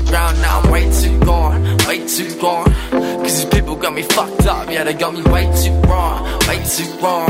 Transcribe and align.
the 0.00 0.10
ground 0.10 0.38
now, 0.42 0.60
I'm 0.60 0.70
way 0.70 0.90
too 0.92 1.18
gone, 1.20 1.62
way 1.86 2.06
too 2.06 2.38
gone. 2.38 2.70
Cause 2.90 3.36
these 3.36 3.44
people 3.46 3.76
got 3.76 3.94
me 3.94 4.02
fucked 4.02 4.46
up, 4.46 4.70
yeah, 4.70 4.84
they 4.84 4.92
got 4.92 5.14
me 5.14 5.22
way 5.22 5.44
too 5.62 5.72
wrong, 5.88 6.22
way 6.46 6.62
too 6.64 6.84
wrong. 7.00 7.28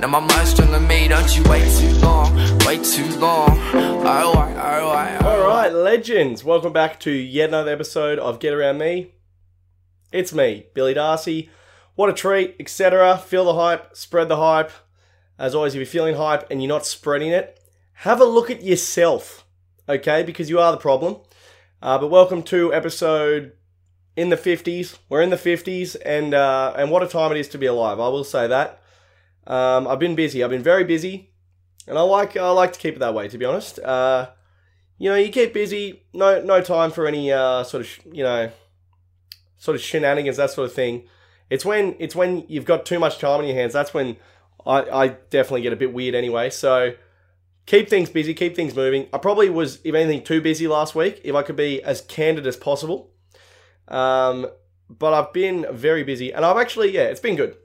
Now 0.00 0.08
my 0.08 0.18
mind's 0.18 0.50
stronger 0.50 0.78
than 0.78 0.88
me, 0.88 1.06
don't 1.06 1.36
you 1.36 1.44
wait 1.44 1.64
too 1.78 1.94
long, 2.00 2.34
way 2.66 2.78
too 2.82 3.06
long. 3.18 3.50
Oh, 3.50 3.70
oh, 3.74 4.32
oh. 4.34 4.38
Alright, 4.38 4.56
alright, 4.56 5.22
All 5.22 5.46
right, 5.46 5.72
legends. 5.72 6.42
Welcome 6.42 6.72
back 6.72 6.98
to 7.00 7.12
yet 7.12 7.50
another 7.50 7.72
episode 7.72 8.18
of 8.18 8.40
Get 8.40 8.52
Around 8.52 8.78
Me. 8.78 9.12
It's 10.12 10.34
me, 10.34 10.66
Billy 10.74 10.94
Darcy. 10.94 11.50
What 11.94 12.10
a 12.10 12.12
treat, 12.12 12.56
etc. 12.58 13.16
Feel 13.18 13.44
the 13.44 13.54
hype, 13.54 13.96
spread 13.96 14.28
the 14.28 14.38
hype. 14.38 14.72
As 15.38 15.54
always, 15.54 15.74
if 15.74 15.78
you're 15.78 15.86
feeling 15.86 16.16
hype 16.16 16.50
and 16.50 16.60
you're 16.60 16.68
not 16.68 16.84
spreading 16.86 17.30
it, 17.30 17.60
have 17.98 18.20
a 18.20 18.24
look 18.24 18.50
at 18.50 18.64
yourself, 18.64 19.44
okay? 19.88 20.24
Because 20.24 20.50
you 20.50 20.58
are 20.58 20.72
the 20.72 20.78
problem. 20.78 21.18
Uh, 21.84 21.98
but 21.98 22.08
welcome 22.08 22.42
to 22.42 22.72
episode 22.72 23.52
in 24.16 24.30
the 24.30 24.38
50s. 24.38 24.96
We're 25.10 25.20
in 25.20 25.28
the 25.28 25.36
50s, 25.36 25.96
and 26.02 26.32
uh, 26.32 26.72
and 26.78 26.90
what 26.90 27.02
a 27.02 27.06
time 27.06 27.30
it 27.30 27.36
is 27.36 27.46
to 27.48 27.58
be 27.58 27.66
alive. 27.66 28.00
I 28.00 28.08
will 28.08 28.24
say 28.24 28.46
that. 28.46 28.80
Um, 29.46 29.86
I've 29.86 29.98
been 29.98 30.14
busy. 30.14 30.42
I've 30.42 30.48
been 30.48 30.62
very 30.62 30.84
busy, 30.84 31.34
and 31.86 31.98
I 31.98 32.00
like 32.00 32.38
I 32.38 32.48
like 32.52 32.72
to 32.72 32.78
keep 32.78 32.96
it 32.96 33.00
that 33.00 33.12
way. 33.12 33.28
To 33.28 33.36
be 33.36 33.44
honest, 33.44 33.80
uh, 33.80 34.30
you 34.96 35.10
know, 35.10 35.16
you 35.16 35.28
keep 35.28 35.52
busy. 35.52 36.04
No 36.14 36.40
no 36.40 36.62
time 36.62 36.90
for 36.90 37.06
any 37.06 37.30
uh, 37.30 37.64
sort 37.64 37.82
of 37.82 37.86
sh- 37.86 38.00
you 38.10 38.24
know 38.24 38.50
sort 39.58 39.74
of 39.74 39.82
shenanigans, 39.82 40.38
that 40.38 40.52
sort 40.52 40.70
of 40.70 40.74
thing. 40.74 41.06
It's 41.50 41.66
when 41.66 41.96
it's 41.98 42.16
when 42.16 42.46
you've 42.48 42.64
got 42.64 42.86
too 42.86 42.98
much 42.98 43.18
time 43.18 43.40
on 43.40 43.46
your 43.46 43.56
hands. 43.56 43.74
That's 43.74 43.92
when 43.92 44.16
I, 44.64 44.84
I 44.84 45.08
definitely 45.08 45.60
get 45.60 45.74
a 45.74 45.76
bit 45.76 45.92
weird 45.92 46.14
anyway. 46.14 46.48
So 46.48 46.94
keep 47.66 47.88
things 47.88 48.10
busy, 48.10 48.34
keep 48.34 48.56
things 48.56 48.74
moving. 48.74 49.08
I 49.12 49.18
probably 49.18 49.50
was, 49.50 49.80
if 49.84 49.94
anything, 49.94 50.22
too 50.24 50.40
busy 50.40 50.66
last 50.66 50.94
week. 50.94 51.20
If 51.24 51.34
I 51.34 51.42
could 51.42 51.56
be 51.56 51.82
as 51.82 52.00
candid 52.02 52.46
as 52.46 52.56
possible, 52.56 53.10
um, 53.88 54.46
but 54.88 55.12
I've 55.14 55.32
been 55.32 55.66
very 55.72 56.04
busy, 56.04 56.32
and 56.32 56.44
I've 56.44 56.56
actually 56.56 56.92
yeah, 56.92 57.04
it's 57.04 57.20
been 57.20 57.36
good. 57.36 57.56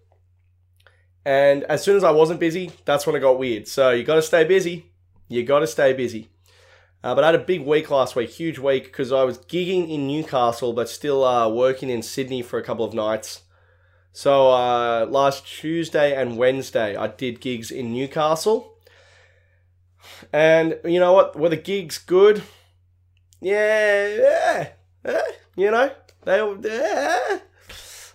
And 1.25 1.63
as 1.65 1.83
soon 1.83 1.97
as 1.97 2.03
I 2.03 2.11
wasn't 2.11 2.39
busy, 2.39 2.71
that's 2.85 3.05
when 3.05 3.15
it 3.15 3.19
got 3.19 3.37
weird. 3.37 3.67
So 3.67 3.91
you 3.91 4.03
got 4.03 4.15
to 4.15 4.21
stay 4.21 4.45
busy. 4.45 4.91
You 5.27 5.43
got 5.43 5.59
to 5.59 5.67
stay 5.67 5.93
busy. 5.93 6.29
Uh, 7.03 7.15
but 7.15 7.23
I 7.23 7.27
had 7.27 7.35
a 7.35 7.43
big 7.43 7.61
week 7.65 7.91
last 7.91 8.15
week, 8.15 8.29
huge 8.29 8.59
week, 8.59 8.85
because 8.85 9.11
I 9.11 9.23
was 9.23 9.37
gigging 9.37 9.89
in 9.89 10.07
Newcastle, 10.07 10.73
but 10.73 10.89
still 10.89 11.23
uh, 11.23 11.47
working 11.47 11.89
in 11.89 12.01
Sydney 12.01 12.41
for 12.41 12.57
a 12.57 12.63
couple 12.63 12.83
of 12.83 12.93
nights. 12.93 13.43
So 14.11 14.51
uh, 14.51 15.05
last 15.09 15.45
Tuesday 15.45 16.19
and 16.19 16.37
Wednesday, 16.37 16.95
I 16.95 17.07
did 17.07 17.41
gigs 17.41 17.71
in 17.71 17.93
Newcastle. 17.93 18.78
And 20.33 20.79
you 20.83 20.99
know 20.99 21.13
what? 21.13 21.37
Were 21.37 21.49
the 21.49 21.57
gigs 21.57 21.97
good? 21.97 22.43
Yeah, 23.41 24.07
yeah, 24.07 24.69
yeah 25.05 25.21
you 25.59 25.71
know, 25.71 25.91
they. 26.23 26.37
Yeah. 26.37 27.39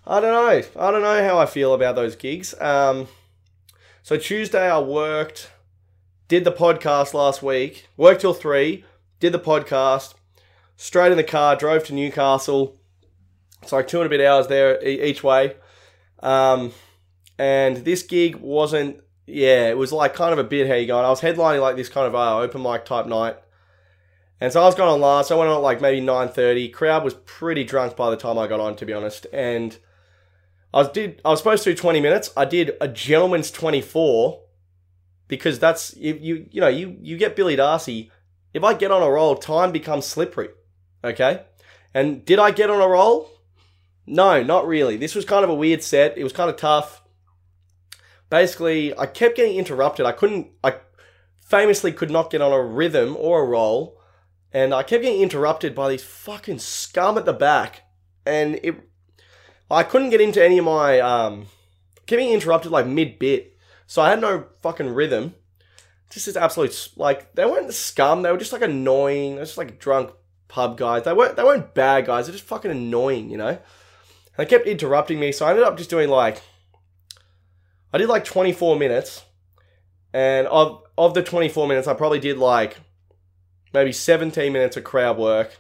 I 0.07 0.21
don't 0.21 0.33
know. 0.33 0.63
I 0.77 0.91
don't 0.91 1.03
know 1.03 1.25
how 1.25 1.39
I 1.39 1.47
feel 1.47 1.75
about 1.75 1.95
those 1.95 2.17
gigs. 2.17 2.59
Um, 2.61 3.09
so 4.03 4.17
Tuesday 4.17 4.69
I 4.69 4.79
worked, 4.79 5.51
did 6.29 6.45
the 6.45 6.53
podcast 6.53 7.15
last 7.15 7.43
week, 7.43 7.87
worked 7.97 8.21
till 8.21 8.35
three, 8.35 8.85
did 9.21 9.33
the 9.33 9.39
podcast, 9.39 10.15
straight 10.77 11.11
in 11.11 11.17
the 11.17 11.25
car, 11.25 11.57
drove 11.57 11.85
to 11.85 11.95
Newcastle. 11.95 12.79
It's 13.63 13.73
like 13.73 13.89
two 13.89 13.99
and 13.99 14.07
a 14.07 14.11
bit 14.11 14.21
hours 14.21 14.47
there 14.49 14.83
each 14.87 15.23
way. 15.23 15.57
Um, 16.23 16.73
and 17.39 17.79
this 17.79 18.03
gig 18.03 18.37
wasn't, 18.37 19.01
yeah, 19.27 19.69
it 19.69 19.79
was 19.79 19.93
like 19.93 20.15
kind 20.15 20.33
of 20.33 20.39
a 20.39 20.45
bit 20.45 20.69
how 20.69 20.75
you 20.75 20.87
going. 20.87 21.05
I 21.05 21.11
was 21.11 21.21
headlining 21.21 21.61
like 21.61 21.77
this 21.77 21.89
kind 21.89 22.07
of 22.07 22.15
uh, 22.15 22.39
open 22.39 22.63
mic 22.63 22.85
type 22.85 23.07
night. 23.07 23.37
And 24.41 24.53
so 24.53 24.61
I 24.61 24.67
was 24.67 24.75
going 24.75 24.91
on 24.91 25.01
last. 25.01 25.31
I 25.31 25.37
went 25.37 25.49
on 25.49 25.57
at 25.57 25.63
like 25.63 25.81
maybe 25.81 26.05
9.30. 26.05 26.73
Crowd 26.73 27.05
was 27.05 27.15
pretty 27.15 27.65
drunk 27.65 27.97
by 27.97 28.11
the 28.11 28.17
time 28.17 28.39
I 28.39 28.47
got 28.47 28.61
on, 28.61 28.77
to 28.77 28.87
be 28.87 28.93
honest. 28.93 29.27
And 29.33 29.79
I 30.75 30.79
was 30.79 30.89
did 30.89 31.23
I 31.25 31.31
was 31.31 31.39
supposed 31.39 31.65
to 31.65 31.73
do 31.73 31.77
20 31.77 32.01
minutes. 32.01 32.31
I 32.37 32.45
did 32.45 32.73
a 32.81 32.89
gentleman's 32.89 33.51
24 33.51 34.43
because 35.29 35.59
that's 35.59 35.97
you 35.97 36.19
you, 36.21 36.47
you 36.51 36.61
know, 36.61 36.69
you 36.69 36.97
you 37.01 37.17
get 37.17 37.37
Billy 37.37 37.57
Darcy. 37.57 38.11
If 38.53 38.63
I 38.65 38.75
get 38.75 38.91
on 38.91 39.03
a 39.03 39.09
roll, 39.09 39.37
time 39.37 39.73
becomes 39.73 40.05
slippery. 40.05 40.49
Okay? 41.03 41.45
And 41.95 42.25
did 42.25 42.39
I 42.39 42.51
get 42.51 42.71
on 42.71 42.81
a 42.81 42.89
roll? 42.89 43.31
No, 44.07 44.43
not 44.43 44.67
really. 44.67 44.97
This 44.97 45.15
was 45.15 45.25
kind 45.25 45.45
of 45.45 45.51
a 45.51 45.55
weird 45.55 45.83
set. 45.83 46.19
It 46.19 46.25
was 46.25 46.33
kind 46.33 46.51
of 46.51 46.57
tough. 46.57 47.03
Basically, 48.35 48.93
I 48.99 49.07
kept 49.07 49.37
getting 49.37 49.57
interrupted. 49.57 50.07
I 50.07 50.11
couldn't 50.11 50.49
I 50.65 50.79
famously 51.37 51.93
could 51.93 52.11
not 52.11 52.33
get 52.33 52.41
on 52.41 52.51
a 52.51 52.61
rhythm 52.61 53.17
or 53.17 53.41
a 53.41 53.47
roll. 53.47 54.01
And 54.53 54.75
I 54.75 54.83
kept 54.83 55.05
getting 55.05 55.23
interrupted 55.23 55.73
by 55.73 55.89
these 55.89 56.03
fucking 56.03 56.59
scum 56.59 57.17
at 57.17 57.27
the 57.27 57.33
back. 57.33 57.83
And 58.27 58.59
it 58.65 58.75
I 59.71 59.85
couldn't 59.85 60.11
get 60.11 60.21
into 60.21 60.45
any 60.45 60.59
of 60.59 60.65
my 60.65 60.99
um 60.99 61.47
getting 62.07 62.31
interrupted 62.31 62.73
like 62.73 62.89
mid 62.89 63.21
bit. 63.21 63.57
So 63.87 64.03
I 64.03 64.11
had 64.11 64.21
no 64.21 64.47
fucking 64.63 64.89
rhythm. 64.89 65.37
Just 66.11 66.27
this 66.27 66.35
absolute 66.35 66.91
like 66.97 67.37
they 67.37 67.47
weren't 67.47 67.73
scum, 67.73 68.23
they 68.23 68.33
were 68.33 68.37
just 68.37 68.53
like 68.53 68.63
annoying, 68.63 69.35
they 69.35 69.43
were 69.43 69.47
just 69.47 69.59
like 69.59 69.79
drunk 69.79 70.11
pub 70.49 70.77
guys. 70.77 71.05
They 71.05 71.13
weren't 71.13 71.37
they 71.37 71.45
weren't 71.45 71.73
bad 71.73 72.07
guys, 72.07 72.27
they're 72.27 72.35
just 72.35 72.49
fucking 72.49 72.73
annoying, 72.73 73.31
you 73.31 73.37
know? 73.37 73.47
And 73.47 73.59
they 74.39 74.47
kept 74.47 74.67
interrupting 74.67 75.21
me, 75.21 75.31
so 75.31 75.47
I 75.47 75.51
ended 75.51 75.65
up 75.65 75.79
just 75.79 75.89
doing 75.89 76.09
like 76.09 76.43
I 77.95 77.99
did 77.99 78.09
like 78.09 78.25
24 78.25 78.77
minutes. 78.77 79.25
And 80.13 80.49
of 80.49 80.83
of 80.99 81.15
the 81.15 81.23
24 81.23 81.69
minutes, 81.69 81.87
I 81.87 81.95
probably 81.95 82.19
did 82.19 82.39
like 82.39 82.77
maybe 83.73 83.93
17 83.93 84.53
minutes 84.53 84.77
of 84.77 84.83
crowd 84.83 85.17
work. 85.17 85.57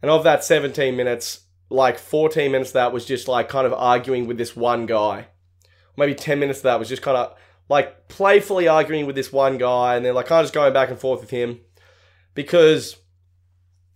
And 0.00 0.10
of 0.10 0.24
that 0.24 0.42
17 0.42 0.96
minutes, 0.96 1.40
like 1.68 1.98
14 1.98 2.50
minutes 2.50 2.70
of 2.70 2.74
that 2.74 2.92
was 2.92 3.04
just 3.04 3.28
like 3.28 3.50
kind 3.50 3.66
of 3.66 3.74
arguing 3.74 4.26
with 4.26 4.38
this 4.38 4.56
one 4.56 4.86
guy. 4.86 5.26
Maybe 5.98 6.14
10 6.14 6.40
minutes 6.40 6.60
of 6.60 6.64
that 6.64 6.78
was 6.78 6.88
just 6.88 7.02
kind 7.02 7.16
of 7.16 7.36
like 7.68 8.08
playfully 8.08 8.66
arguing 8.66 9.06
with 9.06 9.14
this 9.14 9.32
one 9.32 9.58
guy 9.58 9.96
and 9.96 10.04
then 10.04 10.14
like 10.14 10.26
kind 10.26 10.40
of 10.40 10.44
just 10.44 10.54
going 10.54 10.72
back 10.72 10.88
and 10.88 10.98
forth 10.98 11.20
with 11.20 11.30
him 11.30 11.60
because 12.34 12.96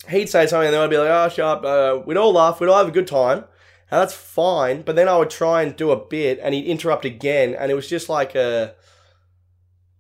he'd 0.09 0.29
say 0.29 0.47
something 0.47 0.67
and 0.67 0.75
then 0.75 0.83
I'd 0.83 0.91
be 0.91 0.99
like, 0.99 1.11
oh, 1.11 1.29
shut 1.31 1.45
up. 1.47 1.65
Uh, 1.65 2.03
we'd 2.05 2.19
all 2.19 2.33
laugh. 2.33 2.61
We'd 2.61 2.69
all 2.69 2.79
have 2.79 2.89
a 2.89 2.93
good 2.93 3.07
time. 3.07 3.45
And 3.91 4.01
that's 4.01 4.15
fine. 4.15 4.83
But 4.83 4.97
then 4.97 5.09
I 5.09 5.17
would 5.17 5.31
try 5.31 5.63
and 5.63 5.75
do 5.75 5.91
a 5.91 5.97
bit 5.97 6.39
and 6.43 6.55
he'd 6.55 6.67
interrupt 6.67 7.05
again. 7.05 7.55
And 7.55 7.71
it 7.71 7.75
was 7.75 7.89
just 7.89 8.09
like 8.09 8.35
a. 8.35 8.75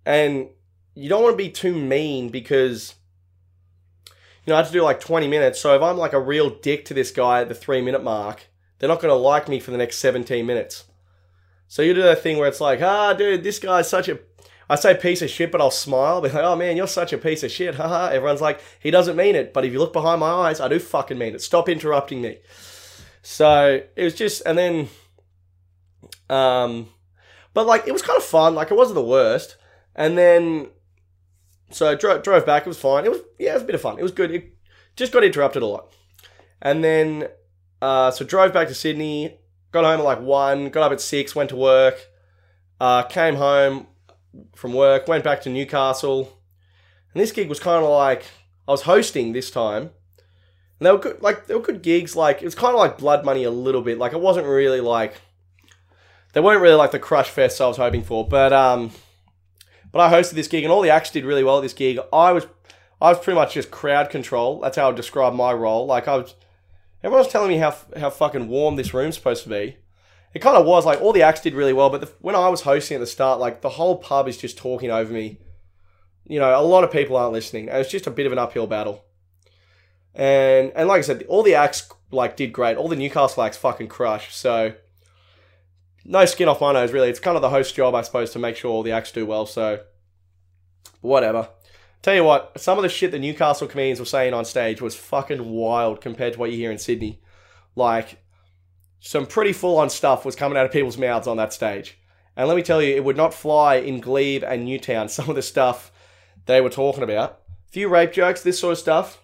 And 0.05 0.49
you 0.95 1.09
don't 1.09 1.23
want 1.23 1.35
to 1.35 1.45
be 1.45 1.51
too 1.51 1.75
mean 1.75 2.29
because 2.31 2.95
you 4.49 4.53
know, 4.53 4.57
I 4.57 4.63
had 4.63 4.67
to 4.69 4.73
do 4.73 4.83
like 4.83 4.99
20 4.99 5.29
minutes. 5.29 5.61
So 5.61 5.77
if 5.77 5.83
I'm 5.83 5.99
like 5.99 6.15
a 6.15 6.21
real 6.21 6.49
dick 6.49 6.87
to 6.87 6.95
this 6.95 7.11
guy 7.11 7.43
at 7.43 7.49
the 7.49 7.55
three 7.55 7.83
minute 7.83 8.03
mark, 8.03 8.47
they're 8.79 8.89
not 8.89 9.03
going 9.03 9.13
to 9.13 9.15
like 9.15 9.47
me 9.47 9.61
for 9.61 9.73
the 9.73 9.77
next 9.77 9.99
17 9.99 10.47
minutes. 10.47 10.85
So 11.67 11.83
you 11.83 11.93
do 11.93 12.03
that 12.03 12.23
thing 12.23 12.39
where 12.39 12.49
it's 12.49 12.61
like, 12.61 12.81
ah, 12.81 13.13
dude, 13.13 13.45
this 13.45 13.59
guy's 13.59 13.91
such 13.91 14.09
a. 14.09 14.19
I 14.71 14.77
say 14.77 14.95
piece 14.95 15.21
of 15.21 15.29
shit, 15.29 15.53
but 15.53 15.61
I'll 15.61 15.71
smile. 15.71 16.21
Be 16.23 16.31
like, 16.31 16.43
oh 16.43 16.57
man, 16.57 16.79
you're 16.79 16.87
such 16.87 17.13
a 17.13 17.19
piece 17.19 17.43
of 17.43 17.51
shit. 17.51 17.75
Haha. 17.75 18.07
Everyone's 18.07 18.41
like, 18.41 18.63
he 18.81 18.91
doesn't 18.91 19.17
mean 19.17 19.37
it. 19.37 19.53
But 19.53 19.67
if 19.67 19.73
you 19.73 19.79
look 19.79 19.93
behind 19.93 20.21
my 20.21 20.31
eyes, 20.31 20.61
I 20.61 20.69
do 20.69 20.79
fucking 20.79 21.19
mean 21.19 21.35
it. 21.35 21.43
Stop 21.43 21.69
interrupting 21.69 22.23
me. 22.23 22.39
So 23.23 23.83
it 23.97 24.05
was 24.05 24.15
just, 24.15 24.43
and 24.47 24.57
then, 24.57 24.89
um, 26.31 26.89
but 27.55 27.67
like, 27.67 27.87
it 27.87 27.93
was 27.93 28.03
kind 28.03 28.17
of 28.17 28.25
fun. 28.25 28.55
Like, 28.55 28.71
it 28.71 28.77
wasn't 28.77 28.97
the 28.97 29.05
worst. 29.05 29.57
And 29.95 30.17
then 30.17 30.69
so 31.71 31.91
I 31.91 31.95
drove, 31.95 32.23
drove 32.23 32.47
back. 32.47 32.67
It 32.67 32.69
was 32.69 32.79
fine. 32.79 33.05
It 33.05 33.11
was 33.11 33.21
yeah, 33.39 33.51
it 33.51 33.55
was 33.55 33.63
a 33.63 33.67
bit 33.67 33.75
of 33.75 33.81
fun. 33.81 33.99
It 33.99 34.03
was 34.03 34.13
good. 34.13 34.31
It 34.31 34.55
just 34.97 35.13
got 35.13 35.25
interrupted 35.25 35.63
a 35.63 35.67
lot, 35.67 35.93
and 36.63 36.83
then 36.83 37.29
uh, 37.83 38.11
so 38.11 38.25
drove 38.25 38.53
back 38.53 38.69
to 38.69 38.75
Sydney. 38.75 39.39
Got 39.71 39.85
home 39.85 40.01
at 40.01 40.05
like 40.05 40.21
one. 40.21 40.71
Got 40.71 40.85
up 40.85 40.93
at 40.93 41.01
six. 41.01 41.35
Went 41.35 41.51
to 41.51 41.57
work. 41.57 42.09
Uh, 42.81 43.03
came 43.03 43.35
home 43.37 43.89
from 44.55 44.73
work. 44.73 45.09
Went 45.09 45.25
back 45.25 45.43
to 45.43 45.51
Newcastle, 45.51 46.41
and 47.13 47.21
this 47.23 47.33
gig 47.33 47.49
was 47.49 47.61
kind 47.61 47.85
of 47.85 47.91
like 47.91 48.25
I 48.67 48.71
was 48.71 48.83
hosting 48.83 49.33
this 49.33 49.51
time. 49.51 49.91
And 50.79 50.87
they 50.87 50.93
were 50.93 50.99
good. 50.99 51.21
Like 51.23 51.47
they 51.47 51.55
were 51.55 51.61
good 51.61 51.83
gigs. 51.83 52.15
Like 52.17 52.43
it 52.43 52.45
was 52.45 52.55
kind 52.55 52.75
of 52.75 52.79
like 52.79 52.99
blood 52.99 53.25
money 53.25 53.45
a 53.45 53.51
little 53.51 53.83
bit. 53.83 53.99
Like 53.99 54.13
it 54.13 54.21
wasn't 54.21 54.47
really 54.47 54.81
like 54.81 55.21
they 56.33 56.41
weren't 56.41 56.63
really 56.63 56.75
like 56.75 56.93
the 56.93 56.99
crush 56.99 57.29
fest 57.31 57.61
I 57.61 57.67
was 57.67 57.77
hoping 57.77 58.03
for, 58.03 58.27
but 58.27 58.53
um. 58.53 58.93
But 59.91 60.01
I 60.01 60.13
hosted 60.13 60.33
this 60.33 60.49
gig, 60.49 60.65
and 60.65 60.73
all 60.73 60.83
the 60.83 60.91
acts 60.91 61.11
did 61.11 61.25
really 61.25 61.43
well 61.43 61.57
at 61.59 61.63
this 61.63 61.73
gig. 61.73 61.99
I 62.13 62.33
was, 62.33 62.47
I 63.01 63.09
was 63.11 63.19
pretty 63.19 63.37
much 63.37 63.55
just 63.55 63.71
crowd 63.71 64.11
control. 64.11 64.61
That's 64.61 64.77
how 64.77 64.91
I 64.91 64.93
describe 64.93 65.33
my 65.33 65.53
role. 65.53 65.87
Like 65.87 66.07
I 66.07 66.19
was, 66.19 66.35
everyone 67.03 67.25
was 67.25 67.33
telling 67.33 67.49
me 67.49 67.57
how 67.57 67.75
how 67.97 68.11
fucking 68.11 68.49
warm 68.49 68.77
this 68.77 68.93
room's 68.93 69.15
supposed 69.17 69.45
to 69.45 69.49
be. 69.49 69.79
It 70.35 70.41
kind 70.41 70.59
of 70.59 70.67
was. 70.67 70.85
Like 70.85 71.01
all 71.01 71.15
the 71.15 71.23
acts 71.23 71.41
did 71.41 71.55
really 71.55 71.73
well, 71.73 71.89
but 71.89 72.03
the, 72.03 72.13
when 72.21 72.35
I 72.35 72.49
was 72.51 72.61
hosting 72.61 72.97
at 72.97 73.01
the 73.01 73.07
start, 73.07 73.41
like 73.41 73.63
the 73.63 73.71
whole 73.71 73.97
pub 73.97 74.29
is 74.29 74.37
just 74.37 74.59
talking 74.59 74.91
over 74.91 75.13
me. 75.13 75.41
You 76.27 76.39
know, 76.39 76.61
a 76.61 76.61
lot 76.61 76.85
of 76.85 76.93
people 76.93 77.17
aren't 77.17 77.33
listening, 77.33 77.71
and 77.71 77.79
it's 77.79 77.91
just 77.91 78.07
a 78.07 78.11
bit 78.11 78.27
of 78.27 78.33
an 78.33 78.39
uphill 78.39 78.67
battle. 78.67 79.07
And 80.19 80.73
and 80.75 80.89
like 80.89 80.99
I 80.99 81.03
said, 81.03 81.25
all 81.29 81.43
the 81.43 81.55
acts 81.55 81.89
like 82.11 82.37
did 82.37 82.53
great. 82.53 82.77
All 82.77 82.89
the 82.89 82.97
Newcastle 82.97 83.43
acts 83.43 83.57
fucking 83.57 83.89
crushed. 83.89 84.37
So 84.37 84.75
no 86.05 86.25
skin 86.25 86.49
off 86.49 86.61
my 86.61 86.73
nose, 86.73 86.93
really. 86.93 87.09
It's 87.09 87.21
kind 87.21 87.37
of 87.37 87.43
the 87.43 87.51
host 87.51 87.75
job, 87.75 87.95
I 87.95 88.03
suppose, 88.03 88.31
to 88.33 88.39
make 88.39 88.57
sure 88.57 88.71
all 88.71 88.83
the 88.83 88.93
acts 88.93 89.13
do 89.13 89.27
well. 89.27 89.47
So, 89.47 89.81
whatever. 91.01 91.51
Tell 92.01 92.15
you 92.15 92.25
what, 92.25 92.59
some 92.59 92.79
of 92.79 92.83
the 92.83 92.89
shit 92.89 93.11
the 93.11 93.19
Newcastle 93.19 93.67
comedians 93.67 94.01
were 94.01 94.07
saying 94.07 94.33
on 94.33 94.45
stage 94.45 94.81
was 94.81 94.95
fucking 94.97 95.51
wild 95.51 96.01
compared 96.01 96.33
to 96.33 96.39
what 96.39 96.51
you 96.51 96.57
hear 96.57 96.71
in 96.71 96.79
Sydney. 96.79 97.21
Like, 97.77 98.23
some 99.01 99.27
pretty 99.27 99.53
full 99.53 99.79
on 99.79 99.91
stuff 99.91 100.25
was 100.25 100.37
coming 100.37 100.57
out 100.57 100.65
of 100.65 100.73
people's 100.73 100.99
mouths 100.99 101.27
on 101.27 101.37
that 101.37 101.53
stage. 101.53 101.99
And 102.37 102.49
let 102.49 102.57
me 102.57 102.63
tell 102.63 102.81
you, 102.81 102.95
it 102.95 103.05
would 103.05 103.17
not 103.17 103.35
fly 103.35 103.77
in 103.77 104.01
Glebe 104.01 104.45
and 104.45 104.65
Newtown, 104.65 105.09
some 105.09 105.29
of 105.29 105.37
the 105.37 105.43
stuff 105.43 105.93
they 106.47 106.61
were 106.61 106.71
talking 106.71 107.03
about. 107.03 107.41
A 107.69 107.73
few 107.73 107.89
rape 107.89 108.13
jokes, 108.13 108.43
this 108.43 108.59
sort 108.59 108.73
of 108.73 108.79
stuff. 108.79 109.21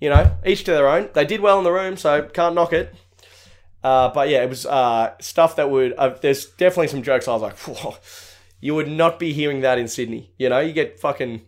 You 0.00 0.10
know, 0.10 0.36
each 0.46 0.64
to 0.64 0.72
their 0.72 0.88
own. 0.88 1.10
They 1.12 1.24
did 1.24 1.40
well 1.40 1.58
in 1.58 1.64
the 1.64 1.72
room, 1.72 1.96
so 1.96 2.22
can't 2.22 2.54
knock 2.54 2.72
it. 2.72 2.94
Uh, 3.82 4.10
but 4.12 4.28
yeah, 4.28 4.42
it 4.42 4.48
was 4.48 4.66
uh, 4.66 5.14
stuff 5.20 5.56
that 5.56 5.70
would. 5.70 5.92
Uh, 5.92 6.16
there's 6.20 6.46
definitely 6.46 6.88
some 6.88 7.02
jokes 7.02 7.28
I 7.28 7.32
was 7.32 7.42
like, 7.42 7.58
Whoa. 7.58 7.96
you 8.60 8.74
would 8.74 8.88
not 8.88 9.18
be 9.18 9.32
hearing 9.32 9.60
that 9.60 9.78
in 9.78 9.88
Sydney. 9.88 10.30
You 10.38 10.48
know, 10.48 10.60
you 10.60 10.72
get 10.72 10.98
fucking. 11.00 11.42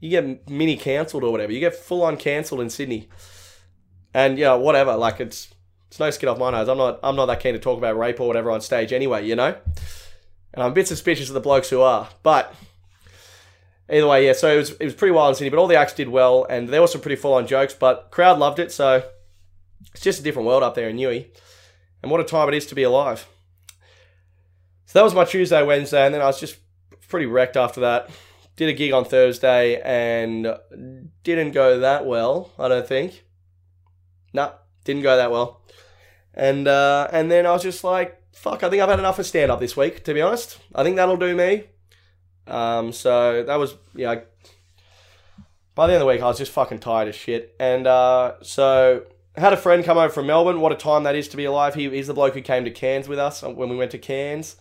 You 0.00 0.10
get 0.10 0.50
mini 0.50 0.76
cancelled 0.76 1.24
or 1.24 1.32
whatever. 1.32 1.52
You 1.52 1.60
get 1.60 1.74
full 1.74 2.02
on 2.02 2.16
cancelled 2.16 2.60
in 2.60 2.68
Sydney. 2.68 3.08
And 4.12 4.38
yeah, 4.38 4.54
whatever. 4.54 4.96
Like 4.96 5.20
it's 5.20 5.54
it's 5.88 6.00
no 6.00 6.10
skin 6.10 6.28
off 6.28 6.38
my 6.38 6.50
nose. 6.50 6.68
I'm 6.68 6.76
not 6.76 7.00
I'm 7.02 7.16
not 7.16 7.26
that 7.26 7.40
keen 7.40 7.54
to 7.54 7.60
talk 7.60 7.78
about 7.78 7.96
rape 7.96 8.20
or 8.20 8.26
whatever 8.26 8.50
on 8.50 8.60
stage 8.60 8.92
anyway, 8.92 9.26
you 9.26 9.36
know? 9.36 9.56
And 10.52 10.62
I'm 10.62 10.72
a 10.72 10.74
bit 10.74 10.88
suspicious 10.88 11.28
of 11.28 11.34
the 11.34 11.40
blokes 11.40 11.70
who 11.70 11.80
are. 11.80 12.08
But 12.22 12.54
either 13.90 14.06
way, 14.06 14.26
yeah, 14.26 14.32
so 14.32 14.54
it 14.54 14.56
was 14.56 14.70
it 14.72 14.84
was 14.84 14.94
pretty 14.94 15.12
wild 15.12 15.30
in 15.30 15.34
Sydney, 15.36 15.50
but 15.50 15.58
all 15.58 15.66
the 15.66 15.76
acts 15.76 15.94
did 15.94 16.08
well 16.08 16.46
and 16.48 16.68
there 16.68 16.80
were 16.80 16.86
some 16.86 17.00
pretty 17.00 17.16
full 17.16 17.34
on 17.34 17.46
jokes, 17.46 17.74
but 17.74 18.10
crowd 18.10 18.38
loved 18.38 18.58
it, 18.58 18.72
so 18.72 19.04
it's 19.92 20.02
just 20.02 20.20
a 20.20 20.22
different 20.22 20.46
world 20.46 20.62
up 20.62 20.74
there 20.74 20.88
in 20.88 20.96
Newey. 20.96 21.28
And 22.02 22.10
what 22.10 22.20
a 22.20 22.24
time 22.24 22.48
it 22.48 22.54
is 22.54 22.66
to 22.66 22.74
be 22.74 22.82
alive. 22.82 23.26
So 24.86 24.98
that 24.98 25.04
was 25.04 25.14
my 25.14 25.24
Tuesday, 25.24 25.62
Wednesday, 25.62 26.04
and 26.04 26.14
then 26.14 26.20
I 26.20 26.26
was 26.26 26.38
just 26.38 26.56
pretty 27.08 27.26
wrecked 27.26 27.56
after 27.56 27.80
that. 27.80 28.10
Did 28.56 28.68
a 28.68 28.72
gig 28.72 28.92
on 28.92 29.04
Thursday 29.04 29.80
and 29.80 30.54
didn't 31.24 31.52
go 31.52 31.80
that 31.80 32.06
well, 32.06 32.52
I 32.58 32.68
don't 32.68 32.86
think. 32.86 33.24
No, 34.32 34.52
didn't 34.84 35.02
go 35.02 35.16
that 35.16 35.30
well. 35.30 35.62
And 36.34 36.68
uh, 36.68 37.08
and 37.12 37.30
then 37.30 37.46
I 37.46 37.52
was 37.52 37.62
just 37.62 37.84
like, 37.84 38.20
fuck, 38.32 38.62
I 38.62 38.70
think 38.70 38.82
I've 38.82 38.88
had 38.88 38.98
enough 38.98 39.18
of 39.18 39.26
stand 39.26 39.50
up 39.50 39.60
this 39.60 39.76
week, 39.76 40.04
to 40.04 40.14
be 40.14 40.20
honest. 40.20 40.58
I 40.74 40.82
think 40.82 40.96
that'll 40.96 41.16
do 41.16 41.34
me. 41.34 41.64
Um, 42.46 42.92
so 42.92 43.42
that 43.42 43.56
was, 43.56 43.74
yeah. 43.94 44.20
By 45.74 45.86
the 45.86 45.94
end 45.94 46.02
of 46.02 46.06
the 46.06 46.12
week, 46.12 46.22
I 46.22 46.26
was 46.26 46.38
just 46.38 46.52
fucking 46.52 46.78
tired 46.78 47.08
as 47.08 47.14
shit. 47.14 47.54
And 47.58 47.86
uh, 47.86 48.34
so 48.42 49.04
I 49.36 49.40
had 49.40 49.52
a 49.52 49.56
friend 49.56 49.84
come 49.84 49.98
over 49.98 50.12
from 50.12 50.26
Melbourne. 50.26 50.60
What 50.60 50.72
a 50.72 50.76
time 50.76 51.02
that 51.04 51.16
is 51.16 51.28
to 51.28 51.36
be 51.36 51.44
alive. 51.44 51.74
He, 51.74 51.90
he's 51.90 52.06
the 52.06 52.14
bloke 52.14 52.34
who 52.34 52.42
came 52.42 52.64
to 52.64 52.70
Cairns 52.70 53.08
with 53.08 53.18
us 53.18 53.42
when 53.42 53.68
we 53.68 53.76
went 53.76 53.90
to 53.90 53.98
Cairns. 53.98 54.56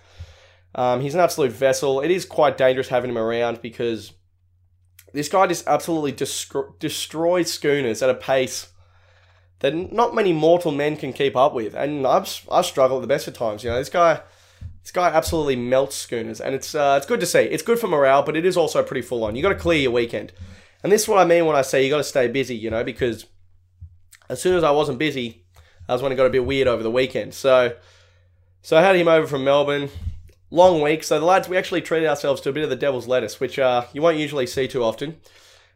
Um, 0.76 1.02
he's 1.02 1.14
an 1.14 1.20
absolute 1.20 1.52
vessel. 1.52 2.02
It 2.02 2.10
is 2.10 2.26
quite 2.26 2.58
dangerous 2.58 2.88
having 2.88 3.12
him 3.12 3.18
around 3.18 3.62
because 3.62 4.14
this 5.14 5.30
guy 5.30 5.46
just 5.46 5.68
absolutely 5.68 6.14
destro- 6.14 6.78
destroys 6.80 7.52
schooners 7.52 8.02
at 8.02 8.10
a 8.10 8.16
pace 8.16 8.70
that 9.60 9.94
not 9.94 10.16
many 10.16 10.34
mortal 10.34 10.72
men 10.72 10.98
can 10.98 11.14
keep 11.14 11.36
up 11.36 11.54
with. 11.54 11.76
And 11.76 12.08
I've, 12.08 12.48
I've 12.52 12.66
struggled 12.66 13.00
at 13.00 13.02
the 13.02 13.14
best 13.14 13.28
of 13.28 13.36
times. 13.36 13.64
You 13.64 13.70
know, 13.70 13.78
this 13.78 13.90
guy, 13.90 14.22
this 14.84 14.92
guy 14.92 15.08
absolutely 15.08 15.56
melts 15.56 15.96
schooners, 15.96 16.42
and 16.42 16.54
it's 16.54 16.76
uh, 16.76 16.96
it's 16.98 17.08
good 17.08 17.22
to 17.22 17.26
see. 17.26 17.40
It's 17.40 17.64
good 17.64 17.80
for 17.80 17.88
morale, 17.88 18.22
but 18.22 18.36
it 18.36 18.46
is 18.46 18.58
also 18.58 18.84
pretty 18.84 19.02
full 19.02 19.24
on. 19.24 19.36
You 19.36 19.42
got 19.42 19.50
to 19.50 19.56
clear 19.56 19.80
your 19.80 19.92
weekend, 19.92 20.34
and 20.84 20.92
this 20.92 21.04
is 21.04 21.08
what 21.08 21.20
I 21.20 21.26
mean 21.26 21.46
when 21.46 21.56
I 21.56 21.62
say 21.62 21.84
you 21.84 21.90
got 21.90 21.98
to 21.98 22.04
stay 22.04 22.28
busy. 22.28 22.56
You 22.56 22.70
know, 22.70 22.84
because 22.84 23.26
as 24.30 24.42
soon 24.42 24.56
as 24.58 24.64
I 24.64 24.72
wasn't 24.72 25.00
busy, 25.00 25.46
I 25.88 25.94
was 25.94 26.02
when 26.02 26.12
it 26.12 26.16
got 26.16 26.26
a 26.26 26.30
bit 26.30 26.46
weird 26.46 26.68
over 26.68 26.84
the 26.84 26.92
weekend. 26.92 27.34
So, 27.34 27.76
so 28.62 28.78
I 28.78 28.82
had 28.82 28.96
him 28.96 29.08
over 29.08 29.26
from 29.26 29.46
Melbourne 29.46 29.90
long 30.50 30.82
week. 30.82 31.04
So 31.04 31.20
the 31.20 31.26
lads, 31.26 31.48
we 31.48 31.58
actually 31.58 31.82
treated 31.82 32.10
ourselves 32.10 32.42
to 32.42 32.50
a 32.50 32.54
bit 32.54 32.64
of 32.64 32.70
the 32.70 32.76
devil's 32.76 33.08
lettuce, 33.08 33.40
which 33.40 33.58
uh, 33.58 33.86
you 33.94 34.02
won't 34.02 34.18
usually 34.18 34.48
see 34.48 34.68
too 34.68 34.84
often 34.84 35.18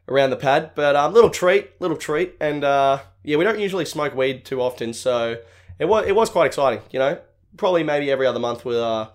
around 0.08 0.30
the 0.30 0.38
pad. 0.38 0.72
But 0.76 0.96
um, 0.96 1.14
little 1.14 1.30
treat, 1.30 1.80
little 1.82 1.98
treat, 1.98 2.36
and 2.40 2.64
uh, 2.64 3.00
yeah, 3.24 3.38
we 3.38 3.44
don't 3.44 3.60
usually 3.60 3.86
smoke 3.86 4.16
weed 4.16 4.46
too 4.46 4.62
often, 4.62 4.94
so 4.94 5.38
it 5.80 5.86
was 5.86 6.06
it 6.08 6.16
was 6.16 6.30
quite 6.30 6.46
exciting. 6.48 6.82
You 6.92 7.00
know, 7.00 7.20
probably 7.58 7.84
maybe 7.84 8.12
every 8.12 8.28
other 8.28 8.40
month 8.40 8.64
with 8.64 8.78
a 8.78 9.12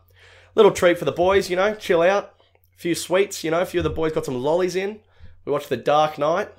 little 0.54 0.72
treat 0.72 0.98
for 0.98 1.04
the 1.04 1.12
boys. 1.12 1.48
You 1.48 1.56
know, 1.56 1.74
chill 1.74 2.02
out, 2.02 2.34
a 2.76 2.78
few 2.78 2.94
sweets. 2.94 3.42
You 3.44 3.50
know, 3.50 3.60
a 3.60 3.66
few 3.66 3.80
of 3.80 3.84
the 3.84 3.90
boys 3.90 4.12
got 4.12 4.26
some 4.26 4.42
lollies 4.42 4.76
in. 4.76 5.00
We 5.44 5.52
watched 5.52 5.68
The 5.68 5.76
Dark 5.76 6.18
Knight. 6.18 6.50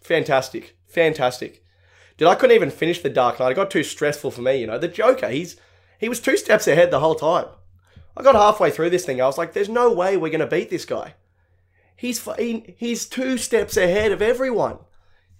Fantastic, 0.00 0.76
fantastic. 0.86 1.64
Dude, 2.16 2.28
I 2.28 2.34
couldn't 2.34 2.56
even 2.56 2.70
finish 2.70 3.00
The 3.00 3.10
Dark 3.10 3.40
Knight. 3.40 3.52
It 3.52 3.56
got 3.56 3.70
too 3.70 3.82
stressful 3.82 4.30
for 4.30 4.42
me. 4.42 4.56
You 4.56 4.66
know, 4.66 4.78
the 4.78 4.88
Joker. 4.88 5.28
He's 5.28 5.56
he 5.98 6.08
was 6.08 6.20
two 6.20 6.36
steps 6.36 6.66
ahead 6.66 6.90
the 6.90 7.00
whole 7.00 7.14
time. 7.14 7.46
I 8.16 8.22
got 8.22 8.34
halfway 8.34 8.70
through 8.70 8.90
this 8.90 9.04
thing. 9.04 9.20
I 9.20 9.26
was 9.26 9.38
like, 9.38 9.52
there's 9.52 9.68
no 9.68 9.92
way 9.92 10.16
we're 10.16 10.30
going 10.30 10.40
to 10.40 10.46
beat 10.46 10.70
this 10.70 10.84
guy. 10.84 11.14
He's, 11.94 12.26
he, 12.38 12.74
he's 12.78 13.06
two 13.06 13.36
steps 13.36 13.76
ahead 13.76 14.10
of 14.10 14.22
everyone. 14.22 14.78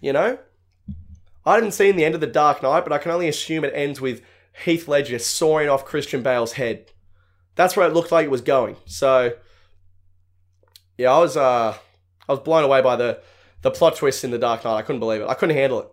You 0.00 0.12
know? 0.12 0.38
I 1.44 1.58
didn't 1.58 1.74
seen 1.74 1.96
the 1.96 2.04
end 2.04 2.14
of 2.14 2.20
The 2.20 2.26
Dark 2.26 2.62
Knight, 2.62 2.84
but 2.84 2.92
I 2.92 2.98
can 2.98 3.10
only 3.10 3.28
assume 3.28 3.64
it 3.64 3.72
ends 3.74 4.00
with 4.00 4.22
Heath 4.64 4.88
Ledger 4.88 5.18
sawing 5.18 5.68
off 5.68 5.84
Christian 5.84 6.22
Bale's 6.22 6.52
head. 6.52 6.86
That's 7.54 7.76
where 7.76 7.86
it 7.86 7.92
looked 7.92 8.12
like 8.12 8.24
it 8.24 8.30
was 8.30 8.40
going. 8.40 8.76
So, 8.86 9.32
yeah, 10.96 11.12
I 11.12 11.18
was 11.18 11.36
uh, 11.36 11.76
I 12.28 12.32
was 12.32 12.40
blown 12.40 12.64
away 12.64 12.82
by 12.82 12.96
the 12.96 13.20
the 13.62 13.70
plot 13.70 13.96
twist 13.96 14.24
in 14.24 14.30
The 14.30 14.38
Dark 14.38 14.64
Knight. 14.64 14.76
I 14.76 14.82
couldn't 14.82 15.00
believe 15.00 15.20
it. 15.20 15.28
I 15.28 15.34
couldn't 15.34 15.56
handle 15.56 15.80
it. 15.80 15.88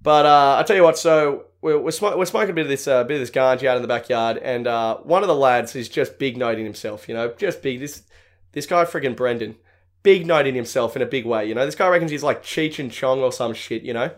But 0.00 0.26
uh, 0.26 0.56
I 0.58 0.62
tell 0.64 0.76
you 0.76 0.82
what, 0.82 0.98
so 0.98 1.46
we're, 1.60 1.78
we're, 1.78 1.92
sm- 1.92 2.16
we're 2.16 2.26
smoking 2.26 2.50
a 2.50 2.54
bit 2.54 2.62
of 2.62 2.68
this 2.68 2.88
uh, 2.88 3.04
bit 3.04 3.14
of 3.14 3.20
this 3.20 3.30
ganja 3.30 3.66
out 3.66 3.76
in 3.76 3.82
the 3.82 3.88
backyard, 3.88 4.38
and 4.38 4.66
uh, 4.66 4.96
one 4.98 5.22
of 5.22 5.28
the 5.28 5.34
lads 5.34 5.76
is 5.76 5.88
just 5.88 6.18
big 6.18 6.36
noting 6.36 6.64
himself. 6.64 7.08
You 7.08 7.14
know, 7.14 7.32
just 7.38 7.62
big. 7.62 7.80
This 7.80 8.02
this 8.52 8.66
guy, 8.66 8.84
friggin' 8.84 9.16
Brendan, 9.16 9.56
big 10.02 10.26
noting 10.26 10.54
himself 10.54 10.96
in 10.96 11.02
a 11.02 11.06
big 11.06 11.24
way. 11.24 11.46
You 11.46 11.54
know, 11.54 11.64
this 11.64 11.76
guy 11.76 11.88
reckons 11.88 12.10
he's 12.10 12.24
like 12.24 12.42
Cheech 12.42 12.78
and 12.78 12.90
Chong 12.90 13.20
or 13.20 13.32
some 13.32 13.54
shit. 13.54 13.82
You 13.82 13.94
know, 13.94 14.10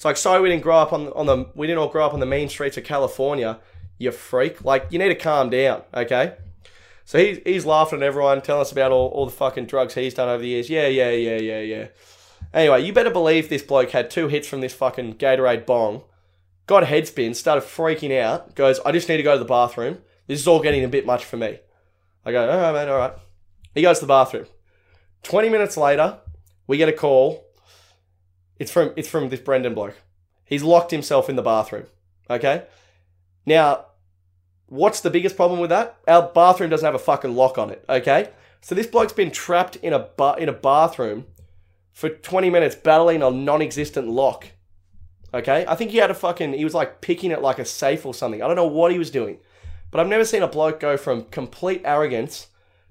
it's 0.00 0.04
like 0.06 0.16
sorry 0.16 0.40
we 0.40 0.48
didn't 0.48 0.62
grow 0.62 0.78
up 0.78 0.94
on 0.94 1.08
on 1.08 1.26
the 1.26 1.50
we 1.54 1.66
didn't 1.66 1.78
all 1.78 1.88
grow 1.88 2.06
up 2.06 2.14
on 2.14 2.20
the 2.20 2.26
main 2.26 2.48
streets 2.48 2.78
of 2.78 2.84
California. 2.84 3.60
You 3.98 4.12
freak! 4.12 4.64
Like 4.64 4.86
you 4.88 4.98
need 4.98 5.08
to 5.08 5.14
calm 5.14 5.50
down, 5.50 5.82
okay? 5.92 6.36
So 7.04 7.18
he's 7.18 7.38
he's 7.44 7.66
laughing 7.66 7.98
at 7.98 8.02
everyone, 8.02 8.40
telling 8.40 8.62
us 8.62 8.72
about 8.72 8.92
all, 8.92 9.08
all 9.08 9.26
the 9.26 9.32
fucking 9.32 9.66
drugs 9.66 9.92
he's 9.92 10.14
done 10.14 10.30
over 10.30 10.40
the 10.40 10.48
years. 10.48 10.70
Yeah, 10.70 10.86
yeah, 10.86 11.10
yeah, 11.10 11.36
yeah, 11.36 11.60
yeah. 11.60 11.88
Anyway, 12.54 12.82
you 12.82 12.94
better 12.94 13.10
believe 13.10 13.50
this 13.50 13.60
bloke 13.60 13.90
had 13.90 14.10
two 14.10 14.28
hits 14.28 14.48
from 14.48 14.62
this 14.62 14.72
fucking 14.72 15.16
Gatorade 15.16 15.66
bong 15.66 16.04
got 16.70 16.86
head 16.86 17.04
spin, 17.04 17.34
started 17.34 17.62
freaking 17.62 18.16
out, 18.18 18.54
goes, 18.54 18.78
I 18.86 18.92
just 18.92 19.08
need 19.08 19.16
to 19.16 19.24
go 19.24 19.32
to 19.32 19.38
the 19.40 19.44
bathroom. 19.44 19.98
This 20.28 20.38
is 20.38 20.46
all 20.46 20.62
getting 20.62 20.84
a 20.84 20.88
bit 20.88 21.04
much 21.04 21.24
for 21.24 21.36
me. 21.36 21.58
I 22.24 22.30
go, 22.30 22.48
all 22.48 22.56
right, 22.56 22.72
man, 22.72 22.88
all 22.88 22.96
right. 22.96 23.12
He 23.74 23.82
goes 23.82 23.98
to 23.98 24.04
the 24.04 24.08
bathroom. 24.08 24.46
20 25.24 25.48
minutes 25.48 25.76
later, 25.76 26.20
we 26.68 26.76
get 26.76 26.88
a 26.88 26.92
call. 26.92 27.44
It's 28.60 28.70
from 28.70 28.92
it's 28.94 29.08
from 29.08 29.30
this 29.30 29.40
Brendan 29.40 29.74
bloke. 29.74 29.96
He's 30.44 30.62
locked 30.62 30.90
himself 30.90 31.28
in 31.30 31.36
the 31.36 31.42
bathroom. 31.42 31.86
Okay? 32.28 32.66
Now, 33.46 33.86
what's 34.66 35.00
the 35.00 35.10
biggest 35.10 35.34
problem 35.34 35.60
with 35.60 35.70
that? 35.70 35.96
Our 36.06 36.28
bathroom 36.28 36.68
doesn't 36.68 36.84
have 36.84 36.94
a 36.94 36.98
fucking 36.98 37.34
lock 37.34 37.56
on 37.56 37.70
it, 37.70 37.84
okay? 37.88 38.28
So 38.60 38.74
this 38.74 38.86
bloke's 38.86 39.14
been 39.14 39.30
trapped 39.30 39.76
in 39.76 39.94
a 39.94 40.10
ba- 40.16 40.36
in 40.38 40.48
a 40.48 40.52
bathroom 40.52 41.26
for 41.92 42.10
20 42.10 42.50
minutes 42.50 42.76
battling 42.76 43.22
a 43.22 43.30
non-existent 43.30 44.06
lock. 44.06 44.48
Okay, 45.32 45.64
I 45.66 45.74
think 45.74 45.92
he 45.92 45.98
had 45.98 46.10
a 46.10 46.14
fucking. 46.14 46.52
He 46.52 46.64
was 46.64 46.74
like 46.74 47.00
picking 47.00 47.30
it 47.30 47.40
like 47.40 47.58
a 47.58 47.64
safe 47.64 48.04
or 48.04 48.12
something. 48.12 48.42
I 48.42 48.46
don't 48.46 48.56
know 48.56 48.66
what 48.66 48.92
he 48.92 48.98
was 48.98 49.10
doing, 49.10 49.38
but 49.90 50.00
I've 50.00 50.08
never 50.08 50.24
seen 50.24 50.42
a 50.42 50.48
bloke 50.48 50.80
go 50.80 50.98
from 50.98 51.24
complete 51.26 51.80
arrogance 51.84 52.48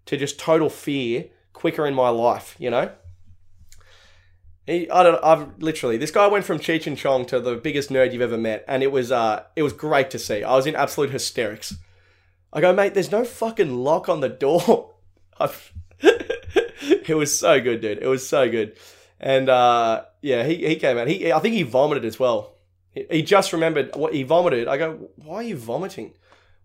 to 0.08 0.18
just 0.18 0.40
total 0.40 0.70
fear 0.70 1.26
quicker 1.54 1.86
in 1.86 1.94
my 1.94 2.10
life. 2.10 2.56
You 2.58 2.72
know. 2.72 2.92
He, 4.70 4.90
I 4.90 5.04
don't. 5.04 5.24
I've 5.24 5.62
literally. 5.62 5.98
This 5.98 6.12
guy 6.12 6.28
went 6.28 6.46
from 6.46 6.60
Cheech 6.60 6.88
and 6.88 6.98
Chong 6.98 7.26
to 7.28 7.40
the 7.40 7.56
biggest 7.56 7.90
nerd 7.90 8.14
you've 8.14 8.22
ever 8.22 8.38
met, 8.38 8.64
and 8.68 8.84
it 8.84 8.92
was. 8.92 9.12
Uh, 9.12 9.44
it 9.56 9.64
was 9.64 9.74
great 9.74 10.10
to 10.12 10.20
see. 10.20 10.44
I 10.44 10.56
was 10.56 10.68
in 10.68 10.76
absolute 10.76 11.12
hysterics. 11.12 11.76
I 12.54 12.62
go, 12.62 12.74
mate. 12.74 12.94
There's 12.94 13.12
no 13.12 13.26
fucking 13.26 13.76
lock 13.76 14.10
on 14.10 14.22
the 14.22 14.30
door. 14.30 14.94
it 16.02 17.16
was 17.16 17.38
so 17.38 17.60
good, 17.60 17.82
dude. 17.82 18.00
It 18.00 18.08
was 18.08 18.28
so 18.28 18.50
good. 18.50 18.78
And 19.20 19.50
uh, 19.50 20.04
yeah, 20.22 20.44
he, 20.44 20.68
he 20.68 20.76
came 20.78 20.98
out. 20.98 21.08
He 21.08 21.32
I 21.32 21.40
think 21.40 21.56
he 21.56 21.64
vomited 21.64 22.06
as 22.06 22.20
well. 22.20 22.56
He, 22.92 23.06
he 23.10 23.24
just 23.24 23.54
remembered 23.54 23.96
what 23.96 24.14
he 24.14 24.24
vomited. 24.24 24.68
I 24.68 24.78
go, 24.78 25.10
why 25.16 25.38
are 25.38 25.44
you 25.44 25.58
vomiting? 25.58 26.14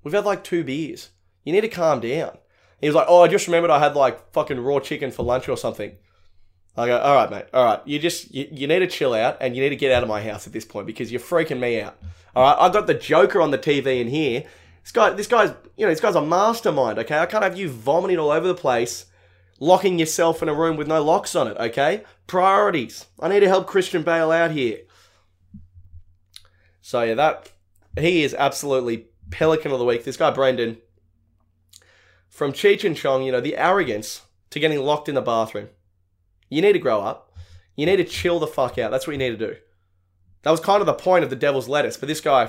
We've 0.03 0.15
had 0.15 0.25
like 0.25 0.45
two 0.45 0.63
beers. 0.63 1.11
You 1.45 1.53
need 1.53 1.63
to 1.63 1.69
calm 1.69 2.01
down. 2.01 2.39
He 2.81 2.89
was 2.89 2.95
like, 2.95 3.07
oh, 3.09 3.23
I 3.23 3.29
just 3.29 3.47
remembered 3.47 3.71
I 3.71 3.79
had 3.79 3.97
like 3.97 4.33
fucking 4.33 4.61
raw 4.61 4.81
chicken 4.81 5.11
for 5.11 5.25
lunch 5.25 5.49
or 5.49 5.57
something. 5.57 5.97
I 6.77 6.87
go, 6.87 6.99
all 6.99 7.15
right, 7.15 7.31
mate, 7.31 7.45
all 7.53 7.65
right. 7.65 7.81
You 7.85 7.99
just 7.99 8.35
you, 8.35 8.49
you 8.51 8.67
need 8.67 8.81
to 8.81 8.87
chill 8.87 9.15
out 9.15 9.37
and 9.41 9.55
you 9.55 9.63
need 9.63 9.71
to 9.71 9.77
get 9.77 9.93
out 9.93 10.03
of 10.03 10.09
my 10.09 10.23
house 10.23 10.47
at 10.47 10.53
this 10.53 10.65
point 10.65 10.87
because 10.87 11.13
you're 11.13 11.21
freaking 11.21 11.61
me 11.61 11.81
out. 11.81 11.97
All 12.35 12.43
right, 12.43 12.57
I've 12.59 12.73
got 12.73 12.87
the 12.87 12.95
Joker 12.95 13.41
on 13.41 13.53
the 13.53 13.59
TV 13.59 14.01
in 14.01 14.09
here. 14.09 14.45
This 14.83 14.93
guy, 14.93 15.11
this 15.11 15.29
guy's, 15.29 15.51
you 15.77 15.87
know, 15.87 15.91
this 15.91 16.01
guy's 16.01 16.17
a 16.17 16.21
mastermind. 16.21 16.99
Okay, 16.99 17.19
I 17.19 17.27
can't 17.27 17.45
have 17.45 17.57
you 17.57 17.69
vomiting 17.69 18.19
all 18.19 18.31
over 18.31 18.47
the 18.47 18.55
place 18.55 19.07
locking 19.61 19.99
yourself 19.99 20.43
in 20.43 20.49
a 20.49 20.55
room 20.55 20.77
with 20.77 20.89
no 20.89 21.03
locks 21.03 21.35
on 21.35 21.49
it, 21.49 21.57
okay? 21.59 22.03
Priorities. 22.27 23.07
I 23.21 23.29
need 23.29 23.41
to 23.41 23.49
help 23.49 23.67
Christian 23.67 24.03
Bale 24.03 24.31
out 24.31 24.51
here. 24.51 24.81
So 26.81 27.03
yeah, 27.03 27.15
that 27.15 27.51
he 27.99 28.23
is 28.25 28.35
absolutely 28.35 29.07
pelican 29.31 29.73
of 29.73 29.79
the 29.79 29.85
week. 29.85 30.05
This 30.05 30.17
guy 30.17 30.31
Brendan 30.31 30.79
from 32.29 32.53
Cheech 32.53 32.85
and 32.85 32.97
Chong, 32.97 33.23
you 33.23 33.33
know, 33.33 33.41
the 33.41 33.57
arrogance 33.57 34.23
to 34.51 34.61
getting 34.61 34.81
locked 34.81 35.09
in 35.09 35.15
the 35.15 35.23
bathroom. 35.23 35.69
You 36.55 36.63
need 36.63 36.75
to 36.75 36.79
grow 36.79 37.01
up. 37.01 37.33
You 37.75 37.87
need 37.87 37.97
to 37.97 38.05
chill 38.05 38.39
the 38.39 38.47
fuck 38.47 38.79
out. 38.79 38.93
That's 38.93 39.07
what 39.07 39.13
you 39.13 39.19
need 39.19 39.37
to 39.37 39.49
do. 39.49 39.57
That 40.43 40.53
was 40.53 40.61
kind 40.61 40.81
of 40.81 40.87
the 40.87 40.95
point 40.95 41.25
of 41.25 41.31
the 41.31 41.37
devil's 41.37 41.69
lettuce. 41.69 41.97
But 41.97 42.07
this 42.07 42.21
guy, 42.21 42.49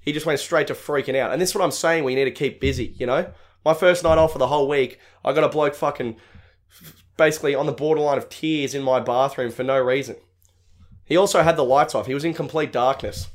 he 0.00 0.12
just 0.12 0.26
went 0.26 0.40
straight 0.40 0.66
to 0.66 0.74
freaking 0.74 1.16
out. 1.16 1.32
And 1.32 1.40
this 1.40 1.50
is 1.50 1.54
what 1.54 1.64
I'm 1.64 1.70
saying. 1.70 2.04
We 2.04 2.14
need 2.14 2.24
to 2.26 2.30
keep 2.30 2.60
busy, 2.60 2.94
you 2.98 3.06
know? 3.06 3.32
My 3.64 3.72
first 3.72 4.04
night 4.04 4.18
off 4.18 4.32
for 4.32 4.38
the 4.38 4.48
whole 4.48 4.68
week, 4.68 4.98
I 5.24 5.32
got 5.32 5.44
a 5.44 5.48
bloke 5.48 5.74
fucking 5.74 6.16
basically 7.16 7.54
on 7.54 7.64
the 7.64 7.72
borderline 7.72 8.18
of 8.18 8.28
tears 8.28 8.74
in 8.74 8.82
my 8.82 9.00
bathroom 9.00 9.50
for 9.50 9.62
no 9.62 9.78
reason. 9.78 10.16
He 11.06 11.16
also 11.16 11.42
had 11.42 11.56
the 11.56 11.64
lights 11.64 11.94
off. 11.94 12.06
He 12.06 12.14
was 12.14 12.24
in 12.24 12.34
complete 12.34 12.72
darkness. 12.72 13.28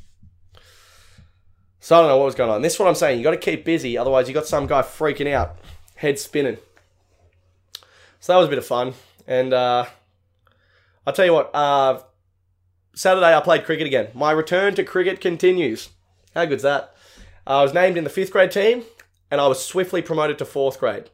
So 1.80 1.96
I 1.96 2.02
don't 2.02 2.10
know 2.10 2.18
what 2.18 2.26
was 2.26 2.36
going 2.36 2.52
on. 2.52 2.62
This 2.62 2.74
is 2.74 2.80
what 2.80 2.90
I'm 2.90 2.96
saying. 2.96 3.18
You 3.18 3.24
got 3.24 3.32
to 3.32 3.38
keep 3.38 3.66
busy, 3.66 3.98
otherwise 3.98 4.28
you 4.28 4.36
got 4.36 4.46
some 4.46 4.68
guy 4.68 4.82
freaking 4.82 5.32
out, 5.34 5.58
head 5.96 6.20
spinning. 6.20 6.58
So 8.20 8.34
that 8.34 8.38
was 8.38 8.48
a 8.48 8.50
bit 8.50 8.58
of 8.60 8.66
fun, 8.66 8.94
and 9.30 9.54
uh, 9.54 9.86
I'll 11.08 11.14
tell 11.14 11.26
you 11.26 11.34
what. 11.34 11.52
Uh, 11.56 12.02
Saturday 12.96 13.34
I 13.34 13.40
played 13.40 13.64
cricket 13.64 13.88
again. 13.88 14.10
My 14.14 14.32
return 14.32 14.76
to 14.76 14.84
cricket 14.84 15.22
continues. 15.22 15.90
How 16.36 16.44
good's 16.46 16.64
that? 16.64 16.94
I 17.48 17.62
was 17.62 17.74
named 17.74 17.96
in 17.96 18.04
the 18.04 18.10
fifth 18.10 18.32
grade 18.32 18.52
team, 18.52 18.84
and 19.32 19.40
I 19.40 19.48
was 19.48 19.64
swiftly 19.64 20.02
promoted 20.02 20.38
to 20.40 20.46
fourth 20.46 20.80
grade. 20.80 21.10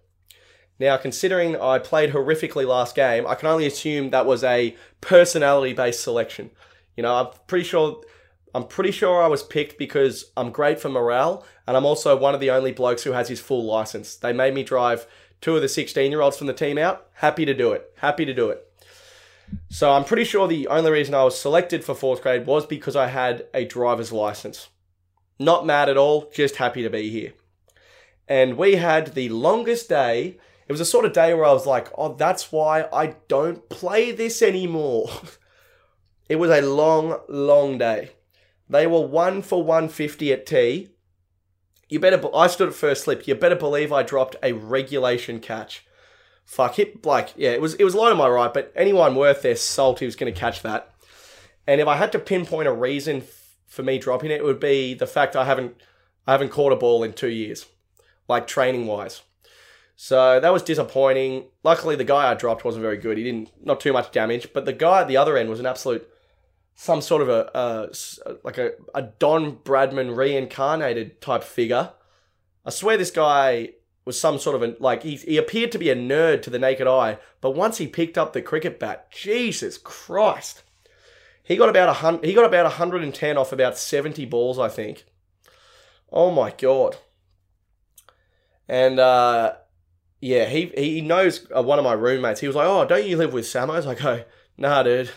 Now, 0.79 0.97
considering 0.97 1.55
I 1.59 1.79
played 1.79 2.11
horrifically 2.11 2.67
last 2.67 2.95
game, 2.95 3.27
I 3.27 3.35
can 3.35 3.47
only 3.47 3.65
assume 3.65 4.09
that 4.09 4.25
was 4.25 4.43
a 4.43 4.75
personality-based 4.99 6.01
selection. 6.01 6.49
You 6.97 7.03
know, 7.03 7.13
I'm 7.15 7.27
pretty 7.47 7.65
sure 7.65 8.01
I'm 8.53 8.67
pretty 8.67 8.91
sure 8.91 9.21
I 9.21 9.27
was 9.27 9.43
picked 9.43 9.77
because 9.77 10.31
I'm 10.37 10.49
great 10.49 10.79
for 10.79 10.87
morale, 10.87 11.45
and 11.67 11.75
I'm 11.75 11.85
also 11.85 12.15
one 12.15 12.33
of 12.33 12.39
the 12.39 12.51
only 12.51 12.71
blokes 12.71 13.03
who 13.03 13.11
has 13.11 13.27
his 13.27 13.41
full 13.41 13.65
license. 13.65 14.15
They 14.15 14.31
made 14.31 14.53
me 14.53 14.63
drive 14.63 15.05
two 15.45 15.55
of 15.55 15.61
the 15.61 15.69
16 15.69 16.09
year 16.09 16.21
olds 16.21 16.37
from 16.37 16.47
the 16.47 16.53
team 16.53 16.79
out. 16.79 17.05
Happy 17.13 17.45
to 17.45 17.53
do 17.53 17.71
it. 17.71 17.93
Happy 17.97 18.25
to 18.25 18.33
do 18.33 18.49
it. 18.49 18.67
So 19.69 19.91
I'm 19.91 20.03
pretty 20.03 20.23
sure 20.23 20.47
the 20.47 20.67
only 20.69 20.89
reason 20.89 21.13
I 21.13 21.23
was 21.23 21.39
selected 21.39 21.83
for 21.83 21.93
fourth 21.93 22.23
grade 22.23 22.47
was 22.47 22.65
because 22.65 22.95
I 22.95 23.09
had 23.09 23.45
a 23.53 23.63
driver's 23.63 24.11
license. 24.11 24.69
Not 25.37 25.63
mad 25.63 25.87
at 25.87 25.97
all, 25.97 26.31
just 26.33 26.55
happy 26.55 26.81
to 26.81 26.89
be 26.89 27.11
here. 27.11 27.33
And 28.27 28.57
we 28.57 28.77
had 28.77 29.13
the 29.13 29.29
longest 29.29 29.87
day 29.87 30.39
it 30.67 30.71
was 30.71 30.81
a 30.81 30.85
sort 30.85 31.05
of 31.05 31.13
day 31.13 31.31
where 31.35 31.45
I 31.45 31.53
was 31.53 31.67
like, 31.67 31.89
oh, 31.95 32.15
that's 32.15 32.51
why 32.51 32.87
I 32.91 33.17
don't 33.27 33.69
play 33.69 34.11
this 34.11 34.41
anymore. 34.41 35.11
it 36.27 36.37
was 36.37 36.49
a 36.49 36.61
long, 36.61 37.19
long 37.29 37.77
day. 37.77 38.13
They 38.67 38.87
were 38.87 39.05
one 39.05 39.43
for 39.43 39.63
150 39.63 40.33
at 40.33 40.47
tea. 40.47 40.94
You 41.95 42.01
better, 42.01 42.21
I 42.35 42.47
stood 42.47 42.67
at 42.67 42.75
first 42.75 43.05
slip. 43.05 43.25
You 43.25 43.35
better 43.35 43.55
believe 43.55 43.93
I 43.93 44.03
dropped 44.03 44.35
a 44.43 44.51
regulation 44.51 45.39
catch. 45.39 45.85
Fuck 46.43 46.77
it, 46.77 47.05
like 47.05 47.31
yeah, 47.37 47.51
it 47.51 47.61
was 47.61 47.75
it 47.75 47.85
was 47.85 47.95
low 47.95 48.09
to 48.09 48.15
my 48.15 48.27
right, 48.27 48.53
but 48.53 48.73
anyone 48.75 49.15
worth 49.15 49.41
their 49.41 49.55
salt 49.55 50.01
who's 50.01 50.17
going 50.17 50.31
to 50.31 50.37
catch 50.37 50.61
that. 50.63 50.93
And 51.65 51.79
if 51.79 51.87
I 51.87 51.95
had 51.95 52.11
to 52.11 52.19
pinpoint 52.19 52.67
a 52.67 52.73
reason 52.73 53.21
f- 53.21 53.55
for 53.65 53.81
me 53.81 53.97
dropping 53.97 54.29
it, 54.29 54.41
it 54.41 54.43
would 54.43 54.59
be 54.59 54.93
the 54.93 55.07
fact 55.07 55.37
I 55.37 55.45
haven't 55.45 55.81
I 56.27 56.33
haven't 56.33 56.49
caught 56.49 56.73
a 56.73 56.75
ball 56.75 57.01
in 57.01 57.13
two 57.13 57.29
years, 57.29 57.65
like 58.27 58.45
training 58.45 58.87
wise. 58.87 59.21
So 59.95 60.41
that 60.41 60.51
was 60.51 60.63
disappointing. 60.63 61.45
Luckily, 61.63 61.95
the 61.95 62.03
guy 62.03 62.29
I 62.29 62.33
dropped 62.33 62.65
wasn't 62.65 62.83
very 62.83 62.97
good. 62.97 63.17
He 63.17 63.23
didn't 63.23 63.51
not 63.65 63.79
too 63.79 63.93
much 63.93 64.11
damage, 64.11 64.51
but 64.51 64.65
the 64.65 64.73
guy 64.73 64.99
at 64.99 65.07
the 65.07 65.15
other 65.15 65.37
end 65.37 65.49
was 65.49 65.61
an 65.61 65.65
absolute 65.65 66.05
some 66.75 67.01
sort 67.01 67.21
of 67.21 67.29
a, 67.29 67.49
a 67.53 68.37
like 68.43 68.57
a, 68.57 68.71
a 68.93 69.01
Don 69.01 69.57
Bradman 69.57 70.15
reincarnated 70.15 71.21
type 71.21 71.43
figure. 71.43 71.91
I 72.65 72.69
swear 72.69 72.97
this 72.97 73.11
guy 73.11 73.69
was 74.03 74.19
some 74.19 74.37
sort 74.37 74.55
of 74.55 74.61
a 74.61 74.75
like 74.79 75.03
he, 75.03 75.15
he 75.15 75.37
appeared 75.37 75.71
to 75.71 75.79
be 75.79 75.89
a 75.89 75.95
nerd 75.95 76.41
to 76.43 76.49
the 76.49 76.59
naked 76.59 76.87
eye, 76.87 77.17
but 77.41 77.51
once 77.51 77.77
he 77.77 77.87
picked 77.87 78.17
up 78.17 78.33
the 78.33 78.41
cricket 78.41 78.79
bat, 78.79 79.09
Jesus 79.11 79.77
Christ, 79.77 80.63
he 81.43 81.55
got 81.55 81.69
about 81.69 81.89
a 81.89 81.93
hundred. 81.93 82.25
He 82.25 82.33
got 82.33 82.45
about 82.45 82.71
hundred 82.73 83.03
and 83.03 83.15
ten 83.15 83.37
off 83.37 83.53
about 83.53 83.77
seventy 83.77 84.25
balls, 84.25 84.59
I 84.59 84.67
think. 84.67 85.05
Oh 86.11 86.29
my 86.29 86.51
god! 86.51 86.97
And 88.67 88.99
uh, 88.99 89.53
yeah, 90.19 90.45
he 90.45 90.71
he 90.75 91.01
knows 91.01 91.47
uh, 91.55 91.63
one 91.63 91.79
of 91.79 91.85
my 91.85 91.93
roommates. 91.93 92.41
He 92.41 92.47
was 92.47 92.55
like, 92.55 92.67
"Oh, 92.67 92.85
don't 92.85 93.05
you 93.05 93.15
live 93.15 93.31
with 93.31 93.47
Samos?" 93.47 93.85
I 93.85 93.95
go, 93.95 94.23
"Nah, 94.57 94.83
dude." 94.83 95.11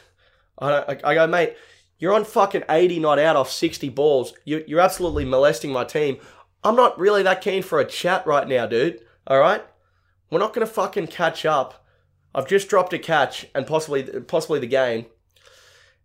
I, 0.60 0.98
I, 1.04 1.14
go, 1.14 1.26
mate. 1.26 1.56
You're 1.98 2.14
on 2.14 2.24
fucking 2.24 2.62
80 2.68 3.00
not 3.00 3.18
out 3.18 3.36
off 3.36 3.50
60 3.50 3.88
balls. 3.88 4.32
You, 4.44 4.64
you're 4.66 4.80
absolutely 4.80 5.24
molesting 5.24 5.72
my 5.72 5.84
team. 5.84 6.18
I'm 6.62 6.76
not 6.76 6.98
really 6.98 7.22
that 7.24 7.40
keen 7.40 7.62
for 7.62 7.80
a 7.80 7.84
chat 7.84 8.26
right 8.26 8.46
now, 8.46 8.66
dude. 8.66 9.00
All 9.26 9.38
right? 9.38 9.64
We're 10.30 10.38
not 10.38 10.54
going 10.54 10.66
to 10.66 10.72
fucking 10.72 11.08
catch 11.08 11.44
up. 11.44 11.84
I've 12.34 12.46
just 12.46 12.68
dropped 12.68 12.92
a 12.92 12.98
catch 12.98 13.46
and 13.54 13.66
possibly 13.66 14.04
possibly 14.04 14.60
the 14.60 14.66
game. 14.66 15.06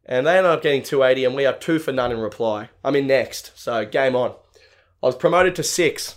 And 0.05 0.25
they 0.25 0.38
ended 0.38 0.51
up 0.51 0.62
getting 0.62 0.83
280 0.83 1.25
and 1.25 1.36
we 1.36 1.45
are 1.45 1.53
two 1.53 1.79
for 1.79 1.91
none 1.91 2.12
in 2.12 2.19
reply. 2.19 2.69
I'm 2.83 2.95
in 2.95 3.07
next. 3.07 3.51
So 3.55 3.86
game 3.86 4.15
on. 4.15 4.31
I 5.01 5.07
was 5.07 5.15
promoted 5.15 5.55
to 5.55 5.63
six. 5.63 6.15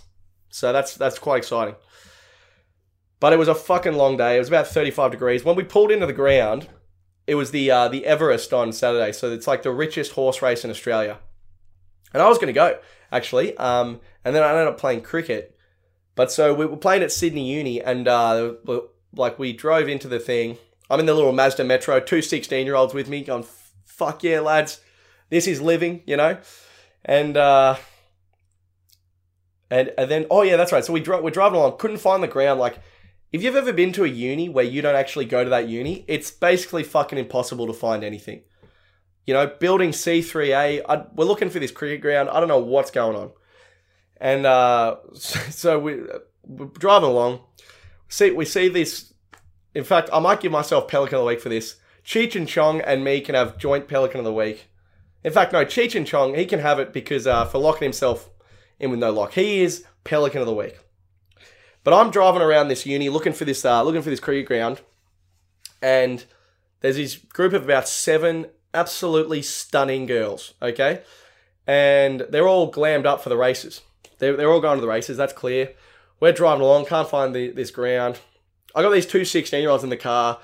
So 0.48 0.72
that's 0.72 0.94
that's 0.94 1.18
quite 1.18 1.38
exciting. 1.38 1.74
But 3.18 3.32
it 3.32 3.38
was 3.38 3.48
a 3.48 3.54
fucking 3.54 3.94
long 3.94 4.16
day. 4.16 4.36
It 4.36 4.38
was 4.38 4.48
about 4.48 4.68
35 4.68 5.10
degrees. 5.10 5.44
When 5.44 5.56
we 5.56 5.64
pulled 5.64 5.90
into 5.90 6.06
the 6.06 6.12
ground, 6.12 6.68
it 7.26 7.34
was 7.34 7.50
the 7.50 7.70
uh, 7.70 7.88
the 7.88 8.06
Everest 8.06 8.52
on 8.52 8.72
Saturday. 8.72 9.12
So 9.12 9.30
it's 9.30 9.46
like 9.46 9.62
the 9.62 9.72
richest 9.72 10.12
horse 10.12 10.42
race 10.42 10.64
in 10.64 10.70
Australia. 10.70 11.18
And 12.12 12.22
I 12.22 12.28
was 12.28 12.38
going 12.38 12.48
to 12.48 12.52
go, 12.52 12.78
actually. 13.10 13.56
Um, 13.56 14.00
and 14.24 14.34
then 14.34 14.42
I 14.42 14.50
ended 14.50 14.68
up 14.68 14.78
playing 14.78 15.02
cricket. 15.02 15.58
But 16.14 16.32
so 16.32 16.54
we 16.54 16.64
were 16.64 16.76
playing 16.76 17.02
at 17.02 17.12
Sydney 17.12 17.52
Uni, 17.52 17.82
and 17.82 18.08
uh, 18.08 18.54
like 19.14 19.38
we 19.38 19.52
drove 19.52 19.88
into 19.88 20.08
the 20.08 20.18
thing. 20.18 20.58
I'm 20.88 21.00
in 21.00 21.06
the 21.06 21.14
little 21.14 21.32
Mazda 21.32 21.64
Metro, 21.64 21.98
two 22.00 22.22
16 22.22 22.64
year 22.64 22.74
olds 22.74 22.94
with 22.94 23.08
me, 23.08 23.22
going, 23.22 23.44
fuck 23.84 24.22
yeah, 24.22 24.40
lads. 24.40 24.80
This 25.30 25.46
is 25.46 25.60
living, 25.60 26.02
you 26.06 26.16
know? 26.16 26.38
And, 27.04 27.36
uh, 27.36 27.76
and, 29.68 29.92
and 29.98 30.10
then, 30.10 30.26
oh 30.30 30.42
yeah, 30.42 30.56
that's 30.56 30.72
right. 30.72 30.84
So 30.84 30.92
we 30.92 31.00
dro- 31.00 31.22
we're 31.22 31.30
driving 31.30 31.58
along, 31.58 31.78
couldn't 31.78 31.98
find 31.98 32.22
the 32.22 32.28
ground. 32.28 32.60
Like, 32.60 32.78
if 33.36 33.42
you've 33.42 33.54
ever 33.54 33.72
been 33.72 33.92
to 33.92 34.04
a 34.04 34.08
uni 34.08 34.48
where 34.48 34.64
you 34.64 34.80
don't 34.80 34.96
actually 34.96 35.26
go 35.26 35.44
to 35.44 35.50
that 35.50 35.68
uni, 35.68 36.06
it's 36.08 36.30
basically 36.30 36.82
fucking 36.82 37.18
impossible 37.18 37.66
to 37.66 37.74
find 37.74 38.02
anything. 38.02 38.40
You 39.26 39.34
know, 39.34 39.46
building 39.46 39.90
C3A, 39.90 40.82
I, 40.88 41.04
we're 41.14 41.26
looking 41.26 41.50
for 41.50 41.58
this 41.58 41.70
cricket 41.70 42.00
ground. 42.00 42.30
I 42.30 42.40
don't 42.40 42.48
know 42.48 42.58
what's 42.58 42.90
going 42.90 43.14
on. 43.14 43.32
And 44.16 44.46
uh, 44.46 44.96
so 45.14 45.78
we, 45.78 45.98
we're 46.44 46.66
driving 46.78 47.10
along. 47.10 47.40
See, 48.08 48.30
we 48.30 48.46
see 48.46 48.68
this. 48.68 49.12
In 49.74 49.84
fact, 49.84 50.08
I 50.14 50.18
might 50.18 50.40
give 50.40 50.52
myself 50.52 50.88
Pelican 50.88 51.16
of 51.16 51.20
the 51.20 51.26
Week 51.26 51.40
for 51.40 51.50
this. 51.50 51.76
Cheech 52.06 52.36
and 52.36 52.48
Chong 52.48 52.80
and 52.80 53.04
me 53.04 53.20
can 53.20 53.34
have 53.34 53.58
joint 53.58 53.86
Pelican 53.86 54.20
of 54.20 54.24
the 54.24 54.32
Week. 54.32 54.70
In 55.22 55.32
fact, 55.32 55.52
no, 55.52 55.62
Cheech 55.66 55.94
and 55.94 56.06
Chong, 56.06 56.34
he 56.34 56.46
can 56.46 56.60
have 56.60 56.78
it 56.78 56.94
because 56.94 57.26
uh, 57.26 57.44
for 57.44 57.58
locking 57.58 57.84
himself 57.84 58.30
in 58.78 58.90
with 58.90 59.00
no 59.00 59.10
lock. 59.10 59.34
He 59.34 59.60
is 59.60 59.84
Pelican 60.04 60.40
of 60.40 60.46
the 60.46 60.54
Week. 60.54 60.78
But 61.86 61.94
I'm 61.94 62.10
driving 62.10 62.42
around 62.42 62.66
this 62.66 62.84
uni 62.84 63.08
looking 63.08 63.32
for 63.32 63.44
this 63.44 63.64
uh, 63.64 63.80
looking 63.84 64.02
for 64.02 64.10
this 64.10 64.18
cricket 64.18 64.46
ground, 64.46 64.80
and 65.80 66.24
there's 66.80 66.96
this 66.96 67.14
group 67.14 67.52
of 67.52 67.62
about 67.62 67.86
seven 67.86 68.46
absolutely 68.74 69.40
stunning 69.40 70.04
girls. 70.04 70.54
Okay, 70.60 71.02
and 71.64 72.26
they're 72.28 72.48
all 72.48 72.72
glammed 72.72 73.06
up 73.06 73.22
for 73.22 73.28
the 73.28 73.36
races. 73.36 73.82
They're, 74.18 74.36
they're 74.36 74.50
all 74.50 74.60
going 74.60 74.78
to 74.78 74.80
the 74.80 74.88
races. 74.88 75.16
That's 75.16 75.32
clear. 75.32 75.74
We're 76.18 76.32
driving 76.32 76.62
along, 76.62 76.86
can't 76.86 77.08
find 77.08 77.32
the, 77.32 77.52
this 77.52 77.70
ground. 77.70 78.18
I 78.74 78.82
got 78.82 78.90
these 78.90 79.06
two 79.06 79.24
16 79.24 79.60
year 79.60 79.70
olds 79.70 79.84
in 79.84 79.90
the 79.90 79.96
car. 79.96 80.40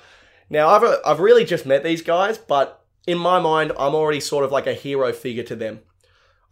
Now 0.49 0.69
I've 0.69 0.99
I've 1.05 1.19
really 1.19 1.43
just 1.43 1.65
met 1.65 1.83
these 1.83 2.01
guys, 2.01 2.37
but 2.37 2.85
in 3.05 3.17
my 3.17 3.41
mind, 3.41 3.73
I'm 3.77 3.95
already 3.95 4.21
sort 4.21 4.45
of 4.45 4.53
like 4.53 4.65
a 4.65 4.73
hero 4.73 5.11
figure 5.11 5.43
to 5.43 5.57
them. 5.57 5.81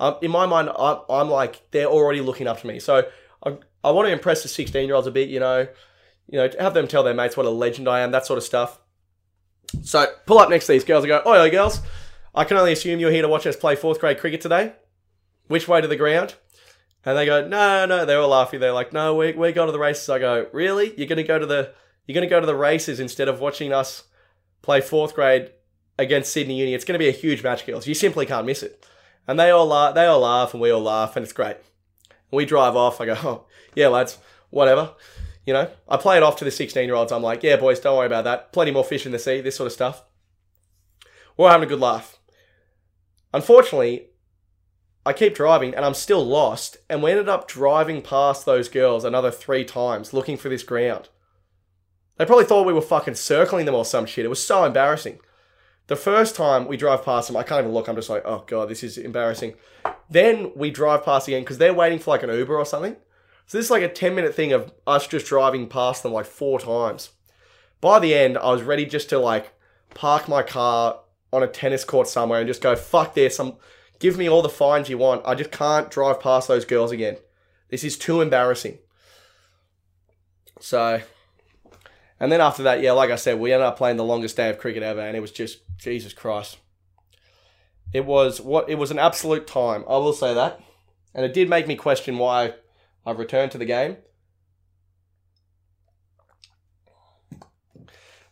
Um, 0.01 0.17
in 0.21 0.31
my 0.31 0.45
mind, 0.45 0.69
I'm, 0.77 0.97
I'm 1.09 1.29
like 1.29 1.71
they're 1.71 1.85
already 1.85 2.19
looking 2.19 2.47
up 2.47 2.59
to 2.59 2.67
me. 2.67 2.81
So 2.81 3.09
I, 3.45 3.57
I 3.83 3.91
want 3.91 4.07
to 4.07 4.11
impress 4.11 4.43
the 4.43 4.49
16 4.49 4.85
year 4.85 4.95
olds 4.95 5.07
a 5.07 5.11
bit, 5.11 5.29
you 5.29 5.39
know, 5.39 5.67
you 6.27 6.37
know, 6.37 6.49
have 6.59 6.73
them 6.73 6.87
tell 6.87 7.03
their 7.03 7.13
mates 7.13 7.35
what 7.35 7.45
a 7.45 7.49
legend 7.49 7.87
I 7.87 8.01
am, 8.01 8.11
that 8.11 8.25
sort 8.25 8.37
of 8.37 8.43
stuff. 8.43 8.79
So 9.83 10.05
pull 10.25 10.39
up 10.39 10.49
next 10.49 10.65
to 10.67 10.73
these 10.73 10.83
girls 10.83 11.03
and 11.03 11.09
go, 11.09 11.21
oh, 11.25 11.49
girls, 11.49 11.81
I 12.33 12.43
can 12.43 12.57
only 12.57 12.73
assume 12.73 12.99
you're 12.99 13.11
here 13.11 13.21
to 13.21 13.27
watch 13.27 13.47
us 13.47 13.55
play 13.55 13.75
fourth 13.75 13.99
grade 13.99 14.19
cricket 14.19 14.41
today. 14.41 14.73
Which 15.47 15.67
way 15.67 15.81
to 15.81 15.87
the 15.87 15.95
ground? 15.95 16.35
And 17.03 17.17
they 17.17 17.25
go, 17.25 17.47
no, 17.47 17.85
no, 17.85 18.05
they're 18.05 18.19
all 18.19 18.29
laughing. 18.29 18.59
They're 18.59 18.73
like, 18.73 18.93
no, 18.93 19.15
we 19.15 19.33
we 19.33 19.51
go 19.51 19.65
to 19.65 19.71
the 19.71 19.79
races. 19.79 20.07
I 20.07 20.19
go, 20.19 20.47
really? 20.53 20.93
You're 20.97 21.07
gonna 21.07 21.23
go 21.23 21.39
to 21.39 21.45
the 21.45 21.73
you're 22.05 22.13
gonna 22.13 22.27
go 22.27 22.39
to 22.39 22.45
the 22.45 22.55
races 22.55 22.99
instead 22.99 23.27
of 23.27 23.39
watching 23.39 23.73
us 23.73 24.03
play 24.61 24.81
fourth 24.81 25.15
grade 25.15 25.51
against 25.97 26.31
Sydney 26.31 26.59
Uni. 26.59 26.73
It's 26.73 26.85
gonna 26.85 26.99
be 26.99 27.09
a 27.09 27.13
huge 27.13 27.43
match, 27.43 27.65
girls. 27.65 27.87
You 27.87 27.95
simply 27.95 28.25
can't 28.25 28.45
miss 28.45 28.61
it. 28.61 28.85
And 29.27 29.39
they 29.39 29.49
all 29.49 29.65
laugh, 29.65 29.95
they 29.95 30.05
all 30.05 30.19
laugh, 30.19 30.53
and 30.53 30.61
we 30.61 30.71
all 30.71 30.81
laugh, 30.81 31.15
and 31.15 31.23
it's 31.23 31.33
great. 31.33 31.57
We 32.31 32.45
drive 32.45 32.75
off. 32.75 33.01
I 33.01 33.05
go, 33.05 33.15
oh, 33.23 33.45
yeah, 33.75 33.87
lads, 33.87 34.17
whatever. 34.49 34.93
You 35.45 35.53
know, 35.53 35.69
I 35.89 35.97
play 35.97 36.17
it 36.17 36.23
off 36.23 36.37
to 36.37 36.45
the 36.45 36.51
16 36.51 36.85
year 36.85 36.95
olds. 36.95 37.11
I'm 37.11 37.23
like, 37.23 37.43
yeah, 37.43 37.57
boys, 37.57 37.79
don't 37.79 37.97
worry 37.97 38.07
about 38.07 38.25
that. 38.25 38.53
Plenty 38.53 38.71
more 38.71 38.83
fish 38.83 39.05
in 39.05 39.11
the 39.11 39.19
sea, 39.19 39.41
this 39.41 39.55
sort 39.55 39.67
of 39.67 39.73
stuff. 39.73 40.03
We're 41.35 41.49
having 41.49 41.65
a 41.65 41.69
good 41.69 41.79
laugh. 41.79 42.19
Unfortunately, 43.33 44.07
I 45.05 45.13
keep 45.13 45.33
driving 45.33 45.73
and 45.73 45.83
I'm 45.83 45.93
still 45.93 46.23
lost, 46.23 46.77
and 46.89 47.01
we 47.01 47.11
ended 47.11 47.29
up 47.29 47.47
driving 47.47 48.01
past 48.01 48.45
those 48.45 48.69
girls 48.69 49.03
another 49.03 49.31
three 49.31 49.65
times 49.65 50.13
looking 50.13 50.37
for 50.37 50.49
this 50.49 50.63
ground. 50.63 51.09
They 52.17 52.25
probably 52.25 52.45
thought 52.45 52.67
we 52.67 52.73
were 52.73 52.81
fucking 52.81 53.15
circling 53.15 53.65
them 53.65 53.73
or 53.73 53.85
some 53.85 54.05
shit. 54.05 54.25
It 54.25 54.29
was 54.29 54.45
so 54.45 54.63
embarrassing. 54.63 55.19
The 55.91 55.97
first 55.97 56.37
time 56.37 56.69
we 56.69 56.77
drive 56.77 57.03
past 57.03 57.27
them, 57.27 57.35
I 57.35 57.43
can't 57.43 57.59
even 57.59 57.73
look. 57.73 57.89
I'm 57.89 57.97
just 57.97 58.09
like, 58.09 58.23
oh 58.23 58.45
god, 58.47 58.69
this 58.69 58.81
is 58.81 58.97
embarrassing. 58.97 59.55
Then 60.09 60.53
we 60.55 60.71
drive 60.71 61.03
past 61.03 61.27
again 61.27 61.41
because 61.41 61.57
they're 61.57 61.73
waiting 61.73 61.99
for 61.99 62.11
like 62.11 62.23
an 62.23 62.29
Uber 62.29 62.57
or 62.57 62.65
something. 62.65 62.95
So 63.45 63.57
this 63.57 63.65
is 63.65 63.71
like 63.71 63.83
a 63.83 63.89
10 63.89 64.15
minute 64.15 64.33
thing 64.33 64.53
of 64.53 64.71
us 64.87 65.05
just 65.05 65.25
driving 65.25 65.67
past 65.67 66.01
them 66.01 66.13
like 66.13 66.25
four 66.25 66.61
times. 66.61 67.09
By 67.81 67.99
the 67.99 68.13
end, 68.13 68.37
I 68.37 68.53
was 68.53 68.61
ready 68.61 68.85
just 68.85 69.09
to 69.09 69.19
like 69.19 69.51
park 69.93 70.29
my 70.29 70.43
car 70.43 71.01
on 71.33 71.43
a 71.43 71.47
tennis 71.47 71.83
court 71.83 72.07
somewhere 72.07 72.39
and 72.39 72.47
just 72.47 72.61
go, 72.61 72.73
fuck 72.77 73.13
this. 73.13 73.37
I'm, 73.37 73.55
give 73.99 74.17
me 74.17 74.29
all 74.29 74.41
the 74.41 74.47
fines 74.47 74.87
you 74.87 74.97
want. 74.97 75.23
I 75.25 75.35
just 75.35 75.51
can't 75.51 75.91
drive 75.91 76.21
past 76.21 76.47
those 76.47 76.63
girls 76.63 76.93
again. 76.93 77.17
This 77.67 77.83
is 77.83 77.97
too 77.97 78.21
embarrassing. 78.21 78.77
So, 80.61 81.01
and 82.21 82.31
then 82.31 82.39
after 82.39 82.61
that, 82.61 82.83
yeah, 82.83 82.91
like 82.91 83.09
I 83.09 83.15
said, 83.15 83.39
we 83.39 83.51
ended 83.51 83.65
up 83.65 83.79
playing 83.79 83.97
the 83.97 84.03
longest 84.03 84.37
day 84.37 84.51
of 84.51 84.59
cricket 84.59 84.83
ever, 84.83 85.01
and 85.01 85.17
it 85.17 85.21
was 85.21 85.31
just 85.31 85.61
Jesus 85.79 86.13
Christ. 86.13 86.59
It 87.93 88.05
was 88.05 88.39
what 88.39 88.69
it 88.69 88.75
was 88.75 88.91
an 88.91 88.99
absolute 88.99 89.47
time. 89.47 89.83
I 89.89 89.97
will 89.97 90.13
say 90.13 90.35
that, 90.35 90.61
and 91.15 91.25
it 91.25 91.33
did 91.33 91.49
make 91.49 91.67
me 91.67 91.75
question 91.75 92.19
why 92.19 92.53
I've 93.07 93.17
returned 93.17 93.51
to 93.53 93.57
the 93.57 93.65
game. 93.65 93.97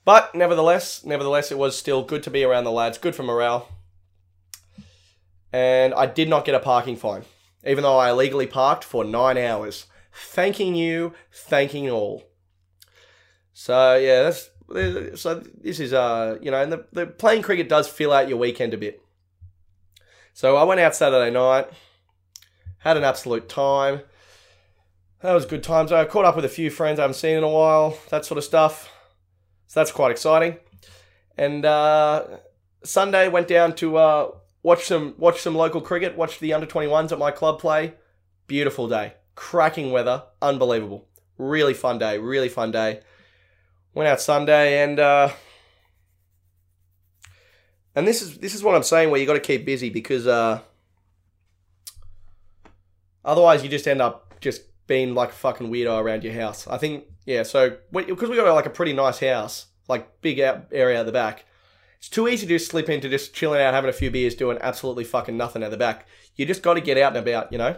But 0.06 0.36
nevertheless, 0.36 1.04
nevertheless, 1.04 1.52
it 1.52 1.58
was 1.58 1.76
still 1.76 2.04
good 2.04 2.22
to 2.24 2.30
be 2.30 2.44
around 2.44 2.66
the 2.66 2.72
lads. 2.72 3.00
Good 3.00 3.16
for 3.16 3.24
morale. 3.24 3.70
And 5.52 5.96
I 5.96 6.06
did 6.06 6.30
not 6.30 6.46
get 6.46 6.54
a 6.54 6.60
parking 6.60 6.96
fine, 6.96 7.24
even 7.66 7.82
though 7.82 7.98
I 7.98 8.12
illegally 8.12 8.46
parked 8.46 8.84
for 8.84 9.04
nine 9.04 9.40
hours. 9.40 9.88
Thanking 10.14 10.76
you, 10.76 11.16
thanking 11.32 11.90
all. 11.90 12.29
So 13.60 13.98
yeah, 13.98 14.24
that's 14.24 15.22
so. 15.22 15.44
This 15.62 15.82
is 15.82 15.92
uh, 15.92 16.38
you 16.42 16.50
know, 16.50 16.64
and 16.64 16.72
the, 16.72 16.86
the 16.94 17.06
playing 17.06 17.42
cricket 17.42 17.68
does 17.68 17.90
fill 17.90 18.14
out 18.14 18.30
your 18.30 18.38
weekend 18.38 18.74
a 18.74 18.78
bit. 18.78 19.02
So 20.32 20.56
I 20.56 20.64
went 20.64 20.80
out 20.80 20.96
Saturday 20.96 21.30
night, 21.30 21.68
had 22.78 22.96
an 22.96 23.04
absolute 23.04 23.50
time. 23.50 24.00
That 25.20 25.34
was 25.34 25.46
good 25.46 25.62
times. 25.62 25.92
I 25.92 26.06
caught 26.06 26.24
up 26.24 26.38
with 26.38 26.46
a 26.46 26.50
few 26.50 26.70
friends 26.70 27.00
I 27.00 27.02
haven't 27.02 27.16
seen 27.16 27.36
in 27.36 27.44
a 27.44 27.50
while, 27.50 27.98
that 28.12 28.24
sort 28.24 28.38
of 28.38 28.46
stuff. 28.46 28.90
So 29.68 29.82
that's 29.82 29.92
quite 29.92 30.12
exciting. 30.12 30.56
And 31.38 31.66
uh, 31.66 32.28
Sunday 32.86 33.28
went 33.28 33.50
down 33.50 33.76
to 33.76 33.98
uh, 33.98 34.32
watch 34.64 34.86
some 34.86 35.16
watch 35.18 35.42
some 35.42 35.56
local 35.56 35.82
cricket. 35.82 36.16
Watch 36.16 36.40
the 36.40 36.54
under 36.54 36.66
21s 36.66 37.12
at 37.12 37.20
my 37.20 37.32
club 37.32 37.60
play. 37.60 37.96
Beautiful 38.48 38.88
day, 38.88 39.16
cracking 39.36 39.92
weather, 39.92 40.24
unbelievable. 40.42 41.10
Really 41.38 41.74
fun 41.74 42.00
day, 42.00 42.18
really 42.20 42.48
fun 42.48 42.72
day. 42.72 43.02
Went 43.94 44.08
out 44.08 44.22
Sunday 44.22 44.84
and 44.84 45.00
uh, 45.00 45.30
and 47.96 48.08
this 48.08 48.22
is 48.22 48.38
this 48.38 48.54
is 48.56 48.64
what 48.64 48.76
I'm 48.76 48.84
saying 48.84 49.10
where 49.10 49.20
you 49.20 49.26
got 49.26 49.34
to 49.34 49.40
keep 49.40 49.66
busy 49.66 49.90
because 49.90 50.28
uh, 50.28 50.60
otherwise 53.26 53.64
you 53.64 53.70
just 53.70 53.88
end 53.88 54.02
up 54.02 54.40
just 54.40 54.62
being 54.88 55.14
like 55.14 55.30
a 55.30 55.34
fucking 55.34 55.70
weirdo 55.70 56.02
around 56.02 56.24
your 56.24 56.34
house. 56.34 56.68
I 56.68 56.78
think 56.78 57.06
yeah. 57.26 57.44
So 57.44 57.78
because 57.92 58.30
we 58.30 58.36
got 58.36 58.54
like 58.54 58.66
a 58.66 58.72
pretty 58.72 58.94
nice 58.94 59.20
house, 59.20 59.68
like 59.88 60.22
big 60.22 60.40
out 60.40 60.68
area 60.72 61.00
at 61.00 61.06
the 61.06 61.12
back, 61.12 61.46
it's 61.98 62.10
too 62.10 62.28
easy 62.28 62.48
to 62.48 62.58
just 62.58 62.72
slip 62.72 62.90
into 62.90 63.10
just 63.10 63.34
chilling 63.34 63.62
out, 63.62 63.74
having 63.74 63.90
a 63.90 63.94
few 63.94 64.10
beers, 64.10 64.36
doing 64.36 64.58
absolutely 64.62 65.04
fucking 65.04 65.36
nothing 65.36 65.64
at 65.64 65.72
the 65.72 65.78
back. 65.78 66.08
You 66.36 66.46
just 66.46 66.64
got 66.64 66.76
to 66.76 66.82
get 66.82 66.98
out 66.98 67.16
and 67.16 67.28
about, 67.28 67.52
you 67.52 67.58
know. 67.58 67.76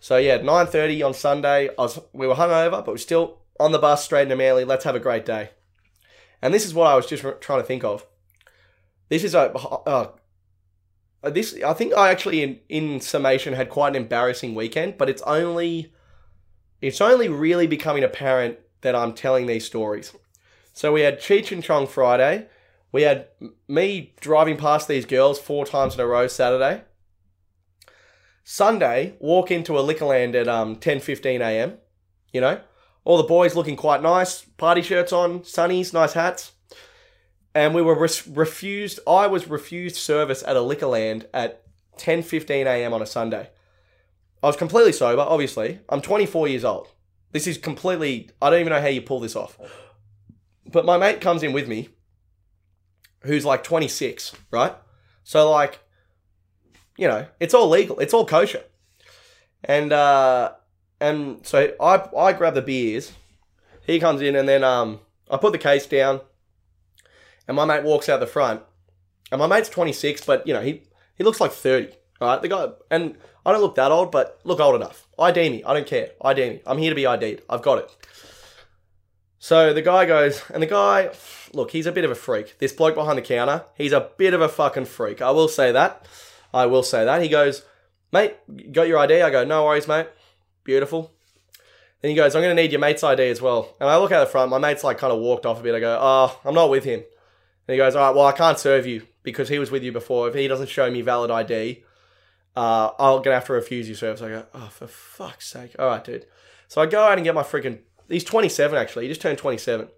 So 0.00 0.16
yeah, 0.16 0.38
nine 0.38 0.66
thirty 0.66 1.02
on 1.02 1.14
Sunday. 1.14 1.68
I 1.68 1.82
was 1.82 1.98
we 2.12 2.26
were 2.26 2.34
hungover, 2.34 2.70
but 2.70 2.88
we're 2.88 2.96
still 2.96 3.38
on 3.62 3.72
the 3.72 3.78
bus 3.78 4.04
straight 4.04 4.22
into 4.22 4.36
Manly. 4.36 4.64
Let's 4.64 4.84
have 4.84 4.96
a 4.96 5.00
great 5.00 5.24
day. 5.24 5.50
And 6.42 6.52
this 6.52 6.66
is 6.66 6.74
what 6.74 6.88
I 6.88 6.96
was 6.96 7.06
just 7.06 7.24
trying 7.40 7.60
to 7.60 7.66
think 7.66 7.84
of. 7.84 8.06
This 9.08 9.24
is 9.24 9.34
a 9.34 9.52
uh, 9.52 10.10
this. 11.22 11.54
I 11.64 11.72
think 11.72 11.94
I 11.94 12.10
actually, 12.10 12.42
in 12.42 12.60
in 12.68 13.00
summation, 13.00 13.54
had 13.54 13.70
quite 13.70 13.90
an 13.90 14.02
embarrassing 14.02 14.54
weekend. 14.54 14.98
But 14.98 15.08
it's 15.08 15.22
only 15.22 15.92
it's 16.80 17.00
only 17.00 17.28
really 17.28 17.66
becoming 17.66 18.02
apparent 18.02 18.58
that 18.80 18.96
I'm 18.96 19.14
telling 19.14 19.46
these 19.46 19.64
stories. 19.64 20.12
So 20.72 20.92
we 20.92 21.02
had 21.02 21.20
Cheech 21.20 21.52
and 21.52 21.62
Chong 21.62 21.86
Friday. 21.86 22.48
We 22.90 23.02
had 23.02 23.28
me 23.68 24.14
driving 24.20 24.56
past 24.56 24.88
these 24.88 25.06
girls 25.06 25.38
four 25.38 25.64
times 25.64 25.94
in 25.94 26.00
a 26.00 26.06
row 26.06 26.26
Saturday. 26.26 26.82
Sunday, 28.44 29.14
walk 29.20 29.50
into 29.50 29.78
a 29.78 29.82
Liquorland 29.82 30.34
at 30.34 30.48
um 30.48 30.76
10 30.76 31.00
15 31.00 31.40
a.m. 31.40 31.78
You 32.32 32.40
know, 32.40 32.60
all 33.04 33.16
the 33.16 33.24
boys 33.24 33.54
looking 33.54 33.76
quite 33.76 34.02
nice, 34.02 34.42
party 34.56 34.82
shirts 34.82 35.12
on, 35.12 35.40
sunnies, 35.40 35.92
nice 35.92 36.12
hats. 36.12 36.52
And 37.54 37.74
we 37.74 37.82
were 37.82 37.98
res- 37.98 38.26
refused, 38.26 39.00
I 39.06 39.26
was 39.26 39.48
refused 39.48 39.96
service 39.96 40.42
at 40.46 40.56
a 40.56 40.60
Liquorland 40.60 41.26
at 41.34 41.62
10.15 41.98 42.66
a.m. 42.66 42.94
on 42.94 43.02
a 43.02 43.06
Sunday. 43.06 43.50
I 44.42 44.46
was 44.46 44.56
completely 44.56 44.92
sober, 44.92 45.22
obviously. 45.22 45.80
I'm 45.88 46.00
24 46.00 46.48
years 46.48 46.64
old. 46.64 46.88
This 47.32 47.46
is 47.46 47.58
completely, 47.58 48.30
I 48.40 48.50
don't 48.50 48.60
even 48.60 48.72
know 48.72 48.80
how 48.80 48.88
you 48.88 49.02
pull 49.02 49.20
this 49.20 49.36
off. 49.36 49.58
But 50.70 50.84
my 50.84 50.96
mate 50.96 51.20
comes 51.20 51.42
in 51.42 51.52
with 51.52 51.68
me, 51.68 51.90
who's 53.20 53.44
like 53.44 53.62
26, 53.64 54.34
right? 54.50 54.74
So, 55.24 55.50
like, 55.50 55.80
you 56.96 57.08
know, 57.08 57.26
it's 57.40 57.54
all 57.54 57.68
legal, 57.68 57.98
it's 57.98 58.14
all 58.14 58.26
kosher. 58.26 58.62
And, 59.64 59.92
uh, 59.92 60.52
and 61.02 61.46
so 61.46 61.72
I, 61.80 62.08
I 62.16 62.32
grab 62.32 62.54
the 62.54 62.62
beers. 62.62 63.12
He 63.86 63.98
comes 63.98 64.22
in, 64.22 64.36
and 64.36 64.48
then 64.48 64.62
um, 64.62 65.00
I 65.30 65.36
put 65.36 65.52
the 65.52 65.58
case 65.58 65.86
down, 65.86 66.20
and 67.48 67.56
my 67.56 67.64
mate 67.64 67.82
walks 67.82 68.08
out 68.08 68.20
the 68.20 68.26
front. 68.26 68.62
And 69.30 69.38
my 69.38 69.46
mate's 69.46 69.70
26, 69.70 70.26
but, 70.26 70.46
you 70.46 70.52
know, 70.52 70.60
he, 70.60 70.82
he 71.16 71.24
looks 71.24 71.40
like 71.40 71.52
30, 71.52 71.88
right? 72.20 72.40
The 72.40 72.48
guy, 72.48 72.68
and 72.90 73.16
I 73.46 73.52
don't 73.52 73.62
look 73.62 73.76
that 73.76 73.90
old, 73.90 74.12
but 74.12 74.38
look 74.44 74.60
old 74.60 74.76
enough. 74.76 75.08
ID 75.18 75.48
me. 75.48 75.64
I 75.64 75.72
don't 75.72 75.86
care. 75.86 76.10
ID 76.22 76.50
me. 76.50 76.60
I'm 76.66 76.76
here 76.76 76.90
to 76.90 76.94
be 76.94 77.06
ID'd. 77.06 77.42
I've 77.48 77.62
got 77.62 77.78
it. 77.78 77.96
So 79.38 79.72
the 79.72 79.82
guy 79.82 80.04
goes, 80.04 80.42
and 80.52 80.62
the 80.62 80.66
guy, 80.66 81.10
look, 81.54 81.70
he's 81.70 81.86
a 81.86 81.92
bit 81.92 82.04
of 82.04 82.10
a 82.10 82.14
freak. 82.14 82.58
This 82.58 82.72
bloke 82.72 82.94
behind 82.94 83.16
the 83.16 83.22
counter, 83.22 83.64
he's 83.74 83.92
a 83.92 84.10
bit 84.18 84.34
of 84.34 84.42
a 84.42 84.48
fucking 84.48 84.84
freak. 84.84 85.22
I 85.22 85.30
will 85.30 85.48
say 85.48 85.72
that. 85.72 86.06
I 86.54 86.66
will 86.66 86.82
say 86.82 87.04
that. 87.06 87.22
He 87.22 87.28
goes, 87.28 87.64
mate, 88.12 88.36
got 88.70 88.86
your 88.86 88.98
ID? 88.98 89.22
I 89.22 89.30
go, 89.30 89.44
no 89.44 89.64
worries, 89.64 89.88
mate. 89.88 90.08
Beautiful. 90.64 91.12
Then 92.00 92.10
he 92.10 92.16
goes, 92.16 92.34
I'm 92.34 92.42
going 92.42 92.54
to 92.54 92.60
need 92.60 92.72
your 92.72 92.80
mate's 92.80 93.04
ID 93.04 93.28
as 93.28 93.40
well. 93.40 93.76
And 93.80 93.88
I 93.88 93.96
look 93.96 94.10
out 94.12 94.20
the 94.20 94.30
front. 94.30 94.50
My 94.50 94.58
mate's 94.58 94.82
like 94.82 94.98
kind 94.98 95.12
of 95.12 95.20
walked 95.20 95.46
off 95.46 95.60
a 95.60 95.62
bit. 95.62 95.74
I 95.74 95.80
go, 95.80 95.98
oh, 96.00 96.40
I'm 96.44 96.54
not 96.54 96.70
with 96.70 96.84
him. 96.84 97.00
And 97.68 97.74
he 97.74 97.76
goes, 97.76 97.94
all 97.94 98.08
right, 98.08 98.16
well, 98.16 98.26
I 98.26 98.32
can't 98.32 98.58
serve 98.58 98.86
you 98.86 99.06
because 99.22 99.48
he 99.48 99.58
was 99.58 99.70
with 99.70 99.84
you 99.84 99.92
before. 99.92 100.28
If 100.28 100.34
he 100.34 100.48
doesn't 100.48 100.68
show 100.68 100.90
me 100.90 101.00
valid 101.00 101.30
ID, 101.30 101.84
uh, 102.56 102.90
I'm 102.98 103.22
gonna 103.22 103.34
have 103.34 103.46
to 103.46 103.52
refuse 103.52 103.88
your 103.88 103.96
service. 103.96 104.20
I 104.20 104.28
go, 104.28 104.46
oh, 104.52 104.68
for 104.70 104.86
fuck's 104.86 105.48
sake. 105.48 105.76
All 105.78 105.86
right, 105.86 106.02
dude. 106.02 106.26
So 106.68 106.82
I 106.82 106.86
go 106.86 107.02
out 107.02 107.18
and 107.18 107.24
get 107.24 107.34
my 107.34 107.42
freaking. 107.42 107.78
He's 108.08 108.24
27 108.24 108.76
actually. 108.76 109.04
He 109.04 109.08
just 109.08 109.20
turned 109.20 109.38
27. 109.38 109.88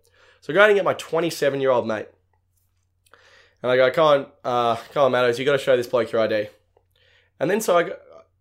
So 0.40 0.52
I 0.52 0.54
go 0.54 0.60
out 0.60 0.68
and 0.68 0.76
get 0.76 0.84
my 0.84 0.94
27 0.94 1.60
year 1.60 1.70
old 1.70 1.86
mate. 1.86 2.06
And 3.62 3.72
I 3.72 3.76
go, 3.76 3.90
come 3.90 4.04
on, 4.04 4.26
uh, 4.44 4.76
come 4.92 5.04
on, 5.04 5.12
Mattos, 5.12 5.38
you 5.38 5.46
got 5.46 5.52
to 5.52 5.58
show 5.58 5.74
this 5.74 5.86
bloke 5.86 6.12
your 6.12 6.20
ID. 6.20 6.48
And 7.40 7.50
then 7.50 7.62
so 7.62 7.78
I 7.78 7.84
go, 7.84 7.96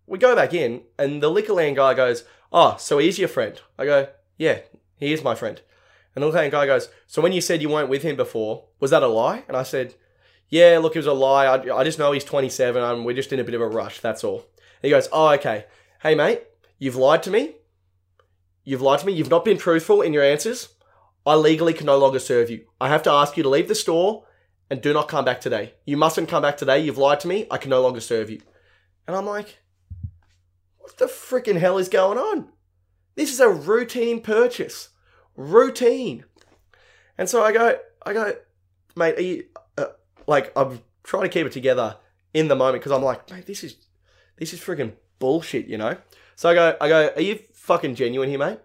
we 0.06 0.18
go 0.18 0.34
back 0.36 0.52
in, 0.54 0.82
and 0.98 1.22
the 1.22 1.30
Liquorland 1.30 1.76
guy 1.76 1.94
goes, 1.94 2.24
oh, 2.52 2.76
so 2.78 2.98
he's 2.98 3.18
your 3.18 3.28
friend? 3.28 3.60
I 3.78 3.84
go, 3.84 4.08
yeah, 4.36 4.60
he 4.98 5.12
is 5.12 5.24
my 5.24 5.34
friend. 5.34 5.60
And 6.14 6.22
the 6.22 6.30
Liquorland 6.30 6.52
guy 6.52 6.66
goes, 6.66 6.88
so 7.06 7.22
when 7.22 7.32
you 7.32 7.40
said 7.40 7.62
you 7.62 7.68
weren't 7.68 7.88
with 7.88 8.02
him 8.02 8.16
before, 8.16 8.66
was 8.80 8.90
that 8.90 9.02
a 9.02 9.08
lie? 9.08 9.44
And 9.48 9.56
I 9.56 9.62
said, 9.62 9.94
yeah, 10.48 10.78
look, 10.78 10.94
it 10.94 11.00
was 11.00 11.06
a 11.06 11.12
lie. 11.12 11.46
I, 11.46 11.76
I 11.76 11.84
just 11.84 11.98
know 11.98 12.12
he's 12.12 12.24
27. 12.24 12.82
and 12.82 13.04
we're 13.04 13.14
just 13.14 13.32
in 13.32 13.40
a 13.40 13.44
bit 13.44 13.54
of 13.54 13.60
a 13.60 13.66
rush. 13.66 14.00
That's 14.00 14.24
all. 14.24 14.46
And 14.58 14.82
he 14.82 14.90
goes, 14.90 15.08
oh, 15.12 15.30
okay. 15.30 15.66
Hey, 16.02 16.14
mate, 16.14 16.42
you've 16.78 16.96
lied 16.96 17.22
to 17.24 17.30
me. 17.30 17.56
You've 18.62 18.82
lied 18.82 19.00
to 19.00 19.06
me. 19.06 19.12
You've 19.12 19.30
not 19.30 19.44
been 19.44 19.58
truthful 19.58 20.02
in 20.02 20.12
your 20.12 20.22
answers. 20.22 20.68
I 21.26 21.34
legally 21.34 21.72
can 21.72 21.86
no 21.86 21.98
longer 21.98 22.18
serve 22.18 22.50
you. 22.50 22.66
I 22.80 22.88
have 22.88 23.02
to 23.04 23.10
ask 23.10 23.36
you 23.36 23.42
to 23.42 23.48
leave 23.48 23.68
the 23.68 23.74
store 23.74 24.26
and 24.70 24.80
do 24.80 24.92
not 24.92 25.08
come 25.08 25.24
back 25.24 25.40
today. 25.40 25.74
You 25.86 25.96
mustn't 25.96 26.28
come 26.28 26.42
back 26.42 26.56
today. 26.56 26.80
You've 26.80 26.98
lied 26.98 27.20
to 27.20 27.28
me. 27.28 27.46
I 27.50 27.56
can 27.56 27.70
no 27.70 27.82
longer 27.82 28.00
serve 28.00 28.30
you. 28.30 28.40
And 29.06 29.16
I'm 29.16 29.26
like, 29.26 29.58
what 30.84 30.98
the 30.98 31.06
freaking 31.06 31.58
hell 31.58 31.78
is 31.78 31.88
going 31.88 32.18
on? 32.18 32.50
This 33.14 33.32
is 33.32 33.40
a 33.40 33.48
routine 33.48 34.20
purchase. 34.20 34.90
Routine. 35.34 36.26
And 37.16 37.26
so 37.26 37.42
I 37.42 37.52
go, 37.52 37.78
I 38.04 38.12
go, 38.12 38.34
mate, 38.94 39.16
are 39.16 39.22
you, 39.22 39.44
uh, 39.78 39.86
like 40.26 40.52
I'm 40.54 40.82
trying 41.02 41.22
to 41.22 41.30
keep 41.30 41.46
it 41.46 41.52
together 41.52 41.96
in 42.34 42.48
the 42.48 42.54
moment 42.54 42.82
because 42.82 42.92
I'm 42.92 43.02
like, 43.02 43.30
mate, 43.30 43.46
this 43.46 43.64
is 43.64 43.76
this 44.36 44.52
is 44.52 44.60
freaking 44.60 44.92
bullshit, 45.20 45.68
you 45.68 45.78
know. 45.78 45.96
So 46.36 46.50
I 46.50 46.54
go, 46.54 46.76
I 46.78 46.88
go, 46.90 47.12
are 47.16 47.22
you 47.22 47.38
fucking 47.54 47.94
genuine 47.94 48.28
here, 48.28 48.38
mate? 48.38 48.58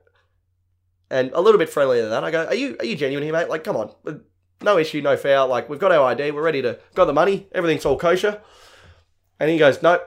And 1.09 1.31
a 1.31 1.39
little 1.39 1.57
bit 1.57 1.69
friendlier 1.69 2.01
than 2.01 2.11
that, 2.11 2.25
I 2.25 2.31
go, 2.31 2.45
are 2.47 2.53
you 2.55 2.75
are 2.81 2.85
you 2.85 2.97
genuine 2.97 3.23
here, 3.23 3.31
mate? 3.33 3.47
Like, 3.47 3.63
come 3.63 3.77
on, 3.77 3.93
uh, 4.05 4.15
no 4.61 4.77
issue, 4.77 4.99
no 5.01 5.15
foul. 5.15 5.47
Like, 5.47 5.69
we've 5.69 5.79
got 5.79 5.93
our 5.93 6.05
ID, 6.07 6.31
we're 6.31 6.41
ready 6.41 6.61
to 6.63 6.79
got 6.95 7.05
the 7.05 7.13
money, 7.13 7.47
everything's 7.53 7.85
all 7.85 7.97
kosher. 7.97 8.41
And 9.39 9.49
he 9.49 9.57
goes, 9.57 9.81
no, 9.81 10.01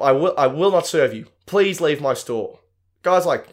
I 0.00 0.12
will 0.12 0.34
I 0.38 0.46
will 0.46 0.70
not 0.70 0.86
serve 0.86 1.14
you. 1.14 1.26
Please 1.46 1.80
leave 1.80 2.00
my 2.00 2.14
store. 2.14 2.60
Guy's 3.02 3.26
like, 3.26 3.46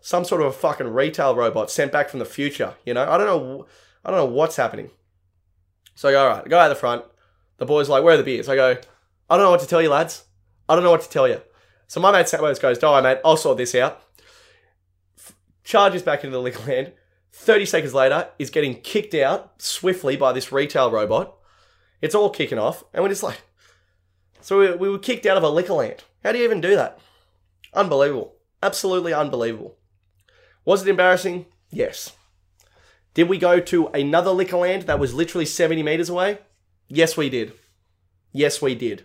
some 0.00 0.24
sort 0.24 0.40
of 0.40 0.48
a 0.48 0.52
fucking 0.52 0.88
retail 0.88 1.34
robot 1.34 1.70
sent 1.70 1.92
back 1.92 2.08
from 2.08 2.18
the 2.18 2.24
future. 2.24 2.74
You 2.84 2.94
know, 2.94 3.08
I 3.08 3.16
don't 3.16 3.26
know, 3.26 3.66
I 4.04 4.10
don't 4.10 4.18
know 4.18 4.34
what's 4.34 4.56
happening. 4.56 4.90
So 5.94 6.08
I 6.08 6.12
go, 6.12 6.22
all 6.22 6.28
right, 6.28 6.42
I 6.44 6.48
go 6.48 6.58
out 6.58 6.68
the 6.68 6.74
front. 6.74 7.04
The 7.58 7.66
boys 7.66 7.88
like, 7.88 8.02
where 8.02 8.14
are 8.14 8.16
the 8.18 8.24
beers? 8.24 8.48
I 8.48 8.56
go, 8.56 8.76
I 9.30 9.36
don't 9.36 9.44
know 9.44 9.50
what 9.50 9.60
to 9.60 9.66
tell 9.66 9.80
you, 9.80 9.90
lads. 9.90 10.24
I 10.68 10.74
don't 10.74 10.84
know 10.84 10.90
what 10.90 11.02
to 11.02 11.08
tell 11.08 11.28
you. 11.28 11.40
So 11.86 12.00
my 12.00 12.10
mate 12.10 12.26
Samwise 12.26 12.60
goes, 12.60 12.78
don't 12.78 12.92
worry, 12.92 13.02
mate, 13.02 13.20
I'll 13.24 13.36
sort 13.36 13.58
this 13.58 13.74
out. 13.74 14.02
F- 15.18 15.34
charges 15.62 16.02
back 16.02 16.24
into 16.24 16.36
the 16.36 16.42
Liquorland. 16.42 16.92
30 17.34 17.66
seconds 17.66 17.94
later, 17.94 18.28
is 18.38 18.50
getting 18.50 18.80
kicked 18.80 19.14
out 19.14 19.62
swiftly 19.62 20.16
by 20.16 20.32
this 20.32 20.52
retail 20.52 20.90
robot. 20.90 21.34
It's 22.00 22.14
all 22.14 22.30
kicking 22.30 22.58
off, 22.58 22.84
and 22.92 23.02
we're 23.02 23.08
just 23.08 23.22
like, 23.22 23.40
so 24.42 24.58
we, 24.58 24.74
we 24.74 24.88
were 24.90 24.98
kicked 24.98 25.24
out 25.24 25.36
of 25.36 25.44
a 25.44 25.46
Liquorland. 25.46 26.00
How 26.22 26.32
do 26.32 26.38
you 26.38 26.44
even 26.44 26.60
do 26.60 26.76
that? 26.76 26.98
Unbelievable. 27.72 28.34
Absolutely 28.62 29.14
unbelievable. 29.14 29.76
Was 30.64 30.82
it 30.82 30.88
embarrassing? 30.88 31.46
Yes. 31.70 32.12
Did 33.14 33.28
we 33.28 33.38
go 33.38 33.60
to 33.60 33.88
another 33.88 34.30
Liquorland 34.30 34.86
that 34.86 34.98
was 34.98 35.14
literally 35.14 35.46
70 35.46 35.82
meters 35.82 36.08
away? 36.08 36.38
Yes, 36.88 37.16
we 37.16 37.30
did. 37.30 37.52
Yes, 38.32 38.60
we 38.60 38.74
did. 38.74 39.04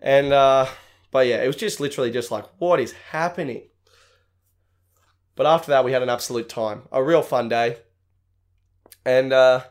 And, 0.00 0.32
uh, 0.32 0.66
but 1.10 1.26
yeah, 1.26 1.42
it 1.42 1.46
was 1.46 1.56
just 1.56 1.80
literally 1.80 2.10
just 2.10 2.30
like, 2.30 2.44
what 2.58 2.80
is 2.80 2.92
happening? 3.10 3.62
But 5.36 5.46
after 5.46 5.70
that, 5.72 5.84
we 5.84 5.92
had 5.92 6.02
an 6.02 6.08
absolute 6.08 6.48
time. 6.48 6.82
A 6.92 7.02
real 7.02 7.22
fun 7.22 7.48
day. 7.48 7.78
And, 9.04 9.32
uh, 9.32 9.64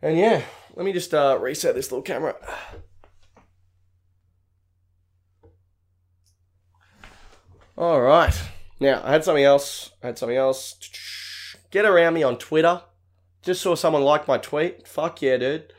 and 0.00 0.16
yeah, 0.16 0.42
let 0.74 0.84
me 0.86 0.92
just, 0.92 1.12
uh, 1.12 1.38
reset 1.40 1.74
this 1.74 1.90
little 1.90 2.02
camera. 2.02 2.36
All 7.80 8.02
right. 8.02 8.38
Now, 8.78 9.00
I 9.02 9.12
had 9.12 9.24
something 9.24 9.42
else. 9.42 9.92
I 10.02 10.08
had 10.08 10.18
something 10.18 10.36
else. 10.36 10.76
Get 11.70 11.86
around 11.86 12.12
me 12.12 12.22
on 12.22 12.36
Twitter. 12.36 12.82
Just 13.40 13.62
saw 13.62 13.74
someone 13.74 14.02
like 14.02 14.28
my 14.28 14.36
tweet. 14.36 14.86
Fuck 14.86 15.22
yeah, 15.22 15.38
dude. 15.38 15.72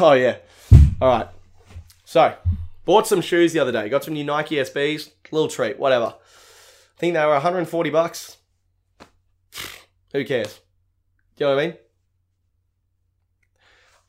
Oh, 0.00 0.14
yeah. 0.14 0.38
All 1.00 1.16
right. 1.16 1.28
So, 2.04 2.34
bought 2.84 3.06
some 3.06 3.20
shoes 3.20 3.52
the 3.52 3.60
other 3.60 3.70
day. 3.70 3.88
Got 3.88 4.02
some 4.02 4.14
new 4.14 4.24
Nike 4.24 4.56
SBs. 4.56 5.10
Little 5.30 5.46
treat, 5.46 5.78
whatever. 5.78 6.06
I 6.16 6.98
think 6.98 7.14
they 7.14 7.24
were 7.24 7.34
140 7.34 7.90
bucks. 7.90 8.38
Who 10.12 10.24
cares? 10.24 10.58
Do 11.36 11.44
you 11.44 11.46
know 11.46 11.54
what 11.54 11.62
I 11.62 11.66
mean? 11.68 11.76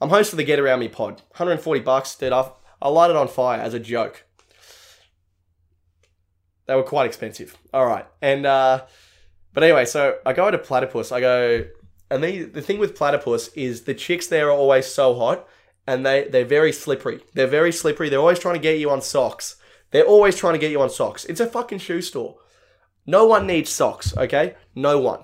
I'm 0.02 0.10
host 0.10 0.34
of 0.34 0.38
the 0.38 0.44
Get 0.46 0.60
Around 0.60 0.80
Me 0.80 0.88
pod. 0.88 1.22
140 1.34 1.82
bucks, 1.82 2.16
dude. 2.16 2.34
I've, 2.34 2.50
I 2.82 2.90
light 2.90 3.12
it 3.12 3.16
on 3.16 3.28
fire 3.28 3.62
as 3.62 3.76
a 3.76 3.80
joke. 3.80 4.26
They 6.66 6.76
were 6.76 6.84
quite 6.84 7.06
expensive. 7.06 7.58
All 7.74 7.86
right. 7.86 8.06
And, 8.22 8.46
uh, 8.46 8.86
but 9.54 9.64
anyway, 9.64 9.86
so 9.86 10.18
I 10.26 10.34
go 10.34 10.50
to 10.50 10.58
Platypus. 10.58 11.12
I 11.12 11.20
go, 11.20 11.66
and 12.10 12.24
the, 12.24 12.44
the 12.44 12.62
thing 12.62 12.80
with 12.80 12.96
Platypus 12.96 13.50
is 13.50 13.84
the 13.84 13.94
chicks 13.94 14.28
there 14.28 14.50
are 14.50 14.58
always 14.58 14.86
so 14.86 15.16
hot 15.16 15.48
and 15.86 16.06
they, 16.06 16.28
they're 16.30 16.46
very 16.46 16.72
slippery. 16.72 17.22
They're 17.34 17.48
very 17.48 17.72
slippery. 17.72 18.10
They're 18.10 18.20
always 18.20 18.40
trying 18.40 18.56
to 18.56 18.62
get 18.62 18.80
you 18.80 18.90
on 18.90 19.02
socks. 19.02 19.58
They're 19.92 20.06
always 20.06 20.36
trying 20.36 20.54
to 20.54 20.60
get 20.60 20.72
you 20.72 20.82
on 20.82 20.90
socks. 20.90 21.26
It's 21.26 21.40
a 21.40 21.48
fucking 21.48 21.80
shoe 21.80 22.02
store. 22.02 22.38
No 23.06 23.26
one 23.26 23.46
needs 23.46 23.70
socks, 23.70 24.16
okay? 24.18 24.56
No 24.76 25.00
one. 25.00 25.24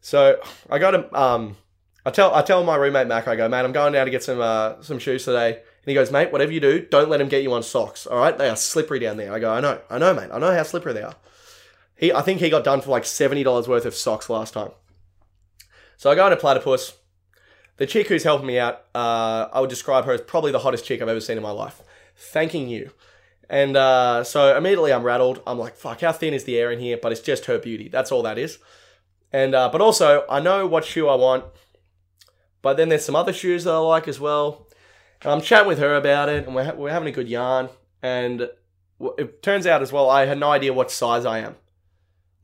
So 0.00 0.40
I 0.70 0.78
go 0.78 0.90
to, 0.90 1.18
um, 1.18 1.56
I 2.06 2.10
tell, 2.10 2.34
I 2.34 2.42
tell 2.42 2.64
my 2.64 2.76
roommate 2.76 3.06
Mac, 3.06 3.28
I 3.28 3.36
go, 3.36 3.48
man, 3.48 3.66
I'm 3.66 3.72
going 3.72 3.92
down 3.92 4.06
to 4.06 4.10
get 4.10 4.22
some, 4.22 4.40
uh, 4.40 4.80
some 4.80 4.98
shoes 4.98 5.24
today. 5.26 5.62
And 5.82 5.88
he 5.90 5.94
goes, 5.94 6.10
mate, 6.10 6.30
whatever 6.30 6.52
you 6.52 6.60
do, 6.60 6.86
don't 6.86 7.08
let 7.08 7.18
them 7.18 7.28
get 7.28 7.42
you 7.42 7.52
on 7.54 7.62
socks. 7.62 8.06
All 8.06 8.18
right, 8.18 8.36
they 8.36 8.48
are 8.48 8.56
slippery 8.56 8.98
down 8.98 9.16
there. 9.16 9.32
I 9.32 9.38
go, 9.38 9.52
I 9.52 9.60
know, 9.60 9.80
I 9.88 9.98
know, 9.98 10.12
mate, 10.12 10.30
I 10.32 10.38
know 10.38 10.54
how 10.54 10.62
slippery 10.62 10.92
they 10.92 11.02
are. 11.02 11.16
He, 11.96 12.12
I 12.12 12.22
think 12.22 12.40
he 12.40 12.50
got 12.50 12.64
done 12.64 12.80
for 12.80 12.90
like 12.90 13.04
seventy 13.04 13.42
dollars 13.42 13.68
worth 13.68 13.84
of 13.84 13.94
socks 13.94 14.30
last 14.30 14.54
time. 14.54 14.70
So 15.96 16.10
I 16.10 16.14
go 16.14 16.26
into 16.26 16.36
Platypus. 16.36 16.94
The 17.76 17.86
chick 17.86 18.08
who's 18.08 18.24
helping 18.24 18.46
me 18.46 18.58
out, 18.58 18.84
uh, 18.94 19.48
I 19.52 19.60
would 19.60 19.70
describe 19.70 20.04
her 20.04 20.12
as 20.12 20.20
probably 20.20 20.52
the 20.52 20.58
hottest 20.58 20.84
chick 20.84 21.00
I've 21.00 21.08
ever 21.08 21.20
seen 21.20 21.38
in 21.38 21.42
my 21.42 21.50
life. 21.50 21.82
Thanking 22.14 22.68
you. 22.68 22.90
And 23.48 23.76
uh, 23.76 24.22
so 24.22 24.56
immediately 24.56 24.92
I'm 24.92 25.02
rattled. 25.02 25.42
I'm 25.46 25.58
like, 25.58 25.76
fuck, 25.76 26.02
how 26.02 26.12
thin 26.12 26.34
is 26.34 26.44
the 26.44 26.58
air 26.58 26.70
in 26.70 26.78
here? 26.78 26.98
But 27.00 27.12
it's 27.12 27.20
just 27.22 27.46
her 27.46 27.58
beauty. 27.58 27.88
That's 27.88 28.12
all 28.12 28.22
that 28.22 28.38
is. 28.38 28.58
And 29.32 29.54
uh, 29.54 29.70
but 29.70 29.80
also 29.80 30.24
I 30.28 30.40
know 30.40 30.66
what 30.66 30.84
shoe 30.84 31.08
I 31.08 31.14
want. 31.14 31.44
But 32.62 32.76
then 32.76 32.90
there's 32.90 33.04
some 33.04 33.16
other 33.16 33.32
shoes 33.32 33.64
that 33.64 33.74
I 33.74 33.78
like 33.78 34.06
as 34.06 34.20
well. 34.20 34.68
I'm 35.24 35.40
chatting 35.40 35.68
with 35.68 35.78
her 35.78 35.94
about 35.94 36.28
it, 36.28 36.46
and 36.46 36.54
we're, 36.54 36.74
we're 36.74 36.90
having 36.90 37.08
a 37.08 37.12
good 37.12 37.28
yarn. 37.28 37.68
And 38.02 38.48
it 39.18 39.42
turns 39.42 39.66
out 39.66 39.82
as 39.82 39.92
well, 39.92 40.08
I 40.08 40.26
had 40.26 40.38
no 40.38 40.50
idea 40.50 40.72
what 40.72 40.90
size 40.90 41.24
I 41.24 41.40
am. 41.40 41.56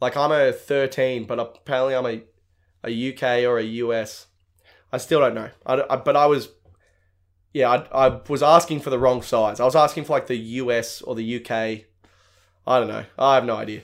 Like 0.01 0.17
I'm 0.17 0.33
a 0.33 0.53
13, 0.53 1.25
but 1.25 1.39
apparently 1.39 1.95
I'm 1.95 2.07
a, 2.07 2.23
a 2.85 3.13
UK 3.13 3.49
or 3.49 3.59
a 3.59 3.65
US. 3.65 4.27
I 4.93 4.99
still 4.99 5.21
don't 5.21 5.35
know. 5.35 5.51
I, 5.65 5.83
I, 5.89 5.97
but 5.97 6.17
I 6.17 6.27
was, 6.27 6.51
yeah, 7.55 7.71
I, 7.71 8.07
I 8.09 8.21
was 8.29 8.43
asking 8.43 8.81
for 8.81 8.91
the 8.91 8.99
wrong 8.99 9.23
size. 9.23 9.59
I 9.59 9.65
was 9.65 9.77
asking 9.77 10.05
for 10.05 10.13
like 10.13 10.27
the 10.27 10.37
US 10.37 11.01
or 11.01 11.15
the 11.15 11.37
UK. 11.37 11.51
I 12.67 12.79
don't 12.79 12.89
know. 12.89 13.05
I 13.19 13.37
have 13.37 13.45
no 13.45 13.57
idea. 13.57 13.83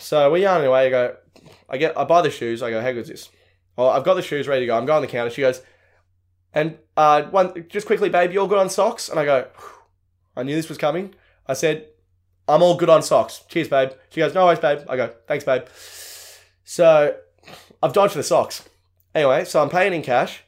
So 0.00 0.30
we're 0.30 0.38
yarning 0.38 0.66
away. 0.66 0.86
I 0.86 0.90
go, 0.90 1.16
I 1.68 1.78
get, 1.78 1.96
I 1.96 2.04
buy 2.04 2.20
the 2.20 2.30
shoes. 2.30 2.62
I 2.62 2.70
go, 2.70 2.82
how 2.82 2.92
good's 2.92 3.08
this? 3.08 3.30
Well, 3.76 3.88
I've 3.88 4.04
got 4.04 4.14
the 4.14 4.22
shoes 4.22 4.48
ready 4.48 4.62
to 4.62 4.66
go. 4.66 4.76
I'm 4.76 4.86
going 4.86 4.96
on 4.96 5.02
the 5.02 5.08
counter. 5.08 5.30
She 5.30 5.40
goes, 5.40 5.62
and 6.54 6.78
uh, 6.96 7.22
one 7.24 7.66
just 7.68 7.86
quickly, 7.86 8.08
babe, 8.08 8.32
you 8.32 8.40
all 8.40 8.46
good 8.46 8.58
on 8.58 8.70
socks? 8.70 9.08
And 9.08 9.18
I 9.18 9.24
go, 9.24 9.46
I 10.36 10.42
knew 10.42 10.56
this 10.56 10.68
was 10.68 10.78
coming. 10.78 11.14
I 11.46 11.54
said, 11.54 11.88
I'm 12.46 12.62
all 12.62 12.76
good 12.76 12.88
on 12.88 13.02
socks. 13.02 13.44
Cheers, 13.48 13.68
babe. 13.68 13.90
She 14.10 14.20
goes, 14.20 14.34
no 14.34 14.46
worries, 14.46 14.58
babe. 14.58 14.80
I 14.88 14.96
go, 14.96 15.12
thanks, 15.26 15.44
babe. 15.44 15.64
So 16.64 17.16
I've 17.82 17.92
dodged 17.92 18.14
the 18.14 18.22
socks. 18.22 18.68
Anyway, 19.14 19.44
so 19.44 19.62
I'm 19.62 19.68
paying 19.68 19.92
in 19.92 20.02
cash. 20.02 20.42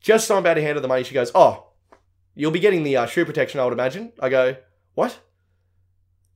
Just 0.00 0.26
so 0.26 0.36
I'm 0.36 0.40
about 0.40 0.54
to 0.54 0.62
hand 0.62 0.76
her 0.76 0.80
the 0.80 0.88
money, 0.88 1.04
she 1.04 1.14
goes, 1.14 1.32
oh, 1.34 1.66
you'll 2.34 2.50
be 2.52 2.60
getting 2.60 2.82
the 2.82 2.96
uh, 2.96 3.06
shoe 3.06 3.24
protection, 3.24 3.60
I 3.60 3.64
would 3.64 3.72
imagine. 3.72 4.12
I 4.20 4.28
go, 4.28 4.56
what? 4.94 5.18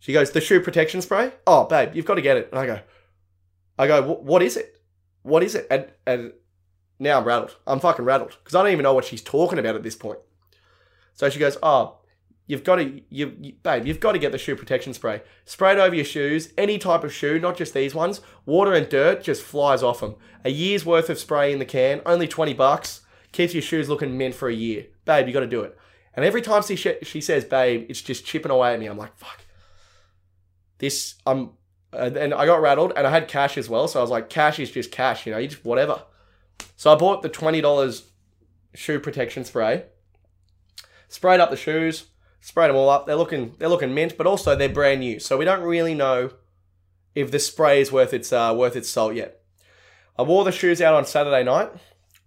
She 0.01 0.13
goes, 0.13 0.33
the 0.33 0.41
shoe 0.41 0.61
protection 0.61 1.01
spray? 1.01 1.33
Oh, 1.47 1.65
babe, 1.65 1.95
you've 1.95 2.07
got 2.07 2.17
to 2.17 2.23
get 2.23 2.37
it. 2.37 2.49
And 2.51 2.59
I 2.59 2.67
go, 2.67 2.81
I 3.79 3.87
go, 3.87 4.03
what 4.03 4.43
is 4.43 4.57
it? 4.57 4.81
What 5.23 5.43
is 5.43 5.55
it? 5.55 5.67
And, 5.71 5.87
and 6.07 6.33
now 7.03 7.19
I'm 7.19 7.25
rattled. 7.25 7.57
I'm 7.67 7.81
fucking 7.81 8.05
rattled 8.05 8.37
because 8.43 8.55
I 8.55 8.63
don't 8.63 8.73
even 8.73 8.85
know 8.85 8.95
what 8.95 9.05
she's 9.05 9.23
talking 9.23 9.59
about 9.59 9.75
at 9.75 9.83
this 9.83 9.97
point. 9.97 10.21
So 11.15 11.29
she 11.29 11.39
goes, 11.39 11.59
"Oh, 11.63 11.99
you've 12.47 12.65
got 12.65 12.77
to, 12.77 13.03
you, 13.11 13.37
you, 13.41 13.53
babe, 13.63 13.87
you've 13.87 14.01
got 14.01 14.13
to 14.13 14.19
get 14.19 14.33
the 14.33 14.39
shoe 14.39 14.57
protection 14.57 14.95
spray. 14.95 15.23
Spray 15.45 15.73
it 15.73 15.79
over 15.79 15.95
your 15.95 16.05
shoes, 16.05 16.53
any 16.57 16.79
type 16.79 17.05
of 17.05 17.13
shoe, 17.13 17.39
not 17.39 17.57
just 17.57 17.75
these 17.75 17.95
ones. 17.95 18.21
Water 18.47 18.73
and 18.73 18.89
dirt 18.89 19.23
just 19.23 19.43
flies 19.43 19.83
off 19.83 20.01
them. 20.01 20.17
A 20.45 20.51
year's 20.51 20.87
worth 20.87 21.11
of 21.11 21.19
spray 21.19 21.53
in 21.53 21.59
the 21.59 21.65
can, 21.65 22.01
only 22.07 22.29
twenty 22.29 22.55
bucks, 22.55 23.03
keeps 23.33 23.53
your 23.53 23.63
shoes 23.63 23.89
looking 23.89 24.17
mint 24.17 24.35
for 24.35 24.49
a 24.49 24.55
year. 24.55 24.87
Babe, 25.05 25.27
you 25.27 25.33
got 25.33 25.41
to 25.41 25.47
do 25.47 25.63
it." 25.63 25.77
And 26.15 26.25
every 26.25 26.43
time 26.43 26.63
she 26.63 26.77
she 26.77 27.21
says, 27.21 27.45
"Babe," 27.45 27.87
it's 27.89 28.03
just 28.03 28.25
chipping 28.25 28.53
away 28.53 28.75
at 28.75 28.81
me. 28.81 28.87
I'm 28.87 28.99
like, 28.99 29.17
"Fuck." 29.17 29.41
This, 30.79 31.15
I'm, 31.27 31.51
and 31.93 32.35
I 32.35 32.47
got 32.47 32.61
rattled, 32.61 32.93
and 32.97 33.07
I 33.07 33.11
had 33.11 33.29
cash 33.29 33.57
as 33.57 33.69
well, 33.69 33.87
so 33.87 34.01
I 34.01 34.03
was 34.03 34.11
like, 34.11 34.29
"Cash 34.29 34.59
is 34.59 34.71
just 34.71 34.91
cash, 34.91 35.27
you 35.27 35.33
know, 35.33 35.39
you 35.39 35.49
just 35.49 35.65
whatever." 35.65 36.03
So 36.77 36.93
I 36.93 36.97
bought 36.97 37.23
the 37.23 37.31
$20 37.31 38.03
shoe 38.75 38.99
protection 38.99 39.45
spray, 39.45 39.85
sprayed 41.09 41.41
up 41.41 41.51
the 41.51 41.57
shoes, 41.57 42.07
sprayed 42.41 42.71
them 42.71 42.77
all 42.77 42.89
up. 42.89 43.07
They're 43.07 43.17
looking 43.17 43.55
they're 43.59 43.69
looking 43.69 43.95
mint, 43.95 44.17
but 44.17 44.27
also 44.27 44.57
they're 44.57 44.69
brand 44.69 45.01
new. 45.01 45.21
So 45.21 45.37
we 45.37 45.45
don't 45.45 45.63
really 45.63 45.95
know 45.95 46.31
if 47.15 47.31
the 47.31 47.39
spray 47.39 47.81
is 47.81 47.93
worth 47.93 48.13
its 48.13 48.33
uh, 48.33 48.55
worth 48.57 48.77
its 48.77 48.89
salt 48.89 49.15
yet. 49.15 49.41
I 50.19 50.23
wore 50.23 50.45
the 50.45 50.53
shoes 50.53 50.81
out 50.83 50.95
on 50.95 51.07
Saturday 51.07 51.45
night. 51.45 51.71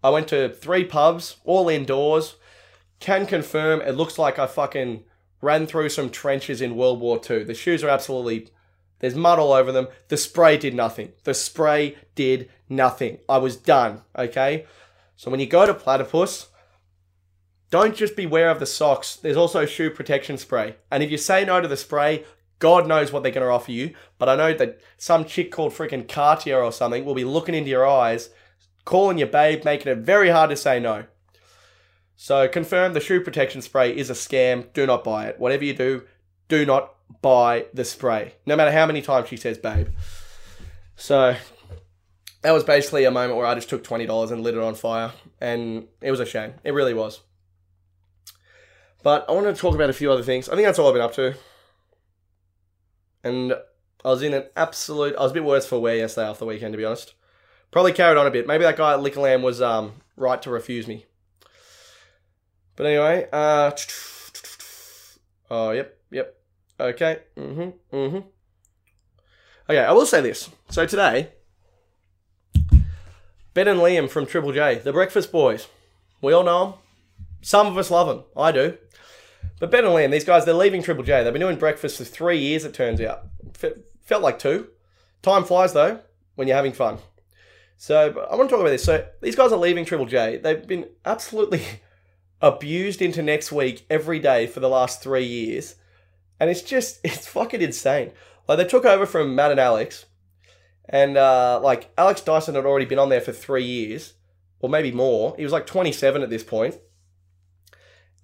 I 0.04 0.10
went 0.10 0.28
to 0.30 0.50
three 0.50 0.86
pubs, 0.86 1.38
all 1.44 1.70
indoors. 1.70 2.36
Can 3.00 3.26
confirm 3.26 3.82
it 3.82 3.96
looks 3.96 4.18
like 4.18 4.40
I 4.40 4.48
fucking 4.48 5.04
ran 5.42 5.68
through 5.68 5.90
some 5.90 6.10
trenches 6.10 6.62
in 6.62 6.76
World 6.76 7.00
War 7.00 7.20
II. 7.30 7.44
The 7.44 7.54
shoes 7.54 7.84
are 7.84 7.90
absolutely 7.90 8.50
there's 9.00 9.16
mud 9.16 9.40
all 9.40 9.52
over 9.52 9.72
them. 9.72 9.88
The 10.08 10.18
spray 10.18 10.58
did 10.58 10.74
nothing. 10.74 11.12
The 11.26 11.34
spray 11.34 11.98
did 12.16 12.50
nothing. 12.70 13.20
I 13.28 13.38
was 13.38 13.56
done, 13.56 14.02
okay? 14.18 14.66
So 15.16 15.32
when 15.32 15.40
you 15.40 15.46
go 15.46 15.66
to 15.66 15.74
Platypus, 15.74 16.50
don't 17.72 17.96
just 17.96 18.16
beware 18.16 18.50
of 18.50 18.60
the 18.60 18.66
socks. 18.66 19.16
There's 19.16 19.38
also 19.38 19.66
shoe 19.66 19.90
protection 19.90 20.38
spray. 20.38 20.76
And 20.92 21.04
if 21.04 21.12
you 21.12 21.18
say 21.18 21.46
no 21.46 21.62
to 21.62 21.68
the 21.68 21.78
spray, 21.78 22.24
God 22.60 22.88
knows 22.88 23.12
what 23.12 23.24
they're 23.24 23.32
going 23.32 23.46
to 23.46 23.52
offer 23.52 23.72
you. 23.72 23.96
But 24.18 24.30
I 24.30 24.36
know 24.36 24.54
that 24.54 24.80
some 24.98 25.26
chick 25.26 25.52
called 25.52 25.74
freaking 25.74 26.08
Cartier 26.08 26.62
or 26.62 26.72
something 26.72 27.04
will 27.04 27.16
be 27.16 27.24
looking 27.24 27.56
into 27.56 27.70
your 27.70 27.88
eyes, 27.88 28.30
calling 28.86 29.18
you 29.18 29.26
babe, 29.26 29.66
making 29.66 29.92
it 29.92 29.98
very 30.00 30.30
hard 30.30 30.50
to 30.52 30.56
say 30.56 30.80
no. 30.80 31.06
So 32.16 32.48
confirm 32.48 32.94
the 32.94 33.02
shoe 33.02 33.20
protection 33.20 33.62
spray 33.62 33.96
is 33.96 34.10
a 34.10 34.14
scam. 34.14 34.72
Do 34.74 34.86
not 34.86 35.04
buy 35.04 35.28
it. 35.28 35.40
Whatever 35.40 35.66
you 35.66 35.74
do, 35.74 36.04
do 36.48 36.66
not 36.66 36.94
buy 37.22 37.66
the 37.74 37.84
spray, 37.84 38.36
no 38.46 38.56
matter 38.56 38.72
how 38.72 38.86
many 38.86 39.02
times 39.02 39.30
she 39.30 39.38
says 39.38 39.58
babe. 39.58 39.90
So 40.96 41.36
that 42.46 42.52
was 42.54 42.64
basically 42.64 43.06
a 43.06 43.12
moment 43.12 43.38
where 43.38 43.48
I 43.48 43.56
just 43.56 43.70
took 43.70 43.84
twenty 43.84 44.06
dollars 44.06 44.32
and 44.32 44.44
lit 44.44 44.54
it 44.56 44.62
on 44.62 44.76
fire, 44.76 45.12
and 45.42 45.88
it 46.02 46.12
was 46.12 46.20
a 46.20 46.26
shame. 46.26 46.54
It 46.64 46.74
really 46.74 46.94
was. 46.94 47.22
But 49.04 49.26
I 49.28 49.34
want 49.34 49.46
to 49.48 49.60
talk 49.60 49.76
about 49.76 49.90
a 49.90 49.94
few 49.94 50.12
other 50.12 50.24
things. 50.24 50.48
I 50.50 50.56
think 50.56 50.66
that's 50.66 50.80
all 50.80 50.88
I've 50.88 50.94
been 50.94 51.02
up 51.02 51.14
to. 51.16 51.36
and 53.24 53.54
I 54.04 54.10
was 54.10 54.22
in 54.22 54.34
an 54.34 54.46
absolute. 54.56 55.16
I 55.16 55.22
was 55.24 55.32
a 55.32 55.34
bit 55.34 55.44
worse 55.44 55.66
for 55.66 55.80
wear 55.80 55.96
yesterday 55.96 56.28
after 56.28 56.40
the 56.40 56.46
weekend, 56.46 56.74
to 56.74 56.78
be 56.78 56.86
honest. 56.86 57.14
Probably 57.72 57.92
carried 57.94 58.18
on 58.18 58.28
a 58.28 58.32
bit. 58.32 58.48
Maybe 58.48 58.64
that 58.64 58.78
guy 58.78 58.94
at 58.94 59.00
Liquorland 59.00 59.42
was 59.42 59.62
um, 59.62 59.94
right 60.16 60.42
to 60.44 60.50
refuse 60.50 60.88
me. 60.88 61.06
But 62.76 62.86
anyway, 62.88 63.28
uh, 63.34 63.72
oh 65.50 65.72
yep, 65.72 65.98
yep, 66.12 66.36
okay, 66.80 67.20
mhm, 67.38 67.74
mhm. 67.92 68.24
Okay, 69.70 69.80
I 69.80 69.92
will 69.94 70.06
say 70.06 70.22
this. 70.22 70.50
So 70.70 70.86
today, 70.86 71.30
Ben 73.56 73.70
and 73.70 73.80
Liam 73.80 74.10
from 74.10 74.26
Triple 74.26 74.52
J, 74.52 74.76
the 74.76 74.92
Breakfast 74.92 75.32
Boys. 75.32 75.70
We 76.22 76.34
all 76.34 76.44
know 76.44 76.66
them. 76.66 76.74
Some 77.42 77.68
of 77.68 77.78
us 77.78 77.90
love 77.90 78.08
them. 78.08 78.26
I 78.36 78.52
do. 78.52 78.78
But 79.62 79.72
Ben 79.72 79.86
and 79.86 79.94
Liam, 79.94 80.12
these 80.12 80.26
guys, 80.26 80.44
they're 80.44 80.54
leaving 80.54 80.84
Triple 80.84 81.06
J. 81.06 81.24
They've 81.24 81.32
been 81.32 81.40
doing 81.40 81.58
breakfast 81.58 81.98
for 81.98 82.04
three 82.04 82.38
years, 82.38 82.66
it 82.66 82.74
turns 82.74 83.00
out. 83.00 83.28
F- 83.64 83.78
felt 84.02 84.22
like 84.22 84.40
two. 84.40 84.68
Time 85.22 85.46
flies, 85.46 85.72
though, 85.72 86.02
when 86.36 86.50
you're 86.50 86.58
having 86.58 86.74
fun. 86.74 86.98
So 87.78 88.28
I 88.30 88.36
want 88.36 88.50
to 88.50 88.54
talk 88.54 88.60
about 88.60 88.72
this. 88.72 88.84
So 88.84 89.08
these 89.22 89.38
guys 89.38 89.54
are 89.54 89.58
leaving 89.58 89.86
Triple 89.86 90.06
J. 90.06 90.36
They've 90.36 90.68
been 90.68 90.90
absolutely 91.06 91.64
abused 92.42 93.02
into 93.02 93.22
next 93.22 93.54
week 93.54 93.86
every 93.90 94.20
day 94.20 94.48
for 94.48 94.60
the 94.60 94.68
last 94.68 95.02
three 95.02 95.26
years. 95.26 95.76
And 96.42 96.50
it's 96.50 96.62
just, 96.62 97.00
it's 97.06 97.26
fucking 97.28 97.62
insane. 97.62 98.12
Like, 98.50 98.58
they 98.58 98.66
took 98.66 98.84
over 98.84 99.06
from 99.06 99.34
Matt 99.34 99.52
and 99.52 99.62
Alex. 99.62 100.08
And, 100.88 101.18
uh, 101.18 101.60
like, 101.64 101.92
Alex 101.98 102.22
Dyson 102.22 102.56
had 102.56 102.66
already 102.66 102.86
been 102.86 103.00
on 103.00 103.10
there 103.10 103.22
for 103.22 103.32
three 103.32 103.64
years, 103.64 104.14
or 104.60 104.70
maybe 104.70 104.92
more. 104.92 105.36
He 105.36 105.44
was 105.44 105.52
like 105.52 105.66
27 105.66 106.22
at 106.22 106.30
this 106.30 106.44
point. 106.44 106.78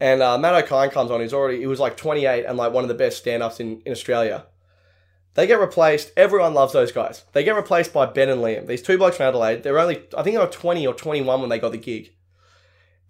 And 0.02 0.24
uh, 0.24 0.36
Matt 0.40 0.64
O'Kine 0.64 0.90
comes 0.90 1.12
on. 1.12 1.22
He's 1.22 1.32
already 1.32 1.60
he 1.60 1.68
was 1.68 1.80
like 1.80 1.96
28 1.96 2.46
and 2.46 2.58
like 2.58 2.74
one 2.74 2.84
of 2.84 2.88
the 2.88 2.96
best 2.96 3.20
stand-ups 3.20 3.60
in, 3.60 3.82
in 3.86 3.92
Australia. 3.92 4.48
They 5.36 5.46
get 5.46 5.60
replaced. 5.60 6.12
Everyone 6.18 6.56
loves 6.56 6.74
those 6.74 6.92
guys. 6.92 7.24
They 7.34 7.44
get 7.44 7.56
replaced 7.56 7.94
by 7.94 8.08
Ben 8.08 8.28
and 8.28 8.42
Liam. 8.42 8.66
These 8.66 8.82
two 8.82 8.98
blokes 8.98 9.18
from 9.18 9.28
Adelaide. 9.28 9.62
They're 9.62 9.78
only 9.78 10.02
I 10.18 10.24
think 10.24 10.36
they 10.36 10.44
were 10.44 10.52
20 10.52 10.88
or 10.88 10.96
21 10.96 11.40
when 11.40 11.50
they 11.52 11.60
got 11.60 11.72
the 11.72 11.78
gig. 11.78 12.14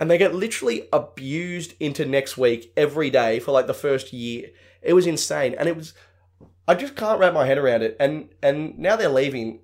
And 0.02 0.12
they 0.12 0.18
get 0.18 0.36
literally 0.36 0.90
abused 0.92 1.76
into 1.80 2.06
next 2.06 2.38
week 2.38 2.74
every 2.76 3.10
day 3.10 3.40
for 3.40 3.52
like 3.52 3.68
the 3.68 3.74
first 3.74 4.12
year. 4.12 4.50
It 4.82 4.94
was 4.94 5.08
insane. 5.08 5.56
And 5.58 5.70
it 5.70 5.78
was 5.78 5.94
I 6.72 6.76
just 6.76 6.96
can't 6.96 7.20
wrap 7.20 7.34
my 7.34 7.46
head 7.46 7.58
around 7.58 7.84
it. 7.84 7.98
And 8.00 8.30
and 8.42 8.80
now 8.80 8.96
they're 8.96 9.10
leaving. 9.10 9.60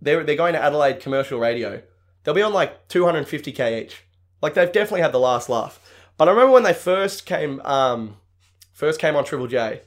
They're 0.00 0.22
they're 0.22 0.36
going 0.36 0.52
to 0.52 0.62
Adelaide 0.62 1.00
commercial 1.00 1.40
radio. 1.40 1.82
They'll 2.22 2.34
be 2.34 2.42
on 2.42 2.52
like 2.52 2.86
250k 2.88 3.82
each. 3.82 4.04
Like 4.40 4.54
they've 4.54 4.70
definitely 4.70 5.00
had 5.00 5.10
the 5.10 5.18
last 5.18 5.48
laugh. 5.48 5.80
But 6.16 6.28
I 6.28 6.30
remember 6.30 6.52
when 6.52 6.62
they 6.62 6.72
first 6.72 7.26
came, 7.26 7.60
um, 7.62 8.16
first 8.72 9.00
came 9.00 9.16
on 9.16 9.24
Triple 9.24 9.48
J, 9.48 9.80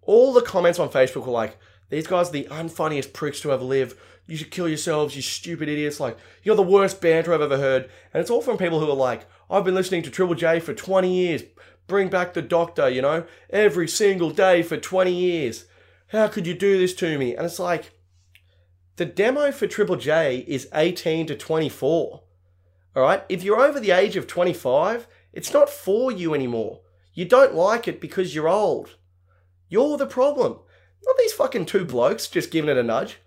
all 0.00 0.32
the 0.32 0.40
comments 0.40 0.78
on 0.78 0.88
Facebook 0.88 1.26
were 1.26 1.32
like, 1.32 1.58
"These 1.90 2.06
guys 2.06 2.30
are 2.30 2.32
the 2.32 2.48
unfunniest 2.50 3.12
pricks 3.12 3.40
to 3.42 3.52
ever 3.52 3.64
live. 3.64 3.94
You 4.26 4.38
should 4.38 4.50
kill 4.50 4.68
yourselves, 4.68 5.14
you 5.14 5.20
stupid 5.20 5.68
idiots. 5.68 6.00
Like, 6.00 6.16
you're 6.42 6.56
the 6.56 6.62
worst 6.62 7.02
banter 7.02 7.34
I've 7.34 7.42
ever 7.42 7.58
heard." 7.58 7.90
And 8.14 8.22
it's 8.22 8.30
all 8.30 8.40
from 8.40 8.56
people 8.56 8.80
who 8.80 8.90
are 8.90 8.96
like, 8.96 9.26
"I've 9.50 9.64
been 9.64 9.74
listening 9.74 10.02
to 10.04 10.10
Triple 10.10 10.34
J 10.34 10.60
for 10.60 10.72
20 10.72 11.12
years. 11.12 11.42
Bring 11.86 12.08
back 12.08 12.32
the 12.32 12.40
Doctor, 12.40 12.88
you 12.88 13.02
know, 13.02 13.24
every 13.50 13.86
single 13.86 14.30
day 14.30 14.62
for 14.62 14.78
20 14.78 15.12
years. 15.12 15.66
How 16.14 16.28
could 16.28 16.46
you 16.46 16.54
do 16.54 16.78
this 16.78 16.94
to 16.96 17.18
me?" 17.18 17.34
And 17.34 17.44
it's 17.46 17.58
like, 17.58 17.92
the 18.96 19.04
demo 19.04 19.50
for 19.50 19.66
Triple 19.66 19.96
J 19.96 20.44
is 20.46 20.68
18 20.72 21.26
to 21.26 21.36
24. 21.36 22.22
All 22.96 23.02
right, 23.02 23.24
if 23.28 23.42
you're 23.42 23.60
over 23.60 23.80
the 23.80 23.90
age 23.90 24.16
of 24.16 24.26
25 24.26 25.08
it's 25.34 25.52
not 25.52 25.68
for 25.68 26.12
you 26.12 26.32
anymore. 26.32 26.80
You 27.12 27.24
don't 27.24 27.54
like 27.54 27.86
it 27.88 28.00
because 28.00 28.34
you're 28.34 28.48
old. 28.48 28.96
You're 29.68 29.98
the 29.98 30.06
problem. 30.06 30.60
Not 31.04 31.18
these 31.18 31.32
fucking 31.32 31.66
two 31.66 31.84
blokes 31.84 32.28
just 32.28 32.50
giving 32.50 32.70
it 32.70 32.78
a 32.78 32.82
nudge. 32.82 33.18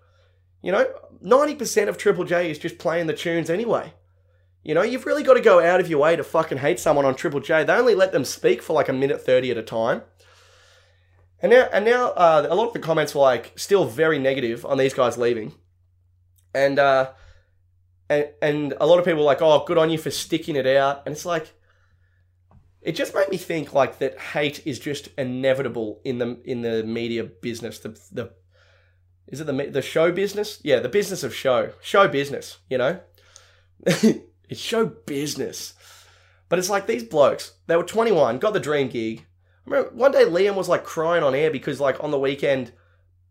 You 0.62 0.72
know, 0.72 0.86
90% 1.22 1.88
of 1.88 1.98
Triple 1.98 2.24
J 2.24 2.50
is 2.50 2.58
just 2.58 2.78
playing 2.78 3.06
the 3.06 3.12
tunes 3.12 3.50
anyway. 3.50 3.92
You 4.64 4.74
know, 4.74 4.82
you've 4.82 5.06
really 5.06 5.22
got 5.22 5.34
to 5.34 5.40
go 5.40 5.62
out 5.62 5.80
of 5.80 5.88
your 5.88 6.00
way 6.00 6.16
to 6.16 6.24
fucking 6.24 6.58
hate 6.58 6.80
someone 6.80 7.04
on 7.04 7.14
Triple 7.14 7.40
J. 7.40 7.62
They 7.62 7.74
only 7.74 7.94
let 7.94 8.12
them 8.12 8.24
speak 8.24 8.62
for 8.62 8.72
like 8.72 8.88
a 8.88 8.92
minute 8.92 9.24
30 9.24 9.50
at 9.50 9.58
a 9.58 9.62
time. 9.62 10.02
And 11.40 11.50
now, 11.50 11.68
and 11.72 11.84
now 11.84 12.08
uh, 12.10 12.46
a 12.48 12.54
lot 12.54 12.68
of 12.68 12.72
the 12.72 12.78
comments 12.80 13.14
were 13.14 13.20
like 13.20 13.52
still 13.56 13.84
very 13.84 14.18
negative 14.18 14.66
on 14.66 14.78
these 14.78 14.94
guys 14.94 15.16
leaving. 15.16 15.54
And, 16.54 16.78
uh, 16.78 17.10
and, 18.08 18.28
and 18.42 18.74
a 18.80 18.86
lot 18.86 18.98
of 18.98 19.04
people 19.04 19.20
were 19.20 19.26
like, 19.26 19.42
oh, 19.42 19.64
good 19.66 19.78
on 19.78 19.90
you 19.90 19.98
for 19.98 20.10
sticking 20.10 20.56
it 20.56 20.66
out. 20.66 21.02
And 21.06 21.14
it's 21.14 21.26
like, 21.26 21.52
it 22.80 22.92
just 22.92 23.14
made 23.14 23.28
me 23.28 23.36
think 23.36 23.72
like 23.72 23.98
that 23.98 24.18
hate 24.18 24.66
is 24.66 24.78
just 24.78 25.08
inevitable 25.18 26.00
in 26.04 26.18
the 26.18 26.40
in 26.44 26.62
the 26.62 26.84
media 26.84 27.24
business. 27.24 27.80
The 27.80 27.88
the 28.12 28.32
is 29.26 29.40
it 29.40 29.46
the 29.46 29.52
the 29.52 29.82
show 29.82 30.12
business? 30.12 30.60
Yeah, 30.62 30.80
the 30.80 30.88
business 30.88 31.22
of 31.22 31.34
show, 31.34 31.72
show 31.82 32.08
business. 32.08 32.58
You 32.70 32.78
know, 32.78 33.00
it's 33.86 34.60
show 34.60 34.86
business. 34.86 35.74
But 36.48 36.58
it's 36.58 36.70
like 36.70 36.86
these 36.86 37.04
blokes. 37.04 37.52
They 37.66 37.76
were 37.76 37.82
21, 37.82 38.38
got 38.38 38.54
the 38.54 38.60
dream 38.60 38.88
gig. 38.88 39.26
Remember 39.68 39.90
one 39.90 40.12
day 40.12 40.24
Liam 40.24 40.54
was 40.54 40.68
like 40.68 40.84
crying 40.84 41.22
on 41.22 41.34
air 41.34 41.50
because 41.50 41.80
like 41.80 42.02
on 42.02 42.10
the 42.10 42.18
weekend, 42.18 42.72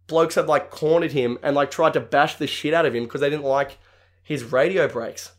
blokes 0.05 0.35
had 0.35 0.47
like 0.47 0.69
cornered 0.69 1.11
him 1.11 1.37
and 1.41 1.55
like 1.55 1.71
tried 1.71 1.93
to 1.93 1.99
bash 1.99 2.35
the 2.35 2.47
shit 2.47 2.73
out 2.73 2.85
of 2.85 2.93
him 2.95 3.03
because 3.03 3.21
they 3.21 3.29
didn't 3.29 3.45
like 3.45 3.77
his 4.21 4.43
radio 4.43 4.87
breaks. 4.87 5.31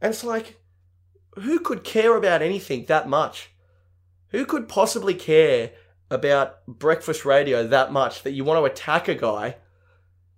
And 0.00 0.10
it's 0.10 0.24
like, 0.24 0.60
who 1.36 1.60
could 1.60 1.84
care 1.84 2.16
about 2.16 2.42
anything 2.42 2.86
that 2.86 3.08
much? 3.08 3.50
Who 4.30 4.44
could 4.44 4.68
possibly 4.68 5.14
care 5.14 5.70
about 6.10 6.66
breakfast 6.66 7.24
radio 7.24 7.66
that 7.66 7.92
much 7.92 8.22
that 8.22 8.32
you 8.32 8.44
want 8.44 8.58
to 8.58 8.70
attack 8.70 9.08
a 9.08 9.14
guy 9.14 9.56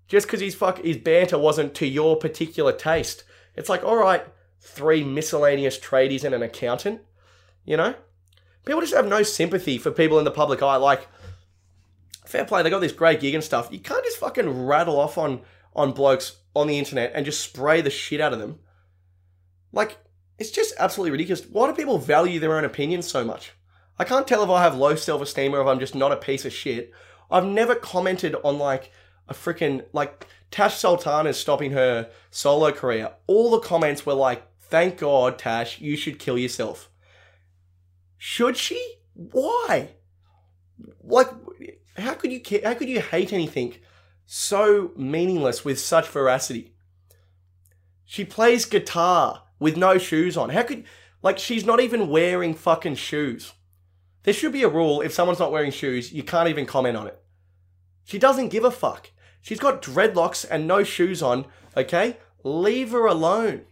just 0.08 0.26
because 0.26 0.40
his 0.40 0.54
fuck 0.54 0.78
his 0.78 0.98
banter 0.98 1.38
wasn't 1.38 1.74
to 1.76 1.86
your 1.86 2.16
particular 2.16 2.72
taste? 2.72 3.24
It's 3.56 3.68
like, 3.68 3.82
all 3.82 3.96
right, 3.96 4.24
three 4.60 5.02
miscellaneous 5.04 5.78
tradies 5.78 6.24
and 6.24 6.34
an 6.34 6.42
accountant, 6.42 7.00
you 7.64 7.76
know. 7.76 7.94
People 8.64 8.80
just 8.80 8.94
have 8.94 9.06
no 9.06 9.22
sympathy 9.22 9.78
for 9.78 9.90
people 9.90 10.18
in 10.18 10.24
the 10.24 10.30
public 10.30 10.62
eye. 10.62 10.76
Like, 10.76 11.08
fair 12.26 12.44
play, 12.44 12.62
they 12.62 12.70
got 12.70 12.80
this 12.80 12.92
great 12.92 13.20
gig 13.20 13.34
and 13.34 13.44
stuff. 13.44 13.68
You 13.70 13.80
can't 13.80 14.04
just 14.04 14.18
fucking 14.18 14.66
rattle 14.66 14.98
off 14.98 15.18
on 15.18 15.42
on 15.74 15.92
blokes 15.92 16.36
on 16.54 16.66
the 16.66 16.78
internet 16.78 17.12
and 17.14 17.24
just 17.24 17.40
spray 17.40 17.80
the 17.80 17.90
shit 17.90 18.20
out 18.20 18.32
of 18.32 18.38
them. 18.40 18.58
Like, 19.72 19.98
it's 20.38 20.50
just 20.50 20.74
absolutely 20.78 21.12
ridiculous. 21.12 21.46
Why 21.46 21.68
do 21.68 21.74
people 21.74 21.98
value 21.98 22.40
their 22.40 22.56
own 22.56 22.64
opinions 22.64 23.08
so 23.08 23.24
much? 23.24 23.52
I 23.98 24.04
can't 24.04 24.26
tell 24.26 24.42
if 24.42 24.50
I 24.50 24.62
have 24.62 24.76
low 24.76 24.94
self 24.94 25.22
esteem 25.22 25.54
or 25.54 25.60
if 25.60 25.66
I'm 25.66 25.78
just 25.78 25.94
not 25.94 26.12
a 26.12 26.16
piece 26.16 26.44
of 26.44 26.52
shit. 26.52 26.92
I've 27.30 27.44
never 27.44 27.74
commented 27.74 28.34
on 28.42 28.58
like 28.58 28.90
a 29.28 29.34
freaking 29.34 29.84
like 29.92 30.26
Tash 30.50 30.78
Sultana 30.78 31.28
is 31.28 31.36
stopping 31.38 31.72
her 31.72 32.10
solo 32.30 32.72
career. 32.72 33.12
All 33.26 33.50
the 33.50 33.60
comments 33.60 34.04
were 34.04 34.14
like, 34.14 34.42
"Thank 34.58 34.98
God, 34.98 35.38
Tash, 35.38 35.80
you 35.80 35.96
should 35.96 36.18
kill 36.18 36.36
yourself." 36.36 36.89
Should 38.22 38.58
she? 38.58 38.96
Why? 39.14 39.92
Like, 41.02 41.30
how 41.96 42.12
could 42.12 42.30
you 42.30 42.42
how 42.62 42.74
could 42.74 42.90
you 42.90 43.00
hate 43.00 43.32
anything 43.32 43.76
so 44.26 44.92
meaningless 44.94 45.64
with 45.64 45.80
such 45.80 46.06
veracity? 46.06 46.74
She 48.04 48.26
plays 48.26 48.66
guitar 48.66 49.44
with 49.58 49.78
no 49.78 49.96
shoes 49.96 50.36
on. 50.36 50.50
How 50.50 50.64
could 50.64 50.84
like 51.22 51.38
she's 51.38 51.64
not 51.64 51.80
even 51.80 52.10
wearing 52.10 52.52
fucking 52.52 52.96
shoes? 52.96 53.54
There 54.24 54.34
should 54.34 54.52
be 54.52 54.64
a 54.64 54.68
rule 54.68 55.00
if 55.00 55.14
someone's 55.14 55.38
not 55.38 55.50
wearing 55.50 55.72
shoes, 55.72 56.12
you 56.12 56.22
can't 56.22 56.50
even 56.50 56.66
comment 56.66 56.98
on 56.98 57.06
it. 57.06 57.18
She 58.04 58.18
doesn't 58.18 58.50
give 58.50 58.64
a 58.64 58.70
fuck. 58.70 59.12
She's 59.40 59.58
got 59.58 59.80
dreadlocks 59.80 60.44
and 60.48 60.68
no 60.68 60.84
shoes 60.84 61.22
on, 61.22 61.46
okay? 61.74 62.18
Leave 62.44 62.90
her 62.90 63.06
alone. 63.06 63.62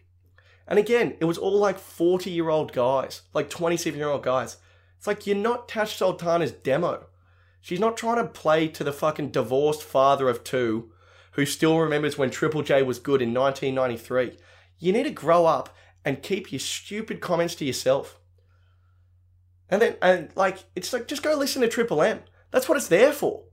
And 0.69 0.79
again, 0.79 1.17
it 1.19 1.25
was 1.25 1.39
all 1.39 1.59
like 1.59 1.79
40 1.79 2.31
year 2.31 2.51
old 2.51 2.73
guys, 2.73 3.23
like 3.33 3.49
27 3.49 3.99
year 3.99 4.11
old 4.11 4.23
guys. 4.23 4.59
It's 4.99 5.07
like 5.07 5.27
you're 5.27 5.37
not 5.37 5.69
Tash 5.69 5.97
Sultana's 5.97 6.53
demo. 6.53 7.07
She's 7.61 7.81
not 7.81 7.97
trying 7.97 8.17
to 8.17 8.31
play 8.31 8.69
to 8.69 8.85
the 8.85 8.93
fucking 8.93 9.31
divorced 9.31 9.83
father 9.83 10.29
of 10.29 10.45
two 10.45 10.93
who 11.33 11.47
still 11.47 11.79
remembers 11.79 12.19
when 12.19 12.31
Triple 12.31 12.63
J 12.63 12.83
was 12.83 12.99
good 12.99 13.23
in 13.23 13.33
1993. 13.33 14.39
You 14.79 14.93
need 14.93 15.05
to 15.05 15.11
grow 15.11 15.47
up 15.47 15.75
and 16.05 16.23
keep 16.23 16.53
your 16.53 16.59
stupid 16.59 17.21
comments 17.21 17.55
to 17.57 17.65
yourself. 17.65 18.19
And 19.71 19.81
then, 19.83 19.97
and 20.03 20.31
like, 20.35 20.59
it's 20.75 20.93
like, 20.93 21.09
just 21.09 21.23
go 21.23 21.35
listen 21.35 21.63
to 21.63 21.69
Triple 21.69 22.03
M. 22.03 22.21
That's 22.51 22.69
what 22.69 22.77
it's 22.77 22.89
there 22.89 23.13
for. 23.13 23.45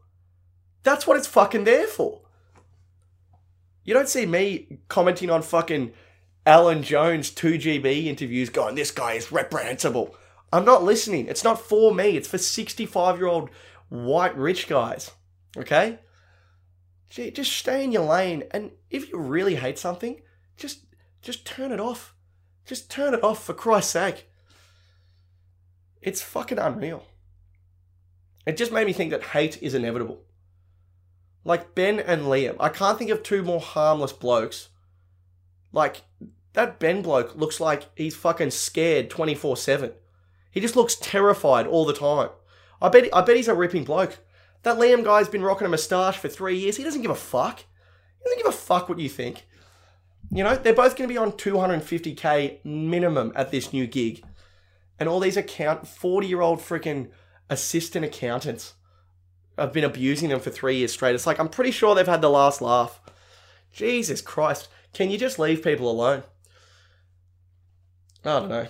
That's 0.83 1.05
what 1.05 1.17
it's 1.17 1.27
fucking 1.27 1.63
there 1.63 1.87
for. 1.87 2.21
You 3.83 3.93
don't 3.93 4.09
see 4.09 4.25
me 4.25 4.79
commenting 4.87 5.29
on 5.29 5.41
fucking 5.41 5.93
Alan 6.45 6.83
Jones 6.83 7.31
2GB 7.31 8.05
interviews 8.05 8.49
going, 8.49 8.75
this 8.75 8.91
guy 8.91 9.13
is 9.13 9.31
reprehensible. 9.31 10.15
I'm 10.53 10.65
not 10.65 10.83
listening. 10.83 11.27
It's 11.27 11.43
not 11.43 11.59
for 11.59 11.93
me. 11.93 12.15
It's 12.15 12.27
for 12.27 12.37
65 12.37 13.17
year 13.17 13.27
old 13.27 13.49
white 13.89 14.37
rich 14.37 14.67
guys. 14.67 15.11
Okay? 15.57 15.99
Just 17.09 17.53
stay 17.53 17.83
in 17.83 17.91
your 17.91 18.05
lane. 18.05 18.43
And 18.51 18.71
if 18.89 19.09
you 19.09 19.17
really 19.17 19.55
hate 19.55 19.79
something, 19.79 20.21
just 20.57 20.85
just 21.21 21.45
turn 21.45 21.71
it 21.71 21.79
off. 21.79 22.13
Just 22.65 22.89
turn 22.89 23.13
it 23.13 23.23
off 23.23 23.43
for 23.43 23.53
Christ's 23.53 23.91
sake. 23.93 24.29
It's 26.01 26.21
fucking 26.21 26.59
unreal. 26.59 27.05
It 28.45 28.57
just 28.57 28.71
made 28.71 28.85
me 28.85 28.93
think 28.93 29.11
that 29.11 29.23
hate 29.23 29.61
is 29.61 29.73
inevitable. 29.73 30.21
Like 31.43 31.73
Ben 31.73 31.99
and 31.99 32.23
Liam. 32.23 32.55
I 32.59 32.69
can't 32.69 32.97
think 32.97 33.09
of 33.11 33.23
two 33.23 33.43
more 33.43 33.59
harmless 33.59 34.13
blokes. 34.13 34.69
Like, 35.75 36.03
that 36.53 36.79
Ben 36.79 37.01
bloke 37.01 37.35
looks 37.35 37.59
like 37.59 37.83
he's 37.95 38.15
fucking 38.15 38.51
scared 38.51 39.09
24 39.09 39.57
7. 39.57 39.91
He 40.49 40.61
just 40.61 40.77
looks 40.77 40.95
terrified 40.95 41.67
all 41.67 41.85
the 41.85 41.93
time. 41.93 42.29
I 42.81 42.87
bet, 42.87 43.09
I 43.13 43.21
bet 43.21 43.35
he's 43.35 43.49
a 43.49 43.53
ripping 43.53 43.83
bloke. 43.83 44.19
That 44.63 44.77
Liam 44.77 45.03
guy's 45.03 45.27
been 45.27 45.43
rocking 45.43 45.67
a 45.67 45.69
moustache 45.69 46.17
for 46.17 46.29
three 46.29 46.57
years. 46.57 46.77
He 46.77 46.83
doesn't 46.83 47.01
give 47.01 47.11
a 47.11 47.15
fuck. 47.15 47.59
He 47.59 48.23
doesn't 48.23 48.37
give 48.37 48.47
a 48.47 48.57
fuck 48.57 48.87
what 48.87 48.99
you 48.99 49.09
think. 49.09 49.45
You 50.31 50.45
know, 50.45 50.55
they're 50.55 50.73
both 50.73 50.95
going 50.95 51.09
to 51.09 51.13
be 51.13 51.17
on 51.17 51.33
250k 51.33 52.63
minimum 52.63 53.33
at 53.35 53.51
this 53.51 53.73
new 53.73 53.85
gig. 53.85 54.23
And 54.97 55.09
all 55.09 55.19
these 55.19 55.37
account 55.37 55.87
40 55.87 56.25
year 56.25 56.41
old 56.41 56.59
freaking 56.59 57.09
assistant 57.49 58.05
accountants 58.05 58.75
have 59.57 59.73
been 59.73 59.83
abusing 59.83 60.29
them 60.29 60.39
for 60.39 60.49
three 60.51 60.77
years 60.77 60.93
straight. 60.93 61.15
It's 61.15 61.27
like, 61.27 61.39
I'm 61.39 61.49
pretty 61.49 61.71
sure 61.71 61.93
they've 61.93 62.07
had 62.07 62.21
the 62.21 62.29
last 62.29 62.61
laugh. 62.61 63.01
Jesus 63.73 64.21
Christ. 64.21 64.69
Can 64.95 65.11
you 65.11 65.17
just 65.17 65.37
leave 65.37 65.61
people 65.61 65.91
alone? 65.91 66.23
I 68.23 68.39
don't 68.39 68.49
know. 68.49 68.67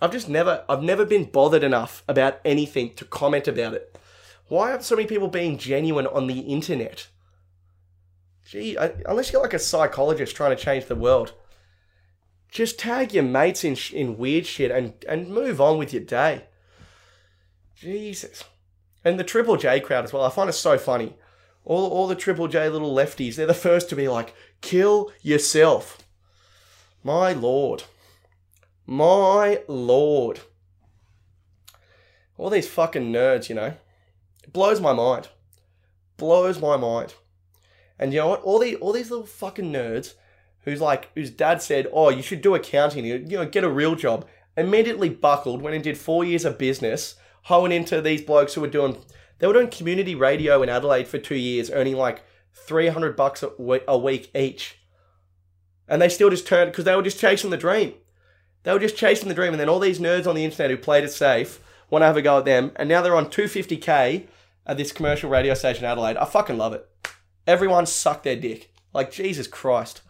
I've 0.00 0.12
just 0.12 0.28
never, 0.28 0.64
I've 0.68 0.84
never 0.84 1.04
been 1.04 1.24
bothered 1.24 1.64
enough 1.64 2.04
about 2.06 2.38
anything 2.44 2.94
to 2.94 3.04
comment 3.04 3.48
about 3.48 3.74
it. 3.74 3.98
Why 4.46 4.70
are 4.70 4.80
so 4.80 4.94
many 4.94 5.08
people 5.08 5.26
being 5.26 5.58
genuine 5.58 6.06
on 6.06 6.28
the 6.28 6.38
internet? 6.38 7.08
Gee, 8.46 8.78
I, 8.78 8.92
unless 9.06 9.32
you're 9.32 9.42
like 9.42 9.52
a 9.52 9.58
psychologist 9.58 10.36
trying 10.36 10.56
to 10.56 10.62
change 10.62 10.86
the 10.86 10.94
world, 10.94 11.32
just 12.48 12.78
tag 12.78 13.12
your 13.12 13.24
mates 13.24 13.64
in 13.64 13.76
in 13.92 14.16
weird 14.16 14.46
shit 14.46 14.70
and 14.70 15.04
and 15.08 15.28
move 15.28 15.60
on 15.60 15.76
with 15.76 15.92
your 15.92 16.04
day. 16.04 16.44
Jesus, 17.74 18.44
and 19.04 19.18
the 19.18 19.24
Triple 19.24 19.56
J 19.56 19.80
crowd 19.80 20.04
as 20.04 20.12
well. 20.12 20.22
I 20.22 20.30
find 20.30 20.48
it 20.48 20.52
so 20.52 20.78
funny. 20.78 21.16
All 21.66 21.90
all 21.90 22.06
the 22.06 22.14
Triple 22.14 22.46
J 22.46 22.68
little 22.68 22.94
lefties, 22.94 23.34
they're 23.34 23.46
the 23.46 23.52
first 23.52 23.90
to 23.90 23.96
be 23.96 24.08
like, 24.08 24.34
"Kill 24.60 25.10
yourself." 25.20 25.98
My 27.02 27.32
lord, 27.32 27.82
my 28.86 29.60
lord. 29.68 30.40
All 32.38 32.50
these 32.50 32.68
fucking 32.68 33.12
nerds, 33.12 33.48
you 33.48 33.56
know. 33.56 33.74
It 34.44 34.52
blows 34.52 34.80
my 34.80 34.92
mind. 34.92 35.28
Blows 36.16 36.60
my 36.60 36.76
mind. 36.76 37.14
And 37.98 38.12
you 38.12 38.20
know 38.20 38.28
what? 38.28 38.42
All 38.42 38.60
the 38.60 38.76
all 38.76 38.92
these 38.92 39.10
little 39.10 39.26
fucking 39.26 39.72
nerds 39.72 40.14
who's 40.64 40.80
like 40.80 41.10
whose 41.14 41.30
dad 41.30 41.62
said, 41.62 41.88
"Oh, 41.92 42.10
you 42.10 42.22
should 42.22 42.42
do 42.42 42.54
accounting. 42.54 43.04
You 43.04 43.18
know, 43.18 43.44
get 43.44 43.64
a 43.64 43.68
real 43.68 43.96
job." 43.96 44.24
Immediately 44.56 45.10
buckled, 45.10 45.62
went 45.62 45.74
and 45.74 45.84
did 45.84 45.98
four 45.98 46.24
years 46.24 46.44
of 46.44 46.58
business, 46.58 47.16
hoeing 47.44 47.72
into 47.72 48.00
these 48.00 48.22
blokes 48.22 48.54
who 48.54 48.60
were 48.60 48.68
doing. 48.68 49.04
They 49.38 49.46
were 49.46 49.52
doing 49.52 49.70
community 49.70 50.14
radio 50.14 50.62
in 50.62 50.68
Adelaide 50.68 51.08
for 51.08 51.18
two 51.18 51.36
years, 51.36 51.70
earning 51.70 51.96
like 51.96 52.24
three 52.54 52.88
hundred 52.88 53.16
bucks 53.16 53.42
a 53.42 53.98
week 53.98 54.30
each, 54.34 54.78
and 55.88 56.00
they 56.00 56.08
still 56.08 56.30
just 56.30 56.46
turned 56.46 56.72
because 56.72 56.84
they 56.84 56.96
were 56.96 57.02
just 57.02 57.20
chasing 57.20 57.50
the 57.50 57.56
dream. 57.56 57.94
They 58.62 58.72
were 58.72 58.78
just 58.78 58.96
chasing 58.96 59.28
the 59.28 59.34
dream, 59.34 59.52
and 59.52 59.60
then 59.60 59.68
all 59.68 59.78
these 59.78 60.00
nerds 60.00 60.26
on 60.26 60.34
the 60.34 60.44
internet 60.44 60.70
who 60.70 60.76
played 60.76 61.04
it 61.04 61.12
safe 61.12 61.60
want 61.90 62.02
to 62.02 62.06
have 62.06 62.16
a 62.16 62.22
go 62.22 62.38
at 62.38 62.44
them, 62.44 62.72
and 62.76 62.88
now 62.88 63.02
they're 63.02 63.14
on 63.14 63.30
two 63.30 63.46
fifty 63.46 63.76
k 63.76 64.26
at 64.66 64.76
this 64.76 64.90
commercial 64.90 65.30
radio 65.30 65.54
station 65.54 65.84
in 65.84 65.90
Adelaide. 65.90 66.16
I 66.16 66.24
fucking 66.24 66.58
love 66.58 66.72
it. 66.72 66.88
Everyone 67.46 67.86
suck 67.86 68.24
their 68.24 68.34
dick. 68.34 68.72
Like, 68.92 69.12
Jesus 69.12 69.46
Christ. 69.46 70.02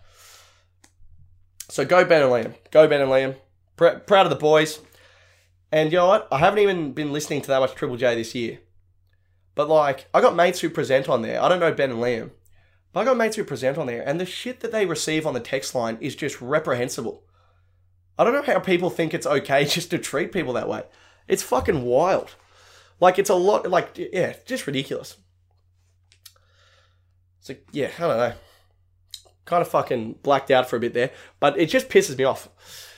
So 1.69 1.85
go 1.85 2.05
Ben 2.05 2.23
and 2.23 2.31
Liam. 2.31 2.55
Go 2.71 2.89
Ben 2.89 3.03
and 3.03 3.11
Liam. 3.11 3.37
Pr- 3.77 3.99
proud 4.07 4.25
of 4.25 4.31
the 4.31 4.37
boys. 4.37 4.79
And 5.71 5.93
you 5.93 5.99
know 5.99 6.07
what? 6.07 6.29
I 6.33 6.39
haven't 6.39 6.61
even 6.61 6.93
been 6.93 7.13
listening 7.13 7.43
to 7.43 7.49
that 7.49 7.59
much 7.59 7.75
Triple 7.75 7.99
J 7.99 8.15
this 8.15 8.35
year. 8.35 8.61
But 9.57 9.69
like, 9.69 10.07
I 10.15 10.21
got 10.21 10.37
mates 10.37 10.61
who 10.61 10.71
present 10.71 11.09
on 11.09 11.23
there. 11.23 11.43
I 11.43 11.49
don't 11.49 11.59
know 11.59 11.73
Ben 11.73 11.91
and 11.91 11.99
Liam. 11.99 12.31
But 12.93 13.01
I 13.01 13.05
got 13.05 13.17
mates 13.17 13.35
who 13.35 13.43
present 13.43 13.79
on 13.79 13.89
there. 13.89 14.03
And 14.07 14.21
the 14.21 14.27
shit 14.27 14.61
that 14.61 14.71
they 14.71 14.87
receive 14.87 15.27
on 15.27 15.35
the 15.35 15.41
text 15.41 15.75
line 15.75 15.99
is 16.01 16.15
just 16.15 16.41
reprehensible. 16.41 17.25
I 18.17 18.23
don't 18.23 18.33
know 18.33 18.43
how 18.43 18.61
people 18.61 18.91
think 18.91 19.13
it's 19.13 19.27
okay 19.27 19.65
just 19.67 19.91
to 19.91 19.99
treat 19.99 20.31
people 20.31 20.53
that 20.53 20.69
way. 20.69 20.85
It's 21.27 21.43
fucking 21.43 21.83
wild. 21.83 22.37
Like, 23.01 23.19
it's 23.19 23.31
a 23.31 23.35
lot, 23.35 23.69
like, 23.69 23.99
yeah, 23.99 24.37
just 24.45 24.67
ridiculous. 24.67 25.17
So 27.41 27.55
yeah, 27.71 27.91
I 27.99 28.01
don't 28.01 28.17
know. 28.17 28.33
Kind 29.45 29.63
of 29.63 29.69
fucking 29.69 30.19
blacked 30.25 30.51
out 30.51 30.69
for 30.69 30.77
a 30.77 30.81
bit 30.81 30.95
there, 30.95 31.13
but 31.39 31.57
it 31.57 31.67
just 31.67 31.89
pisses 31.89 32.19
me 32.19 32.25
off. 32.25 32.49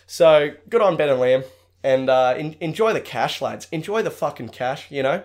So 0.06 0.52
good 0.70 0.80
on 0.80 0.96
Ben 0.96 1.10
and 1.10 1.20
Liam, 1.20 1.44
and 1.84 2.08
uh, 2.08 2.34
in, 2.38 2.56
enjoy 2.60 2.94
the 2.94 3.00
cash, 3.02 3.42
lads. 3.42 3.68
Enjoy 3.72 4.00
the 4.00 4.10
fucking 4.10 4.48
cash. 4.48 4.90
You 4.90 5.02
know. 5.02 5.22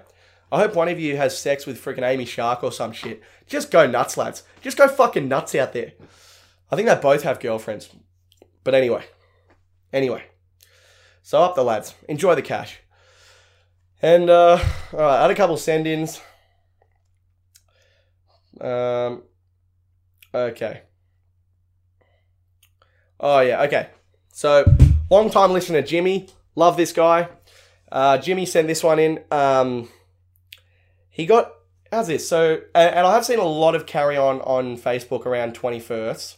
I 0.53 0.59
hope 0.59 0.75
one 0.75 0.87
of 0.87 0.99
you 0.99 1.17
has 1.17 1.35
sex 1.35 1.65
with 1.65 1.83
freaking 1.83 2.07
Amy 2.07 2.25
Shark 2.25 2.63
or 2.63 2.71
some 2.71 2.91
shit. 2.91 3.23
Just 3.47 3.71
go 3.71 3.87
nuts, 3.87 4.17
lads. 4.17 4.43
Just 4.61 4.77
go 4.77 4.87
fucking 4.87 5.27
nuts 5.27 5.55
out 5.55 5.73
there. 5.73 5.93
I 6.71 6.75
think 6.75 6.87
they 6.87 6.93
both 6.93 7.23
have 7.23 7.39
girlfriends. 7.39 7.89
But 8.63 8.75
anyway. 8.75 9.03
Anyway. 9.91 10.25
So 11.23 11.41
up 11.41 11.55
the 11.55 11.63
lads. 11.63 11.95
Enjoy 12.07 12.35
the 12.35 12.43
cash. 12.43 12.77
And 13.99 14.29
uh 14.29 14.59
alright, 14.93 15.19
I 15.19 15.21
had 15.23 15.31
a 15.31 15.35
couple 15.35 15.57
send 15.57 15.87
ins. 15.87 16.21
Um, 18.61 19.23
okay. 20.35 20.83
Oh 23.19 23.39
yeah, 23.39 23.63
okay. 23.63 23.89
So 24.31 24.71
long 25.09 25.31
time 25.31 25.51
listener 25.51 25.81
Jimmy, 25.81 26.29
love 26.55 26.77
this 26.77 26.93
guy. 26.93 27.29
Uh, 27.91 28.19
Jimmy 28.19 28.45
sent 28.45 28.67
this 28.67 28.83
one 28.83 28.99
in. 28.99 29.19
Um, 29.31 29.89
he 31.13 31.25
got 31.27 31.53
how's 31.91 32.07
this? 32.07 32.27
So 32.27 32.61
and 32.75 33.07
I 33.07 33.13
have 33.13 33.23
seen 33.23 33.39
a 33.39 33.45
lot 33.45 33.75
of 33.75 33.85
carry 33.85 34.17
on 34.17 34.41
on 34.41 34.77
Facebook 34.77 35.25
around 35.25 35.53
twenty 35.53 35.79
first. 35.79 36.37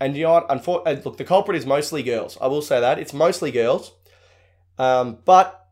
And 0.00 0.16
you 0.16 0.24
know 0.24 0.32
what? 0.32 0.48
Unfor- 0.48 1.04
look, 1.04 1.16
the 1.16 1.24
culprit 1.24 1.56
is 1.56 1.66
mostly 1.66 2.02
girls. 2.02 2.36
I 2.40 2.46
will 2.46 2.62
say 2.62 2.80
that 2.80 2.98
it's 2.98 3.12
mostly 3.12 3.50
girls. 3.50 3.92
Um, 4.78 5.18
but 5.24 5.68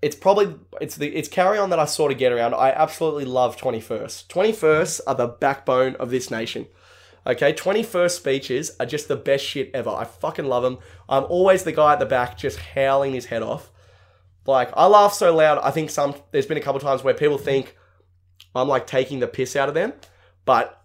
it's 0.00 0.16
probably 0.16 0.54
it's 0.80 0.96
the 0.96 1.08
it's 1.08 1.28
carry 1.28 1.58
on 1.58 1.70
that 1.70 1.78
I 1.78 1.86
sort 1.86 2.12
of 2.12 2.18
get 2.18 2.32
around. 2.32 2.54
I 2.54 2.70
absolutely 2.70 3.24
love 3.24 3.56
21st. 3.56 4.26
21st 4.28 5.00
are 5.06 5.14
the 5.14 5.26
backbone 5.26 5.96
of 5.96 6.10
this 6.10 6.30
nation. 6.30 6.66
Okay, 7.26 7.52
21st 7.52 8.10
speeches 8.10 8.76
are 8.78 8.86
just 8.86 9.08
the 9.08 9.16
best 9.16 9.44
shit 9.44 9.70
ever. 9.74 9.90
I 9.90 10.04
fucking 10.04 10.46
love 10.46 10.62
them. 10.62 10.78
I'm 11.08 11.24
always 11.24 11.64
the 11.64 11.72
guy 11.72 11.92
at 11.92 11.98
the 11.98 12.06
back 12.06 12.38
just 12.38 12.58
howling 12.58 13.12
his 13.12 13.26
head 13.26 13.42
off. 13.42 13.70
Like 14.48 14.70
I 14.74 14.86
laugh 14.86 15.12
so 15.12 15.36
loud. 15.36 15.58
I 15.58 15.70
think 15.70 15.90
some 15.90 16.14
there's 16.30 16.46
been 16.46 16.56
a 16.56 16.62
couple 16.62 16.80
times 16.80 17.04
where 17.04 17.12
people 17.12 17.36
think 17.36 17.76
I'm 18.54 18.66
like 18.66 18.86
taking 18.86 19.20
the 19.20 19.28
piss 19.28 19.54
out 19.54 19.68
of 19.68 19.74
them, 19.74 19.92
but 20.46 20.82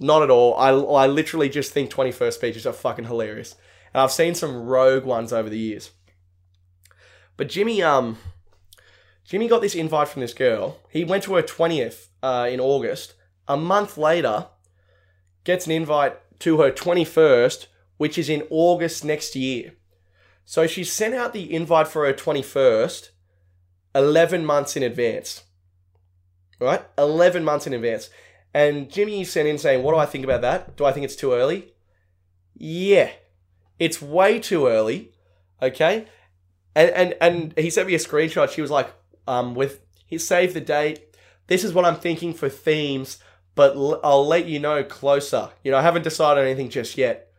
not 0.00 0.24
at 0.24 0.30
all. 0.30 0.56
I 0.56 0.70
I 0.70 1.06
literally 1.06 1.48
just 1.48 1.72
think 1.72 1.92
21st 1.92 2.32
speeches 2.32 2.66
are 2.66 2.72
fucking 2.72 3.04
hilarious. 3.04 3.54
And 3.94 4.02
I've 4.02 4.10
seen 4.10 4.34
some 4.34 4.64
rogue 4.64 5.04
ones 5.04 5.32
over 5.32 5.48
the 5.48 5.58
years. 5.60 5.92
But 7.36 7.48
Jimmy, 7.48 7.84
um, 7.84 8.18
Jimmy 9.24 9.46
got 9.46 9.62
this 9.62 9.76
invite 9.76 10.08
from 10.08 10.20
this 10.20 10.34
girl. 10.34 10.80
He 10.90 11.04
went 11.04 11.22
to 11.24 11.36
her 11.36 11.42
twentieth 11.42 12.08
uh, 12.20 12.48
in 12.50 12.58
August. 12.58 13.14
A 13.46 13.56
month 13.56 13.96
later, 13.96 14.48
gets 15.44 15.66
an 15.66 15.72
invite 15.72 16.18
to 16.40 16.60
her 16.60 16.72
twenty 16.72 17.04
first, 17.04 17.68
which 17.96 18.18
is 18.18 18.28
in 18.28 18.42
August 18.50 19.04
next 19.04 19.36
year. 19.36 19.74
So 20.44 20.66
she 20.66 20.84
sent 20.84 21.14
out 21.14 21.32
the 21.32 21.52
invite 21.52 21.88
for 21.88 22.04
her 22.04 22.12
twenty 22.12 22.42
first, 22.42 23.10
eleven 23.94 24.44
months 24.44 24.76
in 24.76 24.82
advance. 24.82 25.44
Right, 26.60 26.84
eleven 26.96 27.44
months 27.44 27.66
in 27.66 27.72
advance. 27.72 28.10
And 28.54 28.90
Jimmy 28.90 29.24
sent 29.24 29.48
in 29.48 29.58
saying, 29.58 29.82
"What 29.82 29.92
do 29.92 29.98
I 29.98 30.06
think 30.06 30.24
about 30.24 30.42
that? 30.42 30.76
Do 30.76 30.84
I 30.84 30.92
think 30.92 31.04
it's 31.04 31.16
too 31.16 31.32
early?" 31.32 31.74
Yeah, 32.54 33.10
it's 33.78 34.02
way 34.02 34.38
too 34.38 34.66
early. 34.66 35.12
Okay, 35.60 36.06
and 36.74 36.90
and 36.90 37.14
and 37.20 37.54
he 37.58 37.70
sent 37.70 37.88
me 37.88 37.94
a 37.94 37.98
screenshot. 37.98 38.50
She 38.50 38.60
was 38.60 38.70
like, 38.70 38.92
um, 39.26 39.54
with 39.54 39.80
he 40.06 40.18
saved 40.18 40.54
the 40.54 40.60
date. 40.60 41.16
This 41.46 41.64
is 41.64 41.72
what 41.72 41.84
I'm 41.84 41.96
thinking 41.96 42.34
for 42.34 42.48
themes, 42.48 43.18
but 43.54 43.74
I'll 44.04 44.26
let 44.26 44.46
you 44.46 44.58
know 44.58 44.84
closer. 44.84 45.50
You 45.64 45.70
know, 45.70 45.78
I 45.78 45.82
haven't 45.82 46.02
decided 46.02 46.44
anything 46.44 46.68
just 46.68 46.96
yet. 46.96 47.31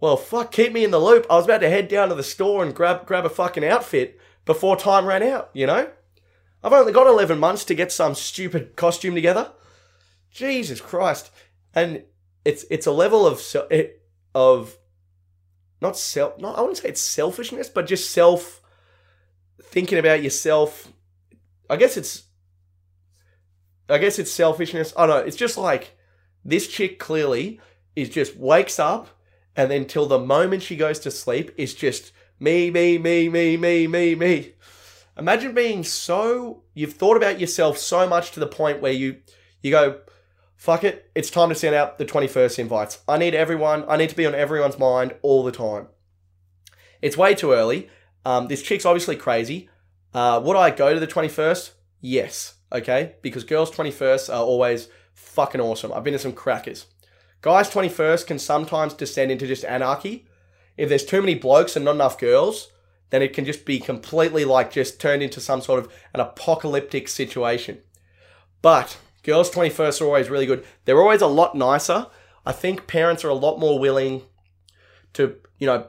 Well, 0.00 0.16
fuck, 0.16 0.52
keep 0.52 0.72
me 0.72 0.84
in 0.84 0.92
the 0.92 1.00
loop. 1.00 1.26
I 1.28 1.34
was 1.34 1.44
about 1.44 1.60
to 1.60 1.70
head 1.70 1.88
down 1.88 2.08
to 2.08 2.14
the 2.14 2.22
store 2.22 2.62
and 2.62 2.74
grab 2.74 3.06
grab 3.06 3.26
a 3.26 3.30
fucking 3.30 3.64
outfit 3.64 4.18
before 4.44 4.76
time 4.76 5.06
ran 5.06 5.22
out. 5.22 5.50
You 5.52 5.66
know, 5.66 5.90
I've 6.62 6.72
only 6.72 6.92
got 6.92 7.06
eleven 7.06 7.38
months 7.38 7.64
to 7.66 7.74
get 7.74 7.90
some 7.90 8.14
stupid 8.14 8.76
costume 8.76 9.14
together. 9.14 9.52
Jesus 10.30 10.80
Christ, 10.80 11.30
and 11.74 12.04
it's 12.44 12.64
it's 12.70 12.86
a 12.86 12.92
level 12.92 13.26
of 13.26 13.42
eh, 13.70 13.88
of 14.34 14.76
not 15.80 15.96
self 15.96 16.38
not 16.38 16.56
I 16.56 16.60
wouldn't 16.60 16.78
say 16.78 16.90
it's 16.90 17.00
selfishness, 17.00 17.68
but 17.68 17.86
just 17.86 18.10
self 18.10 18.60
thinking 19.60 19.98
about 19.98 20.22
yourself. 20.22 20.92
I 21.68 21.76
guess 21.76 21.96
it's 21.96 22.24
I 23.88 23.98
guess 23.98 24.20
it's 24.20 24.30
selfishness. 24.30 24.92
I 24.96 25.06
don't 25.06 25.20
know. 25.20 25.26
It's 25.26 25.36
just 25.36 25.58
like 25.58 25.96
this 26.44 26.68
chick 26.68 27.00
clearly 27.00 27.60
is 27.96 28.10
just 28.10 28.36
wakes 28.36 28.78
up 28.78 29.08
and 29.58 29.68
then 29.68 29.84
till 29.84 30.06
the 30.06 30.20
moment 30.20 30.62
she 30.62 30.76
goes 30.76 31.00
to 31.00 31.10
sleep 31.10 31.52
is 31.56 31.74
just 31.74 32.12
me, 32.38 32.70
me, 32.70 32.96
me, 32.96 33.28
me, 33.28 33.56
me, 33.56 33.88
me, 33.88 34.14
me. 34.14 34.52
Imagine 35.18 35.52
being 35.52 35.82
so 35.82 36.62
you've 36.74 36.92
thought 36.92 37.16
about 37.16 37.40
yourself 37.40 37.76
so 37.76 38.08
much 38.08 38.30
to 38.30 38.40
the 38.40 38.46
point 38.46 38.80
where 38.80 38.92
you 38.92 39.16
you 39.60 39.72
go, 39.72 39.98
fuck 40.54 40.84
it, 40.84 41.10
it's 41.16 41.28
time 41.28 41.48
to 41.48 41.56
send 41.56 41.74
out 41.74 41.98
the 41.98 42.04
21st 42.04 42.60
invites. 42.60 43.02
I 43.08 43.18
need 43.18 43.34
everyone, 43.34 43.84
I 43.88 43.96
need 43.96 44.10
to 44.10 44.16
be 44.16 44.26
on 44.26 44.34
everyone's 44.36 44.78
mind 44.78 45.16
all 45.22 45.42
the 45.42 45.50
time. 45.50 45.88
It's 47.02 47.16
way 47.16 47.34
too 47.34 47.50
early. 47.50 47.90
Um, 48.24 48.46
this 48.46 48.62
chick's 48.62 48.86
obviously 48.86 49.16
crazy. 49.16 49.68
Uh, 50.14 50.40
would 50.44 50.56
I 50.56 50.70
go 50.70 50.94
to 50.94 51.00
the 51.00 51.06
21st? 51.08 51.72
Yes. 52.00 52.54
Okay. 52.72 53.16
Because 53.22 53.42
girls' 53.42 53.72
21st 53.72 54.32
are 54.32 54.44
always 54.44 54.88
fucking 55.14 55.60
awesome. 55.60 55.92
I've 55.92 56.04
been 56.04 56.12
to 56.12 56.18
some 56.20 56.32
crackers. 56.32 56.86
Guys' 57.40 57.70
21st 57.70 58.26
can 58.26 58.38
sometimes 58.38 58.94
descend 58.94 59.30
into 59.30 59.46
just 59.46 59.64
anarchy. 59.64 60.26
If 60.76 60.88
there's 60.88 61.04
too 61.04 61.20
many 61.20 61.34
blokes 61.34 61.76
and 61.76 61.84
not 61.84 61.94
enough 61.94 62.18
girls, 62.18 62.72
then 63.10 63.22
it 63.22 63.32
can 63.32 63.44
just 63.44 63.64
be 63.64 63.78
completely 63.78 64.44
like 64.44 64.72
just 64.72 65.00
turned 65.00 65.22
into 65.22 65.40
some 65.40 65.60
sort 65.60 65.84
of 65.84 65.92
an 66.14 66.20
apocalyptic 66.20 67.08
situation. 67.08 67.78
But 68.60 68.98
girls' 69.22 69.50
21st 69.50 70.00
are 70.00 70.06
always 70.06 70.30
really 70.30 70.46
good. 70.46 70.64
They're 70.84 71.00
always 71.00 71.22
a 71.22 71.26
lot 71.26 71.54
nicer. 71.54 72.06
I 72.44 72.52
think 72.52 72.86
parents 72.86 73.24
are 73.24 73.28
a 73.28 73.34
lot 73.34 73.58
more 73.58 73.78
willing 73.78 74.22
to, 75.14 75.36
you 75.58 75.66
know, 75.66 75.86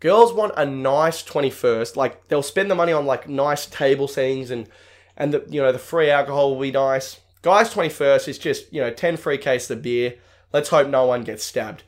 girls 0.00 0.32
want 0.32 0.54
a 0.56 0.66
nice 0.66 1.22
21st. 1.22 1.96
Like 1.96 2.28
they'll 2.28 2.42
spend 2.42 2.70
the 2.70 2.74
money 2.74 2.92
on 2.92 3.06
like 3.06 3.28
nice 3.28 3.66
table 3.66 4.08
settings 4.08 4.50
and 4.50 4.68
and 5.16 5.34
the 5.34 5.44
you 5.48 5.60
know 5.60 5.72
the 5.72 5.78
free 5.78 6.10
alcohol 6.10 6.54
will 6.54 6.60
be 6.60 6.70
nice. 6.72 7.20
Guys 7.42 7.72
21st 7.74 8.28
is 8.28 8.38
just, 8.38 8.72
you 8.72 8.80
know, 8.80 8.90
10 8.90 9.16
free 9.16 9.38
cases 9.38 9.70
of 9.70 9.82
beer. 9.82 10.14
Let's 10.52 10.68
hope 10.68 10.88
no 10.88 11.06
one 11.06 11.24
gets 11.24 11.44
stabbed. 11.44 11.82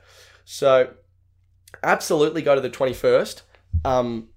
So 0.44 0.94
absolutely 1.82 2.42
go 2.42 2.54
to 2.54 2.60
the 2.60 2.70
21st. 2.70 3.42
Um, 3.84 4.28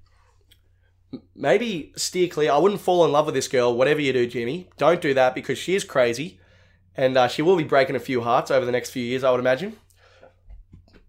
maybe 1.36 1.94
steer 1.96 2.28
clear. 2.28 2.52
I 2.52 2.58
wouldn't 2.58 2.82
fall 2.82 3.06
in 3.06 3.12
love 3.12 3.26
with 3.26 3.36
this 3.36 3.48
girl, 3.48 3.76
whatever 3.76 4.02
you 4.02 4.14
do, 4.14 4.28
Jimmy. 4.28 4.70
Don't 4.78 5.02
do 5.02 5.14
that 5.14 5.36
because 5.36 5.58
she 5.58 5.76
is 5.76 5.84
crazy. 5.84 6.40
And 6.96 7.16
uh, 7.16 7.28
she 7.28 7.42
will 7.42 7.56
be 7.56 7.64
breaking 7.64 7.96
a 7.96 8.00
few 8.00 8.22
hearts 8.22 8.50
over 8.50 8.66
the 8.66 8.72
next 8.72 8.90
few 8.90 9.04
years, 9.04 9.24
I 9.24 9.32
would 9.32 9.40
imagine. 9.40 9.78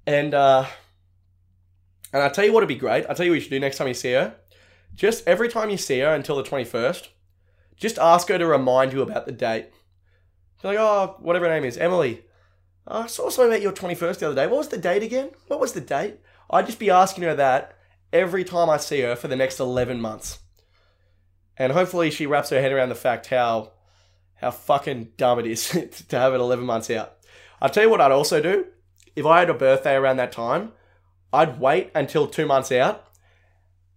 And 0.07 0.35
uh, 0.35 0.67
and 2.13 2.23
I'll 2.23 2.31
tell 2.31 2.45
you 2.45 2.53
what 2.53 2.61
would 2.61 2.69
be 2.69 2.75
great. 2.75 3.07
I'll 3.07 3.15
tell 3.15 3.27
you 3.27 3.33
what 3.33 3.37
you 3.37 3.41
should 3.43 3.51
do 3.51 3.61
next 3.61 3.79
time 3.79 3.89
you 3.89 3.95
see 3.95 4.13
her. 4.13 4.37
Just 4.95 5.27
every 5.27 5.49
time 5.49 5.71
you 5.71 5.77
see 5.77 6.01
her 6.01 6.15
until 6.15 6.37
the 6.37 6.43
21st, 6.43 7.09
just 7.77 7.99
ask 7.99 8.29
her 8.29 8.39
to 8.39 8.47
remind 8.47 8.93
you 8.93 9.03
about 9.03 9.27
the 9.27 9.33
date. 9.33 9.71
Be 10.63 10.69
like, 10.69 10.79
oh, 10.79 11.17
whatever 11.21 11.47
her 11.47 11.55
name 11.55 11.65
is, 11.65 11.77
Emily. 11.77 12.23
I 12.91 13.07
saw 13.07 13.29
something 13.29 13.53
about 13.53 13.63
your 13.63 13.73
21st 13.73 14.19
the 14.19 14.27
other 14.27 14.35
day. 14.35 14.47
What 14.47 14.59
was 14.59 14.69
the 14.69 14.79
date 14.79 15.03
again? 15.03 15.31
What 15.47 15.61
was 15.61 15.73
the 15.73 15.81
date? 15.81 16.21
I'd 16.51 16.67
just 16.67 16.79
be 16.79 16.91
asking 16.91 17.25
her 17.25 17.35
that 17.35 17.77
every 18.13 18.45
time 18.45 18.71
I 18.71 18.79
see 18.79 19.03
her 19.03 19.15
for 19.15 19.29
the 19.29 19.37
next 19.37 19.61
11 19.61 20.01
months. 20.01 20.39
And 21.57 21.73
hopefully 21.73 22.11
she 22.11 22.27
wraps 22.27 22.51
her 22.51 22.61
head 22.61 22.73
around 22.73 22.89
the 22.89 22.95
fact 22.95 23.27
how 23.27 23.73
how 24.37 24.53
fucking 24.53 25.13
dumb 25.17 25.41
it 25.41 25.47
is 25.47 25.69
to 26.09 26.19
have 26.19 26.33
it 26.33 26.41
11 26.41 26.65
months 26.65 26.91
out. 26.91 27.17
I'll 27.61 27.69
tell 27.69 27.83
you 27.83 27.91
what 27.91 28.01
I'd 28.01 28.13
also 28.13 28.41
do. 28.41 28.67
If 29.17 29.27
I 29.27 29.41
had 29.41 29.51
a 29.51 29.55
birthday 29.55 29.95
around 29.95 30.17
that 30.19 30.33
time, 30.33 30.73
I'd 31.33 31.61
wait 31.61 31.91
until 31.95 32.29
two 32.29 32.47
months 32.47 32.71
out, 32.71 33.09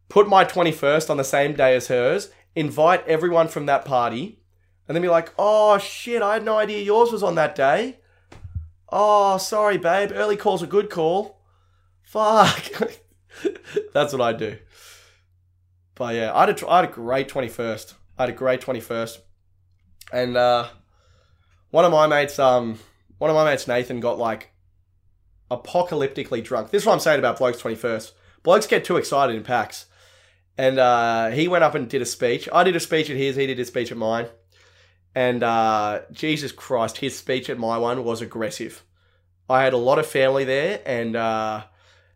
put 0.10 0.28
my 0.28 0.44
21st 0.44 1.12
on 1.12 1.18
the 1.18 1.24
same 1.24 1.54
day 1.54 1.76
as 1.76 1.88
hers, 1.88 2.32
invite 2.56 3.08
everyone 3.08 3.48
from 3.48 3.68
that 3.68 3.86
party, 3.86 4.40
and 4.88 4.96
then 4.96 5.04
be 5.04 5.08
like, 5.08 5.32
oh 5.38 5.78
shit, 5.78 6.24
I 6.24 6.34
had 6.34 6.44
no 6.44 6.58
idea 6.58 6.82
yours 6.82 7.12
was 7.12 7.24
on 7.24 7.36
that 7.36 7.56
day. 7.56 8.00
Oh, 8.92 9.38
sorry, 9.38 9.78
babe. 9.78 10.12
Early 10.14 10.36
call's 10.36 10.62
a 10.62 10.68
good 10.68 10.90
call. 10.90 11.40
Fuck. 12.04 12.72
That's 13.94 14.12
what 14.12 14.22
I 14.22 14.34
do. 14.34 14.58
But 15.96 16.16
yeah, 16.16 16.34
I 16.34 16.48
had 16.48 16.62
a, 16.62 16.68
I 16.68 16.82
had 16.82 16.90
a 16.90 16.94
great 16.94 17.30
21st. 17.30 17.94
I 18.18 18.24
had 18.24 18.30
a 18.30 18.34
great 18.34 18.62
21st. 18.62 19.20
And 20.12 20.36
uh, 20.36 20.68
one 21.70 21.86
of 21.86 21.92
my 21.92 22.08
mates, 22.08 22.38
um, 22.38 22.80
one 23.18 23.30
of 23.30 23.36
my 23.36 23.46
mates, 23.46 23.68
Nathan, 23.68 24.00
got 24.02 24.18
like 24.18 24.52
apocalyptically 25.50 26.44
drunk. 26.44 26.72
This 26.72 26.84
is 26.84 26.86
what 26.86 26.94
I'm 26.94 27.00
saying 27.00 27.20
about 27.20 27.38
blokes 27.38 27.62
21st. 27.62 28.12
Blokes 28.44 28.68
get 28.68 28.84
too 28.84 28.98
excited 28.98 29.36
in 29.36 29.44
packs. 29.44 29.86
And 30.58 30.80
uh, 30.80 31.30
he 31.30 31.48
went 31.48 31.64
up 31.64 31.76
and 31.76 31.90
did 31.90 32.02
a 32.02 32.06
speech. 32.06 32.50
I 32.52 32.64
did 32.64 32.76
a 32.76 32.80
speech 32.80 33.10
at 33.10 33.16
his, 33.16 33.36
he 33.36 33.48
did 33.48 33.60
a 33.60 33.66
speech 33.66 33.92
at 33.92 33.98
mine. 33.98 34.28
And 35.14 35.44
uh, 35.44 36.02
Jesus 36.12 36.52
Christ, 36.52 36.98
his 36.98 37.18
speech 37.18 37.50
at 37.50 37.58
my 37.58 37.78
one 37.78 38.04
was 38.04 38.22
aggressive. 38.22 38.84
I 39.50 39.64
had 39.64 39.74
a 39.74 39.78
lot 39.78 40.00
of 40.00 40.06
family 40.06 40.46
there, 40.46 40.82
and 40.86 41.16
uh, 41.16 41.64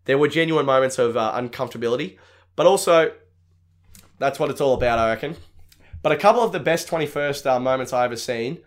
there 0.06 0.18
were 0.18 0.30
genuine 0.30 0.66
moments 0.66 0.98
of 0.98 1.18
uh, 1.18 1.34
uncomfortability. 1.36 2.18
But 2.56 2.66
also, 2.66 3.12
that's 4.20 4.39
what 4.39 4.50
it's 4.50 4.62
all 4.62 4.74
about, 4.74 5.00
I 5.00 5.10
reckon. 5.10 5.36
But 6.02 6.14
a 6.14 6.18
couple 6.18 6.41
of 6.41 6.52
the 6.52 6.60
best 6.60 6.88
21st 6.88 7.46
uh, 7.46 7.60
moments 7.60 7.91
I 7.91 8.06
ever 8.06 8.16
seen, 8.16 8.60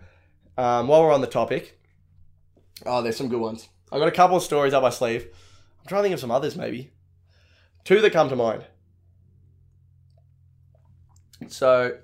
um, 0.59 0.89
while 0.89 1.03
we're 1.03 1.13
on 1.13 1.21
the 1.21 1.27
topic, 1.27 1.79
oh, 2.85 3.01
there's 3.01 3.17
some 3.17 3.29
good 3.29 3.41
ones. 3.41 3.69
I've 3.91 4.01
got 4.01 4.09
a 4.09 4.13
couple 4.13 4.37
of 4.37 4.43
stories 4.43 4.75
up 4.75 4.83
my 4.83 4.91
sleeve. 4.91 5.29
I'm 5.81 5.87
trying 5.87 6.01
to 6.01 6.03
think 6.05 6.15
of 6.15 6.21
some 6.21 6.31
others, 6.31 6.57
maybe. 6.57 6.91
Two 7.85 8.01
that 8.03 8.13
come 8.13 8.29
to 8.29 8.37
mind. 8.37 8.65
So, 11.47 11.99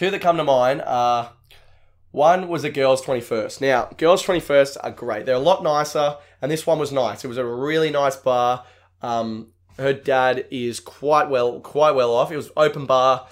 two 0.00 0.10
that 0.10 0.22
come 0.22 0.38
to 0.38 0.44
mind 0.44 0.80
are 0.86 1.30
one 2.10 2.48
was 2.48 2.64
a 2.64 2.70
girls' 2.70 3.02
21st. 3.02 3.60
Now, 3.60 3.90
girls' 3.98 4.24
21st 4.24 4.78
are 4.82 4.90
great. 4.90 5.26
They're 5.26 5.34
a 5.34 5.38
lot 5.38 5.62
nicer, 5.62 6.16
and 6.40 6.50
this 6.50 6.66
one 6.66 6.78
was 6.78 6.90
nice. 6.90 7.22
It 7.22 7.28
was 7.28 7.36
a 7.36 7.44
really 7.44 7.90
nice 7.90 8.16
bar. 8.16 8.64
Um, 9.02 9.48
her 9.78 9.92
dad 9.92 10.46
is 10.50 10.80
quite 10.80 11.28
well, 11.28 11.60
quite 11.60 11.90
well 11.90 12.14
off. 12.14 12.32
It 12.32 12.38
was 12.38 12.50
open 12.56 12.86
bar. 12.86 13.28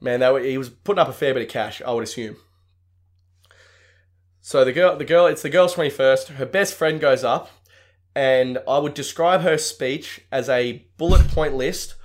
Man, 0.00 0.20
he 0.44 0.56
was 0.56 0.68
putting 0.68 1.00
up 1.00 1.08
a 1.08 1.12
fair 1.12 1.34
bit 1.34 1.42
of 1.42 1.48
cash, 1.48 1.82
I 1.84 1.92
would 1.92 2.04
assume. 2.04 2.36
So 4.40 4.64
the 4.64 4.72
girl, 4.72 4.96
the 4.96 5.04
girl, 5.04 5.26
it's 5.26 5.42
the 5.42 5.50
girl's 5.50 5.74
21st. 5.74 6.36
Her 6.36 6.46
best 6.46 6.74
friend 6.74 7.00
goes 7.00 7.24
up, 7.24 7.50
and 8.14 8.58
I 8.68 8.78
would 8.78 8.94
describe 8.94 9.40
her 9.40 9.58
speech 9.58 10.20
as 10.30 10.48
a 10.48 10.86
bullet 10.96 11.26
point 11.26 11.54
list 11.54 11.96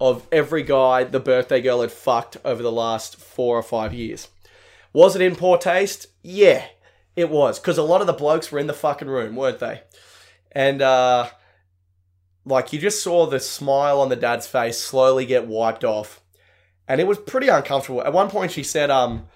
of 0.00 0.26
every 0.30 0.62
guy 0.62 1.04
the 1.04 1.20
birthday 1.20 1.60
girl 1.60 1.80
had 1.80 1.92
fucked 1.92 2.36
over 2.44 2.62
the 2.62 2.72
last 2.72 3.16
four 3.16 3.56
or 3.56 3.62
five 3.62 3.94
years. 3.94 4.28
Was 4.92 5.16
it 5.16 5.22
in 5.22 5.36
poor 5.36 5.58
taste? 5.58 6.06
Yeah, 6.22 6.66
it 7.14 7.30
was. 7.30 7.58
Because 7.58 7.78
a 7.78 7.82
lot 7.82 8.00
of 8.00 8.06
the 8.06 8.12
blokes 8.12 8.50
were 8.50 8.58
in 8.58 8.66
the 8.66 8.74
fucking 8.74 9.08
room, 9.08 9.36
weren't 9.36 9.58
they? 9.58 9.82
And, 10.52 10.80
uh, 10.80 11.28
like, 12.44 12.72
you 12.72 12.78
just 12.78 13.02
saw 13.02 13.26
the 13.26 13.40
smile 13.40 14.00
on 14.00 14.08
the 14.08 14.16
dad's 14.16 14.46
face 14.46 14.78
slowly 14.78 15.26
get 15.26 15.46
wiped 15.46 15.84
off. 15.84 16.22
And 16.88 17.00
it 17.00 17.06
was 17.06 17.18
pretty 17.18 17.48
uncomfortable. 17.48 18.02
At 18.02 18.12
one 18.12 18.30
point, 18.30 18.52
she 18.52 18.62
said, 18.62 18.90
um, 18.90 19.26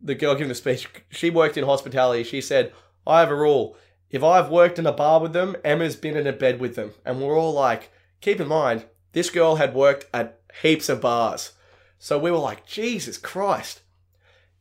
the 0.00 0.14
girl 0.14 0.34
giving 0.34 0.48
the 0.48 0.54
speech, 0.54 0.88
she 1.10 1.30
worked 1.30 1.56
in 1.56 1.64
hospitality. 1.64 2.22
She 2.22 2.40
said, 2.40 2.72
I 3.06 3.20
have 3.20 3.30
a 3.30 3.34
rule. 3.34 3.76
If 4.10 4.22
I've 4.22 4.50
worked 4.50 4.78
in 4.78 4.86
a 4.86 4.92
bar 4.92 5.20
with 5.20 5.32
them, 5.32 5.56
Emma's 5.64 5.96
been 5.96 6.16
in 6.16 6.26
a 6.26 6.32
bed 6.32 6.60
with 6.60 6.74
them. 6.74 6.92
And 7.04 7.20
we're 7.20 7.38
all 7.38 7.52
like, 7.52 7.90
keep 8.20 8.40
in 8.40 8.48
mind, 8.48 8.84
this 9.12 9.30
girl 9.30 9.56
had 9.56 9.74
worked 9.74 10.06
at 10.14 10.40
heaps 10.62 10.88
of 10.88 11.00
bars. 11.00 11.52
So 11.98 12.18
we 12.18 12.30
were 12.30 12.38
like, 12.38 12.66
Jesus 12.66 13.18
Christ. 13.18 13.82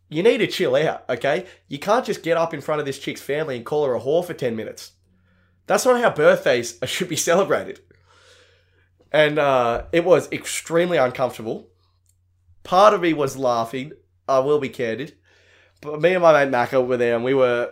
You 0.10 0.24
need 0.24 0.40
to 0.40 0.48
chill 0.48 0.76
out, 0.76 1.06
okay? 1.08 1.46
You 1.68 1.78
can't 1.78 2.06
just 2.06 2.24
get 2.24 2.36
up 2.36 2.54
in 2.54 2.62
front 2.62 2.80
of 2.80 2.86
this 2.86 2.98
chick's 2.98 3.22
family 3.22 3.56
and 3.56 3.66
call 3.66 3.86
her 3.86 3.94
a 3.94 4.00
whore 4.00 4.26
for 4.26 4.34
10 4.34 4.56
minutes. 4.56 4.94
That's 5.68 5.86
not 5.86 6.02
how 6.02 6.10
birthdays 6.10 6.80
should 6.86 7.10
be 7.10 7.16
celebrated. 7.16 7.80
And 9.12 9.38
uh, 9.38 9.84
it 9.92 10.04
was 10.04 10.32
extremely 10.32 10.98
uncomfortable. 10.98 11.70
Part 12.64 12.94
of 12.94 13.02
me 13.02 13.14
was 13.14 13.38
laughing, 13.38 13.94
I 14.28 14.40
will 14.40 14.60
be 14.60 14.70
candid. 14.70 15.16
But 15.82 16.02
me 16.02 16.14
and 16.14 16.22
my 16.22 16.46
mate 16.46 16.52
Macca 16.52 16.86
were 16.86 16.98
there 16.98 17.16
and 17.16 17.24
we 17.24 17.34
were, 17.34 17.72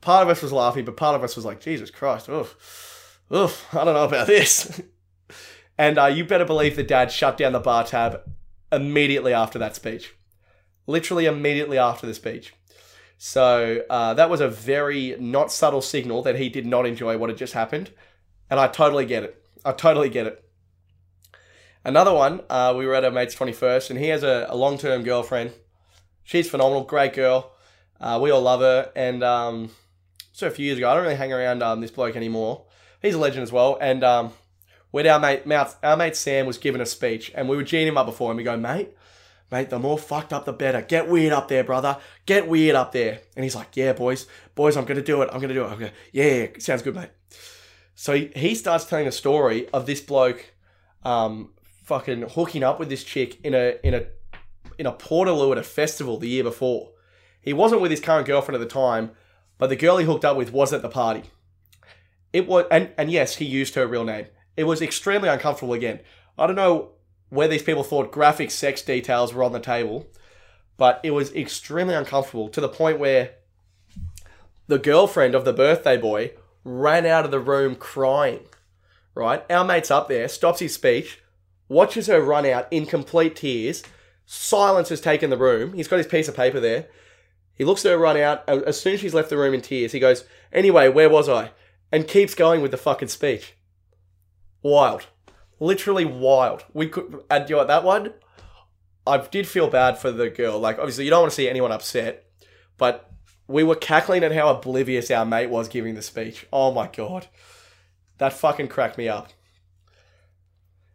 part 0.00 0.22
of 0.22 0.28
us 0.28 0.40
was 0.40 0.52
laughing, 0.52 0.84
but 0.84 0.96
part 0.96 1.16
of 1.16 1.24
us 1.24 1.36
was 1.36 1.44
like, 1.44 1.60
Jesus 1.60 1.90
Christ, 1.90 2.28
oof, 2.28 3.18
oof, 3.34 3.74
I 3.74 3.84
don't 3.84 3.94
know 3.94 4.04
about 4.04 4.26
this. 4.28 4.80
And 5.78 5.98
uh, 5.98 6.06
you 6.06 6.24
better 6.24 6.44
believe 6.44 6.76
the 6.76 6.82
dad 6.82 7.10
shut 7.10 7.36
down 7.36 7.52
the 7.52 7.60
bar 7.60 7.84
tab 7.84 8.22
immediately 8.70 9.32
after 9.32 9.58
that 9.58 9.74
speech. 9.76 10.14
Literally 10.86 11.26
immediately 11.26 11.78
after 11.78 12.06
the 12.06 12.14
speech. 12.14 12.54
So 13.18 13.82
uh, 13.88 14.14
that 14.14 14.30
was 14.30 14.40
a 14.40 14.48
very 14.48 15.16
not 15.18 15.52
subtle 15.52 15.82
signal 15.82 16.22
that 16.22 16.36
he 16.36 16.48
did 16.48 16.66
not 16.66 16.86
enjoy 16.86 17.16
what 17.16 17.30
had 17.30 17.38
just 17.38 17.52
happened. 17.52 17.90
And 18.50 18.58
I 18.58 18.66
totally 18.66 19.06
get 19.06 19.22
it. 19.22 19.42
I 19.64 19.72
totally 19.72 20.08
get 20.08 20.26
it. 20.26 20.44
Another 21.84 22.12
one, 22.12 22.42
uh, 22.50 22.74
we 22.76 22.86
were 22.86 22.94
at 22.94 23.04
our 23.04 23.10
mate's 23.10 23.34
21st, 23.34 23.90
and 23.90 23.98
he 23.98 24.08
has 24.08 24.22
a, 24.22 24.46
a 24.48 24.56
long 24.56 24.78
term 24.78 25.02
girlfriend. 25.02 25.52
She's 26.22 26.48
phenomenal, 26.48 26.84
great 26.84 27.12
girl. 27.12 27.52
Uh, 28.00 28.18
we 28.20 28.30
all 28.30 28.42
love 28.42 28.60
her. 28.60 28.90
And 28.94 29.22
um, 29.22 29.70
so 30.32 30.46
a 30.46 30.50
few 30.50 30.66
years 30.66 30.78
ago, 30.78 30.90
I 30.90 30.94
don't 30.94 31.04
really 31.04 31.16
hang 31.16 31.32
around 31.32 31.62
um, 31.62 31.80
this 31.80 31.90
bloke 31.90 32.16
anymore. 32.16 32.64
He's 33.00 33.14
a 33.14 33.18
legend 33.18 33.42
as 33.42 33.52
well. 33.52 33.78
And 33.80 34.04
um, 34.04 34.32
when 34.92 35.06
our 35.06 35.18
mate, 35.18 35.42
our 35.82 35.96
mate 35.96 36.14
Sam 36.14 36.46
was 36.46 36.58
giving 36.58 36.80
a 36.80 36.86
speech, 36.86 37.32
and 37.34 37.48
we 37.48 37.56
were 37.56 37.64
geeing 37.64 37.86
him 37.86 37.98
up 37.98 38.06
before, 38.06 38.30
and 38.30 38.36
we 38.36 38.44
go, 38.44 38.56
mate, 38.56 38.90
mate, 39.50 39.70
the 39.70 39.78
more 39.78 39.98
fucked 39.98 40.32
up, 40.32 40.44
the 40.44 40.52
better. 40.52 40.82
Get 40.82 41.08
weird 41.08 41.32
up 41.32 41.48
there, 41.48 41.64
brother. 41.64 41.96
Get 42.26 42.46
weird 42.46 42.76
up 42.76 42.92
there. 42.92 43.20
And 43.34 43.42
he's 43.42 43.56
like, 43.56 43.74
yeah, 43.74 43.94
boys, 43.94 44.26
boys, 44.54 44.76
I'm 44.76 44.84
gonna 44.84 45.02
do 45.02 45.22
it. 45.22 45.30
I'm 45.32 45.40
gonna 45.40 45.54
do 45.54 45.64
it. 45.64 45.72
Okay, 45.72 45.92
yeah, 46.12 46.24
yeah, 46.24 46.46
sounds 46.58 46.82
good, 46.82 46.94
mate. 46.94 47.10
So 47.94 48.14
he, 48.14 48.30
he 48.36 48.54
starts 48.54 48.84
telling 48.84 49.06
a 49.06 49.12
story 49.12 49.68
of 49.70 49.86
this 49.86 50.00
bloke, 50.00 50.52
um, 51.04 51.52
fucking 51.84 52.22
hooking 52.30 52.62
up 52.62 52.78
with 52.78 52.88
this 52.88 53.02
chick 53.02 53.38
in 53.42 53.54
a 53.54 53.76
in 53.82 53.94
a 53.94 54.06
in 54.78 54.86
a 54.86 54.92
Portaloo 54.92 55.52
at 55.52 55.58
a 55.58 55.62
festival 55.62 56.18
the 56.18 56.28
year 56.28 56.44
before. 56.44 56.90
He 57.40 57.52
wasn't 57.52 57.80
with 57.80 57.90
his 57.90 58.00
current 58.00 58.26
girlfriend 58.26 58.60
at 58.60 58.66
the 58.66 58.72
time, 58.72 59.10
but 59.56 59.68
the 59.68 59.76
girl 59.76 59.96
he 59.96 60.04
hooked 60.04 60.24
up 60.24 60.36
with 60.36 60.52
was 60.52 60.72
at 60.72 60.82
the 60.82 60.88
party. 60.88 61.24
It 62.32 62.46
was 62.46 62.66
and 62.70 62.90
and 62.98 63.10
yes, 63.10 63.36
he 63.36 63.46
used 63.46 63.74
her 63.74 63.86
real 63.86 64.04
name. 64.04 64.26
It 64.56 64.64
was 64.64 64.82
extremely 64.82 65.28
uncomfortable 65.28 65.74
again. 65.74 66.00
I 66.38 66.46
don't 66.46 66.56
know 66.56 66.90
where 67.30 67.48
these 67.48 67.62
people 67.62 67.82
thought 67.82 68.12
graphic 68.12 68.50
sex 68.50 68.82
details 68.82 69.32
were 69.32 69.42
on 69.42 69.52
the 69.52 69.60
table, 69.60 70.06
but 70.76 71.00
it 71.02 71.12
was 71.12 71.34
extremely 71.34 71.94
uncomfortable 71.94 72.48
to 72.50 72.60
the 72.60 72.68
point 72.68 72.98
where 72.98 73.30
the 74.66 74.78
girlfriend 74.78 75.34
of 75.34 75.44
the 75.44 75.52
birthday 75.52 75.96
boy 75.96 76.32
ran 76.64 77.06
out 77.06 77.24
of 77.24 77.30
the 77.30 77.40
room 77.40 77.74
crying. 77.74 78.40
Right? 79.14 79.44
Our 79.50 79.64
mate's 79.64 79.90
up 79.90 80.08
there, 80.08 80.28
stops 80.28 80.60
his 80.60 80.74
speech, 80.74 81.20
watches 81.68 82.06
her 82.06 82.20
run 82.20 82.46
out 82.46 82.66
in 82.70 82.86
complete 82.86 83.36
tears. 83.36 83.82
Silence 84.24 84.88
has 84.88 85.00
taken 85.00 85.30
the 85.30 85.36
room. 85.36 85.74
He's 85.74 85.88
got 85.88 85.98
his 85.98 86.06
piece 86.06 86.28
of 86.28 86.36
paper 86.36 86.60
there. 86.60 86.86
He 87.54 87.64
looks 87.64 87.84
at 87.84 87.92
her 87.92 87.98
run 87.98 88.16
out. 88.16 88.48
As 88.48 88.80
soon 88.80 88.94
as 88.94 89.00
she's 89.00 89.14
left 89.14 89.30
the 89.30 89.36
room 89.36 89.54
in 89.54 89.60
tears, 89.60 89.92
he 89.92 90.00
goes, 90.00 90.24
Anyway, 90.52 90.88
where 90.88 91.10
was 91.10 91.28
I? 91.28 91.50
And 91.90 92.08
keeps 92.08 92.34
going 92.34 92.62
with 92.62 92.70
the 92.70 92.76
fucking 92.78 93.08
speech. 93.08 93.54
Wild. 94.62 95.06
Literally 95.60 96.04
wild. 96.04 96.64
We 96.72 96.88
could, 96.88 97.22
and 97.30 97.48
you 97.48 97.56
know 97.56 97.64
that 97.64 97.84
one, 97.84 98.14
I 99.06 99.18
did 99.18 99.46
feel 99.46 99.68
bad 99.68 99.98
for 99.98 100.10
the 100.10 100.30
girl. 100.30 100.58
Like, 100.58 100.78
obviously, 100.78 101.04
you 101.04 101.10
don't 101.10 101.22
want 101.22 101.32
to 101.32 101.36
see 101.36 101.48
anyone 101.48 101.72
upset, 101.72 102.26
but 102.78 103.10
we 103.48 103.64
were 103.64 103.74
cackling 103.74 104.24
at 104.24 104.32
how 104.32 104.48
oblivious 104.48 105.10
our 105.10 105.24
mate 105.24 105.50
was 105.50 105.68
giving 105.68 105.94
the 105.94 106.02
speech. 106.02 106.46
Oh 106.52 106.72
my 106.72 106.88
god. 106.88 107.26
That 108.18 108.32
fucking 108.32 108.68
cracked 108.68 108.98
me 108.98 109.08
up. 109.08 109.30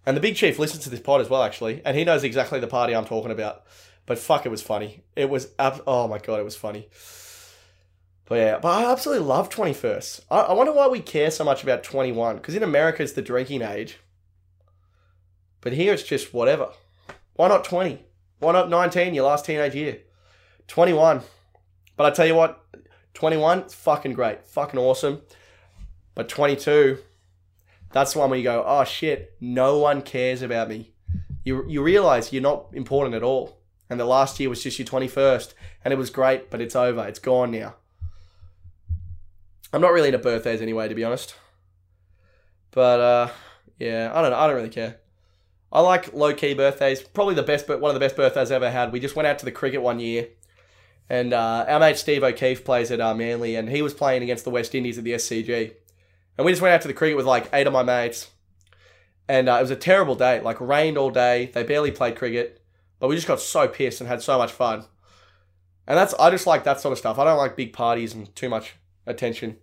And 0.05 0.15
the 0.15 0.22
Big 0.22 0.38
Chief 0.38 0.57
listens 0.57 0.84
to 0.86 0.89
this 0.89 1.01
pod 1.01 1.20
as 1.20 1.30
well, 1.30 1.43
actually, 1.43 1.82
and 1.84 1.97
he 1.97 2.05
knows 2.05 2.24
exactly 2.24 2.61
the 2.61 2.68
party 2.68 2.95
I'm 2.95 3.05
talking 3.05 3.32
about. 3.32 3.63
But 4.05 4.18
fuck, 4.18 4.45
it 4.45 4.49
was 4.49 4.61
funny. 4.61 5.03
It 5.18 5.30
was, 5.30 5.49
ab- 5.59 5.84
oh 5.86 6.07
my 6.07 6.18
god, 6.18 6.39
it 6.39 6.45
was 6.45 6.55
funny. 6.55 6.88
But 8.28 8.36
yeah, 8.36 8.59
but 8.59 8.69
I 8.69 8.91
absolutely 8.91 9.25
love 9.25 9.49
21st. 9.49 10.21
I, 10.30 10.39
I 10.41 10.53
wonder 10.53 10.73
why 10.73 10.88
we 10.88 10.99
care 10.99 11.32
so 11.32 11.45
much 11.45 11.63
about 11.63 11.84
21, 11.84 12.36
because 12.36 12.55
in 12.55 12.63
America 12.63 13.01
it's 13.01 13.13
the 13.13 13.21
drinking 13.21 13.61
age. 13.61 13.99
But 15.61 15.73
here 15.73 15.93
it's 15.93 16.03
just 16.03 16.34
whatever. 16.34 16.69
Why 17.36 17.47
not 17.47 17.63
20? 17.63 18.03
Why 18.39 18.51
not 18.51 18.69
19, 18.69 19.13
your 19.13 19.25
last 19.25 19.45
teenage 19.45 19.75
year? 19.75 19.99
21. 20.67 21.21
But 21.95 22.05
I 22.05 22.15
tell 22.15 22.28
you 22.28 22.36
what, 22.36 22.63
21, 23.13 23.59
it's 23.59 23.73
fucking 23.73 24.13
great. 24.13 24.45
Fucking 24.45 24.80
awesome. 24.80 25.21
But 26.13 26.28
22, 26.28 26.97
that's 27.91 28.13
the 28.13 28.19
one 28.19 28.30
where 28.30 28.38
you 28.38 28.43
go, 28.43 28.63
oh 28.67 28.84
shit, 28.84 29.36
no 29.39 29.80
one 29.80 30.01
cares 30.01 30.41
about 30.41 30.67
me. 30.67 30.91
You, 31.45 31.65
you 31.67 31.82
realize 31.82 32.34
you're 32.34 32.41
not 32.41 32.67
important 32.73 33.15
at 33.15 33.23
all. 33.23 33.61
And 33.89 33.99
the 33.99 34.05
last 34.05 34.38
year 34.39 34.49
was 34.49 34.61
just 34.61 34.78
your 34.78 34.88
21st. 34.88 35.53
And 35.86 35.93
it 35.93 35.97
was 35.97 36.09
great, 36.09 36.51
but 36.51 36.59
it's 36.59 36.75
over. 36.75 37.07
It's 37.07 37.19
gone 37.19 37.51
now. 37.51 37.75
I'm 39.74 39.82
not 39.82 39.91
really 39.91 40.07
into 40.07 40.20
birthdays 40.20 40.61
anyway, 40.61 40.88
to 40.88 40.95
be 40.95 41.03
honest. 41.03 41.36
But 42.72 42.99
uh, 42.99 43.30
yeah, 43.80 44.11
I 44.13 44.22
don't 44.22 44.32
know. 44.32 44.38
I 44.38 44.47
don't 44.47 44.55
really 44.55 44.70
care. 44.70 44.97
I 45.72 45.82
like 45.82 46.13
low 46.13 46.34
key 46.34 46.53
birthdays. 46.53 47.01
Probably 47.01 47.36
the 47.36 47.43
best, 47.43 47.68
but 47.68 47.82
one 47.82 47.89
of 47.89 47.93
the 47.93 47.99
best 47.99 48.15
birthdays 48.15 48.51
I 48.51 48.55
ever 48.55 48.72
had. 48.72 48.91
We 48.91 48.99
just 48.99 49.15
went 49.15 49.28
out 49.28 49.39
to 49.39 49.45
the 49.45 49.51
cricket 49.51 49.82
one 49.82 49.99
year, 49.99 50.30
and 51.09 51.34
uh, 51.34 51.65
our 51.68 51.80
mate 51.80 51.97
Steve 51.97 52.24
O'Keefe 52.24 52.63
plays 52.63 52.91
at 52.91 53.01
uh, 53.01 53.13
Manly, 53.13 53.55
and 53.55 53.70
he 53.70 53.82
was 53.82 53.93
playing 53.93 54.24
against 54.24 54.45
the 54.45 54.49
West 54.49 54.74
Indies 54.74 54.97
at 54.97 55.03
the 55.03 55.11
SCG, 55.11 55.74
and 56.38 56.45
we 56.45 56.51
just 56.51 56.61
went 56.61 56.74
out 56.74 56.82
to 56.82 56.88
the 56.88 56.93
cricket 56.93 57.18
with 57.18 57.26
like 57.26 57.49
eight 57.51 57.68
of 57.68 57.74
my 57.74 57.84
mates, 57.84 58.32
and 59.28 59.49
uh, 59.49 59.55
it 59.55 59.61
was 59.61 59.72
a 59.72 59.76
terrible 59.76 60.15
day. 60.15 60.39
Like 60.39 60.61
rained 60.61 60.97
all 60.97 61.11
day. 61.11 61.51
They 61.53 61.63
barely 61.63 61.91
played 61.91 62.15
cricket, 62.15 62.61
but 62.99 63.09
we 63.09 63.15
just 63.15 63.28
got 63.28 63.41
so 63.41 63.68
pissed 63.68 63.99
and 63.99 64.07
had 64.07 64.22
so 64.22 64.38
much 64.38 64.51
fun. 64.51 64.86
And 65.86 65.97
that's 65.97 66.13
I 66.13 66.30
just 66.30 66.47
like 66.47 66.63
that 66.63 66.80
sort 66.80 66.93
of 66.93 66.97
stuff. 66.97 67.20
I 67.20 67.26
don't 67.26 67.38
like 67.38 67.55
big 67.55 67.74
parties 67.74 68.13
and 68.13 68.34
too 68.36 68.49
much 68.49 68.76
attention. 69.08 69.58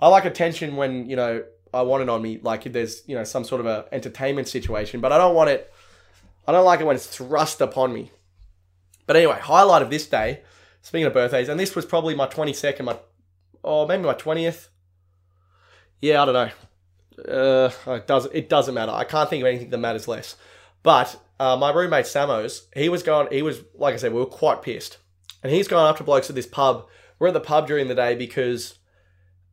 I 0.00 0.08
like 0.08 0.24
attention 0.24 0.76
when 0.76 1.08
you 1.08 1.16
know 1.16 1.44
I 1.72 1.82
want 1.82 2.02
it 2.02 2.08
on 2.08 2.22
me, 2.22 2.38
like 2.42 2.66
if 2.66 2.72
there's 2.72 3.02
you 3.06 3.14
know 3.14 3.24
some 3.24 3.44
sort 3.44 3.60
of 3.60 3.66
a 3.66 3.86
entertainment 3.92 4.48
situation, 4.48 5.00
but 5.00 5.12
I 5.12 5.18
don't 5.18 5.34
want 5.34 5.50
it. 5.50 5.72
I 6.46 6.52
don't 6.52 6.64
like 6.64 6.80
it 6.80 6.86
when 6.86 6.96
it's 6.96 7.06
thrust 7.06 7.60
upon 7.60 7.92
me. 7.92 8.10
But 9.06 9.16
anyway, 9.16 9.38
highlight 9.40 9.82
of 9.82 9.90
this 9.90 10.06
day. 10.06 10.42
Speaking 10.80 11.06
of 11.06 11.12
birthdays, 11.12 11.48
and 11.48 11.58
this 11.58 11.74
was 11.74 11.84
probably 11.84 12.14
my 12.14 12.26
twenty 12.26 12.52
second, 12.52 12.86
my 12.86 12.98
or 13.62 13.86
maybe 13.86 14.04
my 14.04 14.14
twentieth. 14.14 14.68
Yeah, 16.00 16.22
I 16.22 16.24
don't 16.24 16.34
know. 16.34 16.50
Uh, 17.34 17.70
it 17.94 18.06
doesn't 18.06 18.34
it 18.34 18.48
doesn't 18.48 18.74
matter. 18.74 18.92
I 18.92 19.04
can't 19.04 19.28
think 19.28 19.42
of 19.42 19.48
anything 19.48 19.70
that 19.70 19.78
matters 19.78 20.06
less. 20.06 20.36
But 20.82 21.20
uh, 21.40 21.56
my 21.56 21.72
roommate 21.72 22.06
Samos, 22.06 22.68
he 22.74 22.88
was 22.88 23.02
going. 23.02 23.28
He 23.32 23.42
was 23.42 23.60
like 23.74 23.94
I 23.94 23.96
said, 23.96 24.12
we 24.12 24.20
were 24.20 24.26
quite 24.26 24.62
pissed, 24.62 24.98
and 25.42 25.52
he's 25.52 25.68
going 25.68 25.84
up 25.84 25.96
to 25.98 26.04
blokes 26.04 26.30
at 26.30 26.36
this 26.36 26.46
pub. 26.46 26.86
We're 27.18 27.28
at 27.28 27.34
the 27.34 27.40
pub 27.40 27.66
during 27.66 27.88
the 27.88 27.94
day 27.94 28.14
because 28.14 28.78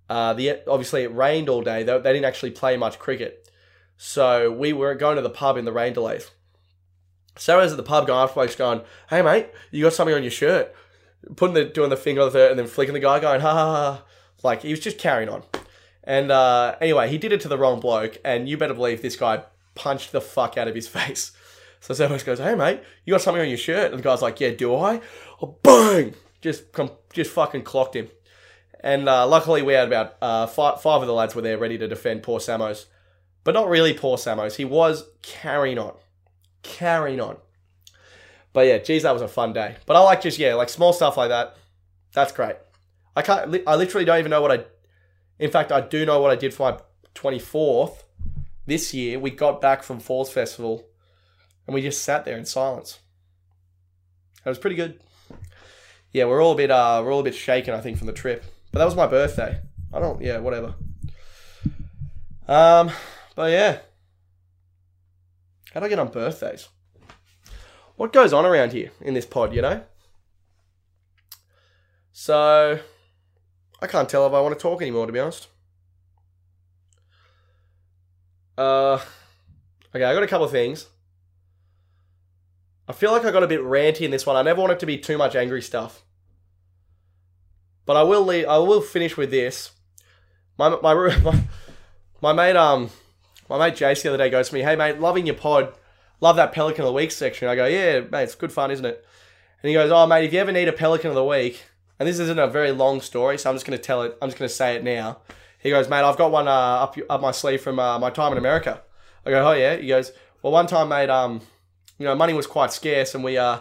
uh, 0.09 0.33
the 0.33 0.59
obviously 0.67 1.03
it 1.03 1.15
rained 1.15 1.49
all 1.49 1.61
day. 1.61 1.83
They, 1.83 1.97
they 1.97 2.13
didn't 2.13 2.25
actually 2.25 2.51
play 2.51 2.77
much 2.77 2.99
cricket, 2.99 3.49
so 3.97 4.51
we 4.51 4.73
were 4.73 4.95
going 4.95 5.15
to 5.15 5.21
the 5.21 5.29
pub 5.29 5.57
in 5.57 5.65
the 5.65 5.71
rain 5.71 5.93
delays. 5.93 6.29
Sarah's 7.37 7.71
at 7.71 7.77
the 7.77 7.83
pub 7.83 8.07
going 8.07 8.23
after 8.23 8.57
going, 8.57 8.81
"Hey 9.09 9.21
mate, 9.21 9.47
you 9.71 9.83
got 9.83 9.93
something 9.93 10.15
on 10.15 10.23
your 10.23 10.31
shirt?" 10.31 10.73
Putting 11.35 11.55
the 11.55 11.65
doing 11.65 11.89
the 11.89 11.97
finger 11.97 12.21
on 12.21 12.31
the 12.31 12.49
and 12.49 12.59
then 12.59 12.67
flicking 12.67 12.93
the 12.93 12.99
guy, 12.99 13.19
going, 13.19 13.41
"Ha 13.41 13.51
ha 13.51 13.75
ha!" 13.75 14.03
Like 14.43 14.61
he 14.61 14.71
was 14.71 14.79
just 14.79 14.97
carrying 14.97 15.29
on. 15.29 15.43
And 16.03 16.31
uh, 16.31 16.75
anyway, 16.79 17.09
he 17.09 17.17
did 17.17 17.31
it 17.33 17.41
to 17.41 17.47
the 17.47 17.57
wrong 17.57 17.79
bloke, 17.79 18.19
and 18.23 18.47
you 18.47 18.57
better 18.57 18.75
believe 18.75 19.01
this 19.01 19.15
guy 19.15 19.43
punched 19.73 20.11
the 20.11 20.21
fuck 20.21 20.57
out 20.57 20.67
of 20.67 20.75
his 20.75 20.87
face. 20.99 21.31
So 21.79 21.93
Sarah 21.93 22.17
goes, 22.19 22.39
"Hey 22.39 22.55
mate, 22.55 22.81
you 23.05 23.13
got 23.13 23.21
something 23.21 23.41
on 23.41 23.49
your 23.49 23.57
shirt?" 23.57 23.91
And 23.91 23.99
the 23.99 24.03
guy's 24.03 24.21
like, 24.21 24.39
"Yeah, 24.39 24.51
do 24.51 24.75
I?" 24.75 25.01
Oh, 25.41 25.57
bang! 25.63 26.13
Just 26.41 26.65
just 27.11 27.31
fucking 27.31 27.63
clocked 27.63 27.95
him. 27.95 28.09
And 28.85 29.09
uh, 29.09 29.25
luckily, 29.27 29.63
we 29.63 29.73
had 29.73 29.87
about 29.87 30.15
uh, 30.21 30.45
five, 30.45 30.79
five 30.79 31.01
of 31.01 31.07
the 31.07 31.13
lads 31.13 31.33
were 31.33 31.41
there 31.41 31.57
ready 31.57 31.75
to 31.79 31.87
defend 31.87 32.21
poor 32.21 32.39
Samos. 32.39 32.85
But 33.43 33.55
not 33.55 33.67
really 33.67 33.95
poor 33.95 34.15
Samos. 34.15 34.57
He 34.57 34.63
was 34.63 35.05
carrying 35.23 35.79
on. 35.79 35.95
Carrying 36.61 37.19
on. 37.19 37.37
But 38.53 38.67
yeah, 38.67 38.77
geez, 38.77 39.01
that 39.01 39.11
was 39.11 39.23
a 39.23 39.27
fun 39.27 39.53
day. 39.53 39.77
But 39.87 39.95
I 39.95 40.01
like 40.01 40.21
just, 40.21 40.37
yeah, 40.37 40.53
like 40.53 40.69
small 40.69 40.93
stuff 40.93 41.17
like 41.17 41.29
that. 41.29 41.57
That's 42.13 42.31
great. 42.31 42.57
I 43.15 43.23
can't, 43.23 43.59
I 43.65 43.75
literally 43.75 44.05
don't 44.05 44.19
even 44.19 44.29
know 44.29 44.41
what 44.41 44.51
I, 44.51 44.65
in 45.39 45.49
fact, 45.49 45.71
I 45.71 45.81
do 45.81 46.05
know 46.05 46.21
what 46.21 46.29
I 46.29 46.35
did 46.35 46.53
for 46.53 46.71
my 46.71 46.79
24th 47.15 48.03
this 48.67 48.93
year. 48.93 49.17
We 49.17 49.31
got 49.31 49.61
back 49.61 49.81
from 49.81 49.99
Falls 49.99 50.31
Festival 50.31 50.85
and 51.65 51.73
we 51.73 51.81
just 51.81 52.03
sat 52.03 52.23
there 52.23 52.37
in 52.37 52.45
silence. 52.45 52.99
It 54.45 54.49
was 54.49 54.59
pretty 54.59 54.75
good. 54.75 54.99
Yeah, 56.11 56.25
we're 56.25 56.43
all 56.43 56.53
a 56.53 56.57
bit, 56.57 56.69
uh, 56.69 57.01
we're 57.03 57.11
all 57.11 57.21
a 57.21 57.23
bit 57.23 57.33
shaken, 57.33 57.73
I 57.73 57.81
think, 57.81 57.97
from 57.97 58.05
the 58.05 58.13
trip. 58.13 58.45
But 58.75 58.79
that 58.79 58.85
was 58.87 58.95
my 58.97 59.07
birthday. 59.07 59.61
I 59.93 59.99
don't, 59.99 60.21
yeah, 60.21 60.39
whatever. 60.39 60.75
Um, 62.45 62.91
but 63.33 63.49
yeah. 63.49 63.77
How 65.73 65.79
do 65.79 65.85
I 65.85 65.89
get 65.89 65.97
on 65.97 66.09
birthdays? 66.09 66.67
What 67.95 68.11
goes 68.11 68.33
on 68.33 68.45
around 68.45 68.73
here 68.73 68.91
in 68.99 69.13
this 69.13 69.25
pod, 69.25 69.55
you 69.55 69.61
know? 69.61 69.81
So, 72.11 72.81
I 73.81 73.87
can't 73.87 74.09
tell 74.09 74.27
if 74.27 74.33
I 74.33 74.41
want 74.41 74.59
to 74.59 74.61
talk 74.61 74.81
anymore, 74.81 75.05
to 75.05 75.13
be 75.13 75.19
honest. 75.19 75.47
Uh, 78.57 78.99
okay, 79.95 80.03
I 80.03 80.13
got 80.13 80.21
a 80.21 80.27
couple 80.27 80.47
of 80.47 80.51
things. 80.51 80.87
I 82.89 82.91
feel 82.91 83.13
like 83.13 83.23
I 83.23 83.31
got 83.31 83.41
a 83.41 83.47
bit 83.47 83.61
ranty 83.61 84.01
in 84.01 84.11
this 84.11 84.25
one. 84.25 84.35
I 84.35 84.41
never 84.41 84.59
want 84.59 84.73
it 84.73 84.79
to 84.81 84.85
be 84.85 84.97
too 84.97 85.17
much 85.17 85.33
angry 85.33 85.61
stuff. 85.61 86.04
But 87.85 87.97
I 87.97 88.03
will 88.03 88.23
leave, 88.23 88.47
I 88.47 88.57
will 88.57 88.81
finish 88.81 89.15
with 89.15 89.31
this. 89.31 89.71
My 90.57 90.69
my 90.69 90.93
my, 91.23 91.43
my 92.21 92.33
mate 92.33 92.55
um 92.55 92.89
my 93.49 93.59
mate 93.59 93.75
Jace 93.75 94.01
the 94.01 94.09
other 94.09 94.17
day 94.17 94.29
goes 94.29 94.49
to 94.49 94.55
me, 94.55 94.61
"Hey 94.61 94.75
mate, 94.75 94.99
loving 94.99 95.25
your 95.25 95.35
pod, 95.35 95.73
love 96.21 96.35
that 96.37 96.51
Pelican 96.51 96.81
of 96.81 96.87
the 96.87 96.93
Week 96.93 97.11
section." 97.11 97.47
I 97.47 97.55
go, 97.55 97.65
"Yeah, 97.65 98.01
mate, 98.11 98.23
it's 98.23 98.35
good 98.35 98.51
fun, 98.51 98.71
isn't 98.71 98.85
it?" 98.85 99.05
And 99.61 99.69
he 99.69 99.73
goes, 99.73 99.91
"Oh 99.91 100.07
mate, 100.07 100.25
if 100.25 100.33
you 100.33 100.39
ever 100.39 100.51
need 100.51 100.67
a 100.67 100.73
Pelican 100.73 101.09
of 101.09 101.15
the 101.15 101.23
Week, 101.23 101.63
and 101.99 102.07
this 102.07 102.19
isn't 102.19 102.39
a 102.39 102.47
very 102.47 102.71
long 102.71 103.01
story, 103.01 103.37
so 103.37 103.49
I'm 103.49 103.55
just 103.55 103.65
going 103.65 103.77
to 103.77 103.83
tell 103.83 104.01
it. 104.01 104.17
I'm 104.21 104.29
just 104.29 104.39
going 104.39 104.49
to 104.49 104.55
say 104.55 104.75
it 104.75 104.83
now." 104.83 105.19
He 105.59 105.69
goes, 105.69 105.89
"Mate, 105.89 106.03
I've 106.03 106.17
got 106.17 106.31
one 106.31 106.47
uh, 106.47 106.51
up 106.51 106.97
up 107.09 107.21
my 107.21 107.31
sleeve 107.31 107.61
from 107.61 107.79
uh, 107.79 107.99
my 107.99 108.09
time 108.09 108.31
in 108.31 108.37
America." 108.37 108.81
I 109.25 109.29
go, 109.29 109.47
"Oh 109.47 109.53
yeah." 109.53 109.75
He 109.75 109.87
goes, 109.87 110.11
"Well, 110.41 110.53
one 110.53 110.67
time, 110.67 110.89
mate, 110.89 111.09
um, 111.09 111.41
you 111.99 112.05
know, 112.05 112.15
money 112.15 112.33
was 112.33 112.47
quite 112.47 112.71
scarce, 112.71 113.13
and 113.13 113.23
we 113.23 113.37
uh 113.37 113.59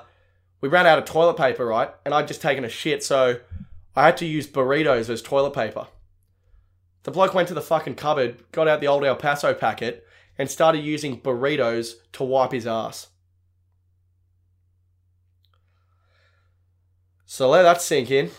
we 0.61 0.69
ran 0.69 0.87
out 0.87 0.99
of 0.99 1.05
toilet 1.05 1.37
paper, 1.37 1.67
right? 1.67 1.91
And 2.07 2.15
I'd 2.15 2.29
just 2.29 2.41
taken 2.41 2.65
a 2.65 2.71
shit, 2.71 3.05
so." 3.05 3.41
I 3.97 4.07
had 4.07 4.17
to 4.19 4.27
use 4.27 4.47
burritos 4.47 5.09
as 5.09 5.23
toilet 5.23 5.53
paper. 5.53 5.87
The 7.05 7.11
bloke 7.11 7.35
went 7.35 7.49
to 7.49 7.55
the 7.55 7.61
fucking 7.61 7.95
cupboard, 7.95 8.51
got 8.51 8.67
out 8.67 8.81
the 8.81 8.89
old 8.89 9.05
El 9.05 9.17
Paso 9.17 9.55
packet, 9.55 10.07
and 10.37 10.51
started 10.51 10.79
using 10.79 11.21
burritos 11.21 11.95
to 12.13 12.25
wipe 12.25 12.53
his 12.53 12.67
ass. 12.67 13.09
So 17.25 17.49
let 17.49 17.63
that 17.63 17.83
sink 17.83 18.11
in. 18.11 18.31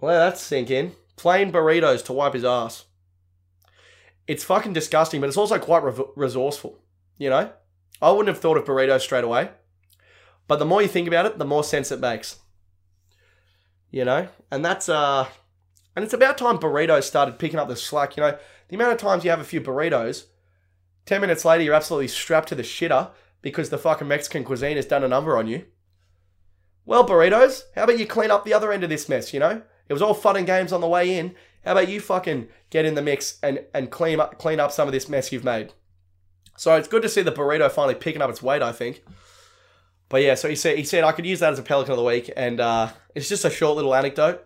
Let 0.00 0.18
that 0.18 0.38
sink 0.38 0.70
in. 0.70 0.92
Plain 1.16 1.52
burritos 1.52 2.04
to 2.06 2.12
wipe 2.12 2.34
his 2.34 2.44
ass. 2.44 2.84
It's 4.26 4.44
fucking 4.44 4.72
disgusting, 4.72 5.20
but 5.20 5.28
it's 5.28 5.36
also 5.36 5.58
quite 5.58 5.84
re- 5.84 6.04
resourceful, 6.16 6.78
you 7.16 7.30
know? 7.30 7.50
I 8.02 8.10
wouldn't 8.10 8.28
have 8.28 8.38
thought 8.38 8.56
of 8.56 8.64
burritos 8.64 9.02
straight 9.02 9.24
away. 9.24 9.50
But 10.48 10.58
the 10.58 10.64
more 10.64 10.82
you 10.82 10.88
think 10.88 11.08
about 11.08 11.26
it, 11.26 11.38
the 11.38 11.44
more 11.44 11.64
sense 11.64 11.90
it 11.90 12.00
makes. 12.00 12.38
You 13.90 14.04
know? 14.04 14.28
And 14.50 14.64
that's 14.64 14.88
uh 14.88 15.26
and 15.94 16.04
it's 16.04 16.14
about 16.14 16.36
time 16.36 16.58
burritos 16.58 17.04
started 17.04 17.38
picking 17.38 17.58
up 17.58 17.68
the 17.68 17.76
slack, 17.76 18.16
you 18.16 18.22
know. 18.22 18.38
The 18.68 18.76
amount 18.76 18.92
of 18.92 18.98
times 18.98 19.24
you 19.24 19.30
have 19.30 19.40
a 19.40 19.44
few 19.44 19.60
burritos, 19.60 20.24
10 21.06 21.20
minutes 21.20 21.44
later 21.44 21.64
you're 21.64 21.74
absolutely 21.74 22.08
strapped 22.08 22.48
to 22.48 22.54
the 22.54 22.62
shitter 22.62 23.10
because 23.40 23.70
the 23.70 23.78
fucking 23.78 24.08
Mexican 24.08 24.44
cuisine 24.44 24.76
has 24.76 24.86
done 24.86 25.04
a 25.04 25.08
number 25.08 25.38
on 25.38 25.46
you. 25.46 25.64
Well, 26.84 27.06
burritos, 27.06 27.62
how 27.74 27.84
about 27.84 27.98
you 27.98 28.06
clean 28.06 28.30
up 28.30 28.44
the 28.44 28.54
other 28.54 28.72
end 28.72 28.84
of 28.84 28.90
this 28.90 29.08
mess, 29.08 29.32
you 29.32 29.40
know? 29.40 29.62
It 29.88 29.92
was 29.92 30.02
all 30.02 30.14
fun 30.14 30.36
and 30.36 30.46
games 30.46 30.72
on 30.72 30.80
the 30.80 30.88
way 30.88 31.16
in. 31.16 31.34
How 31.64 31.72
about 31.72 31.88
you 31.88 32.00
fucking 32.00 32.48
get 32.70 32.84
in 32.84 32.94
the 32.94 33.02
mix 33.02 33.38
and, 33.42 33.64
and 33.74 33.90
clean 33.90 34.20
up 34.20 34.38
clean 34.38 34.60
up 34.60 34.72
some 34.72 34.88
of 34.88 34.92
this 34.92 35.08
mess 35.08 35.32
you've 35.32 35.44
made? 35.44 35.72
So 36.56 36.76
it's 36.76 36.88
good 36.88 37.02
to 37.02 37.08
see 37.08 37.22
the 37.22 37.32
burrito 37.32 37.70
finally 37.70 37.94
picking 37.94 38.22
up 38.22 38.30
its 38.30 38.42
weight, 38.42 38.62
I 38.62 38.72
think. 38.72 39.02
But 40.08 40.22
yeah, 40.22 40.34
so 40.34 40.48
he 40.48 40.56
said 40.56 40.78
he 40.78 40.84
said 40.84 41.04
I 41.04 41.12
could 41.12 41.26
use 41.26 41.40
that 41.40 41.52
as 41.52 41.58
a 41.58 41.62
pelican 41.62 41.92
of 41.92 41.98
the 41.98 42.04
week, 42.04 42.32
and 42.36 42.60
uh, 42.60 42.90
it's 43.14 43.28
just 43.28 43.44
a 43.44 43.50
short 43.50 43.76
little 43.76 43.94
anecdote. 43.94 44.44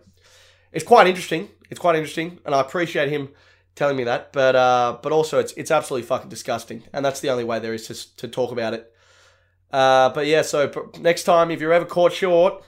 It's 0.71 0.85
quite 0.85 1.07
interesting. 1.07 1.49
It's 1.69 1.79
quite 1.79 1.95
interesting, 1.95 2.39
and 2.45 2.55
I 2.55 2.61
appreciate 2.61 3.09
him 3.09 3.29
telling 3.75 3.95
me 3.95 4.03
that. 4.05 4.33
But 4.33 4.55
uh, 4.55 4.97
but 5.03 5.11
also 5.11 5.39
it's 5.39 5.53
it's 5.53 5.71
absolutely 5.71 6.07
fucking 6.07 6.29
disgusting, 6.29 6.83
and 6.93 7.05
that's 7.05 7.19
the 7.19 7.29
only 7.29 7.43
way 7.43 7.59
there 7.59 7.73
is 7.73 7.87
to 7.87 8.17
to 8.17 8.27
talk 8.27 8.51
about 8.51 8.73
it. 8.73 8.91
Uh, 9.71 10.09
but 10.09 10.25
yeah, 10.25 10.41
so 10.41 10.91
next 10.99 11.23
time 11.23 11.51
if 11.51 11.61
you're 11.61 11.73
ever 11.73 11.85
caught 11.85 12.13
short, 12.13 12.63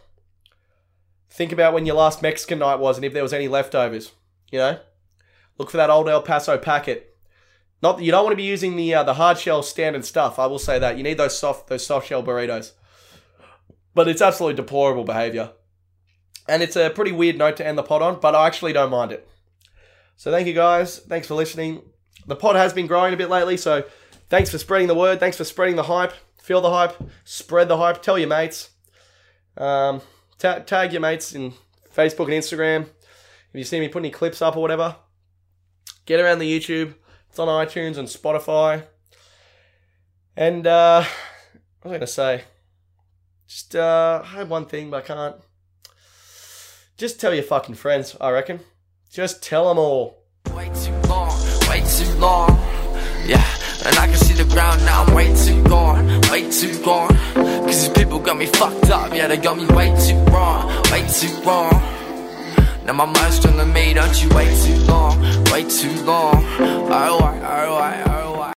think 1.30 1.52
about 1.52 1.74
when 1.74 1.86
your 1.86 1.96
last 1.96 2.22
Mexican 2.22 2.60
night 2.60 2.80
was, 2.80 2.98
and 2.98 3.06
if 3.06 3.14
there 3.14 3.24
was 3.24 3.34
any 3.34 3.48
leftovers. 3.48 4.12
You 4.52 4.60
know, 4.60 4.80
look 5.58 5.72
for 5.72 5.78
that 5.78 5.90
old 5.90 6.08
El 6.08 6.22
Paso 6.22 6.60
packet. 6.60 7.18
Not 7.82 8.02
you 8.02 8.12
don't 8.12 8.24
want 8.24 8.34
to 8.34 8.38
be 8.38 8.44
using 8.44 8.76
the 8.76 8.94
uh, 8.94 9.04
the 9.04 9.16
hard 9.16 9.40
shell 9.40 9.64
standard 9.64 10.06
stuff. 10.06 10.38
I 10.38 10.46
will 10.46 10.60
say 10.60 10.78
that 10.78 10.96
you 10.96 11.04
need 11.04 11.18
those 11.18 11.38
soft 11.38 11.68
those 11.68 11.86
soft 11.86 12.08
shell 12.08 12.22
burritos. 12.22 12.74
But 13.94 14.08
it's 14.08 14.22
absolutely 14.22 14.56
deplorable 14.56 15.04
behavior. 15.04 15.52
And 16.48 16.62
it's 16.62 16.76
a 16.76 16.90
pretty 16.90 17.12
weird 17.12 17.38
note 17.38 17.58
to 17.58 17.66
end 17.66 17.78
the 17.78 17.84
pod 17.84 18.02
on, 18.02 18.20
but 18.20 18.36
I 18.36 18.48
actually 18.48 18.74
don't 18.74 18.90
mind 18.90 19.12
it. 19.12 19.28
So 20.18 20.32
thank 20.32 20.48
you 20.48 20.54
guys. 20.54 21.00
Thanks 21.00 21.28
for 21.28 21.36
listening. 21.36 21.82
The 22.26 22.36
pod 22.36 22.56
has 22.56 22.74
been 22.74 22.88
growing 22.88 23.14
a 23.14 23.18
bit 23.18 23.30
lately, 23.30 23.58
so 23.58 23.84
thanks 24.30 24.50
for 24.50 24.58
spreading 24.58 24.88
the 24.88 24.96
word. 24.96 25.20
Thanks 25.20 25.38
for 25.38 25.44
spreading 25.44 25.76
the 25.76 25.84
hype. 25.84 26.14
Feel 26.42 26.62
the 26.62 26.72
hype. 26.72 26.96
Spread 27.24 27.68
the 27.68 27.78
hype. 27.78 28.02
Tell 28.02 28.20
your 28.20 28.28
mates. 28.28 28.70
Um, 29.58 30.02
ta- 30.38 30.60
tag 30.60 30.92
your 30.92 31.02
mates 31.02 31.34
in 31.34 31.54
Facebook 31.96 32.26
and 32.26 32.34
Instagram. 32.34 32.82
If 33.54 33.60
you 33.60 33.64
see 33.64 33.80
me 33.80 33.88
putting 33.88 34.12
clips 34.12 34.42
up 34.42 34.58
or 34.58 34.62
whatever, 34.62 34.96
get 36.06 36.20
around 36.20 36.40
the 36.40 36.60
YouTube. 36.60 36.96
It's 37.30 37.40
on 37.40 37.48
iTunes 37.48 37.98
and 37.98 38.08
Spotify. 38.08 38.84
And 40.36 40.66
uh, 40.66 41.04
what 41.82 41.92
was 41.92 41.92
I 41.92 41.98
going 41.98 42.00
to 42.02 42.08
say? 42.08 42.44
Just 43.54 43.76
uh, 43.76 44.24
I 44.24 44.28
had 44.38 44.50
one 44.50 44.66
thing, 44.66 44.90
but 44.90 45.04
I 45.04 45.06
can't. 45.06 45.36
Just 46.98 47.20
tell 47.20 47.36
your 47.36 47.44
fucking 47.44 47.76
friends, 47.76 48.18
I 48.20 48.32
reckon. 48.32 48.62
Just 49.12 49.44
tell 49.44 49.68
them 49.68 49.78
all. 49.78 50.24
Way 50.56 50.72
too 50.84 50.96
long, 51.08 51.30
way 51.70 51.84
too 51.86 52.12
long. 52.18 52.50
Yeah, 53.28 53.46
and 53.86 53.96
I 54.00 54.08
can 54.08 54.16
see 54.16 54.34
the 54.34 54.50
ground 54.52 54.84
now. 54.86 55.04
I'm 55.04 55.14
way 55.14 55.28
too 55.46 55.64
gone, 55.66 56.08
way 56.32 56.50
too 56.50 56.84
gone. 56.84 57.16
Cause 57.36 57.80
these 57.80 57.90
people 57.90 58.18
got 58.18 58.38
me 58.38 58.48
fucked 58.48 58.90
up. 58.90 59.14
Yeah, 59.14 59.28
they 59.28 59.38
got 59.38 59.56
me 59.56 59.68
way 59.68 59.94
too 60.02 60.18
wrong, 60.34 60.66
way 60.92 61.08
too 61.08 61.30
wrong. 61.46 61.74
Now 62.86 62.94
my 62.94 63.06
mind's 63.06 63.40
telling 63.40 63.72
me, 63.72 63.94
don't 63.94 64.20
you 64.20 64.30
wait 64.30 64.50
too 64.66 64.78
long, 64.86 65.22
way 65.52 65.64
too 65.70 65.94
long. 66.06 66.44
Alright, 66.58 67.44
alright, 67.44 68.08
alright. 68.08 68.23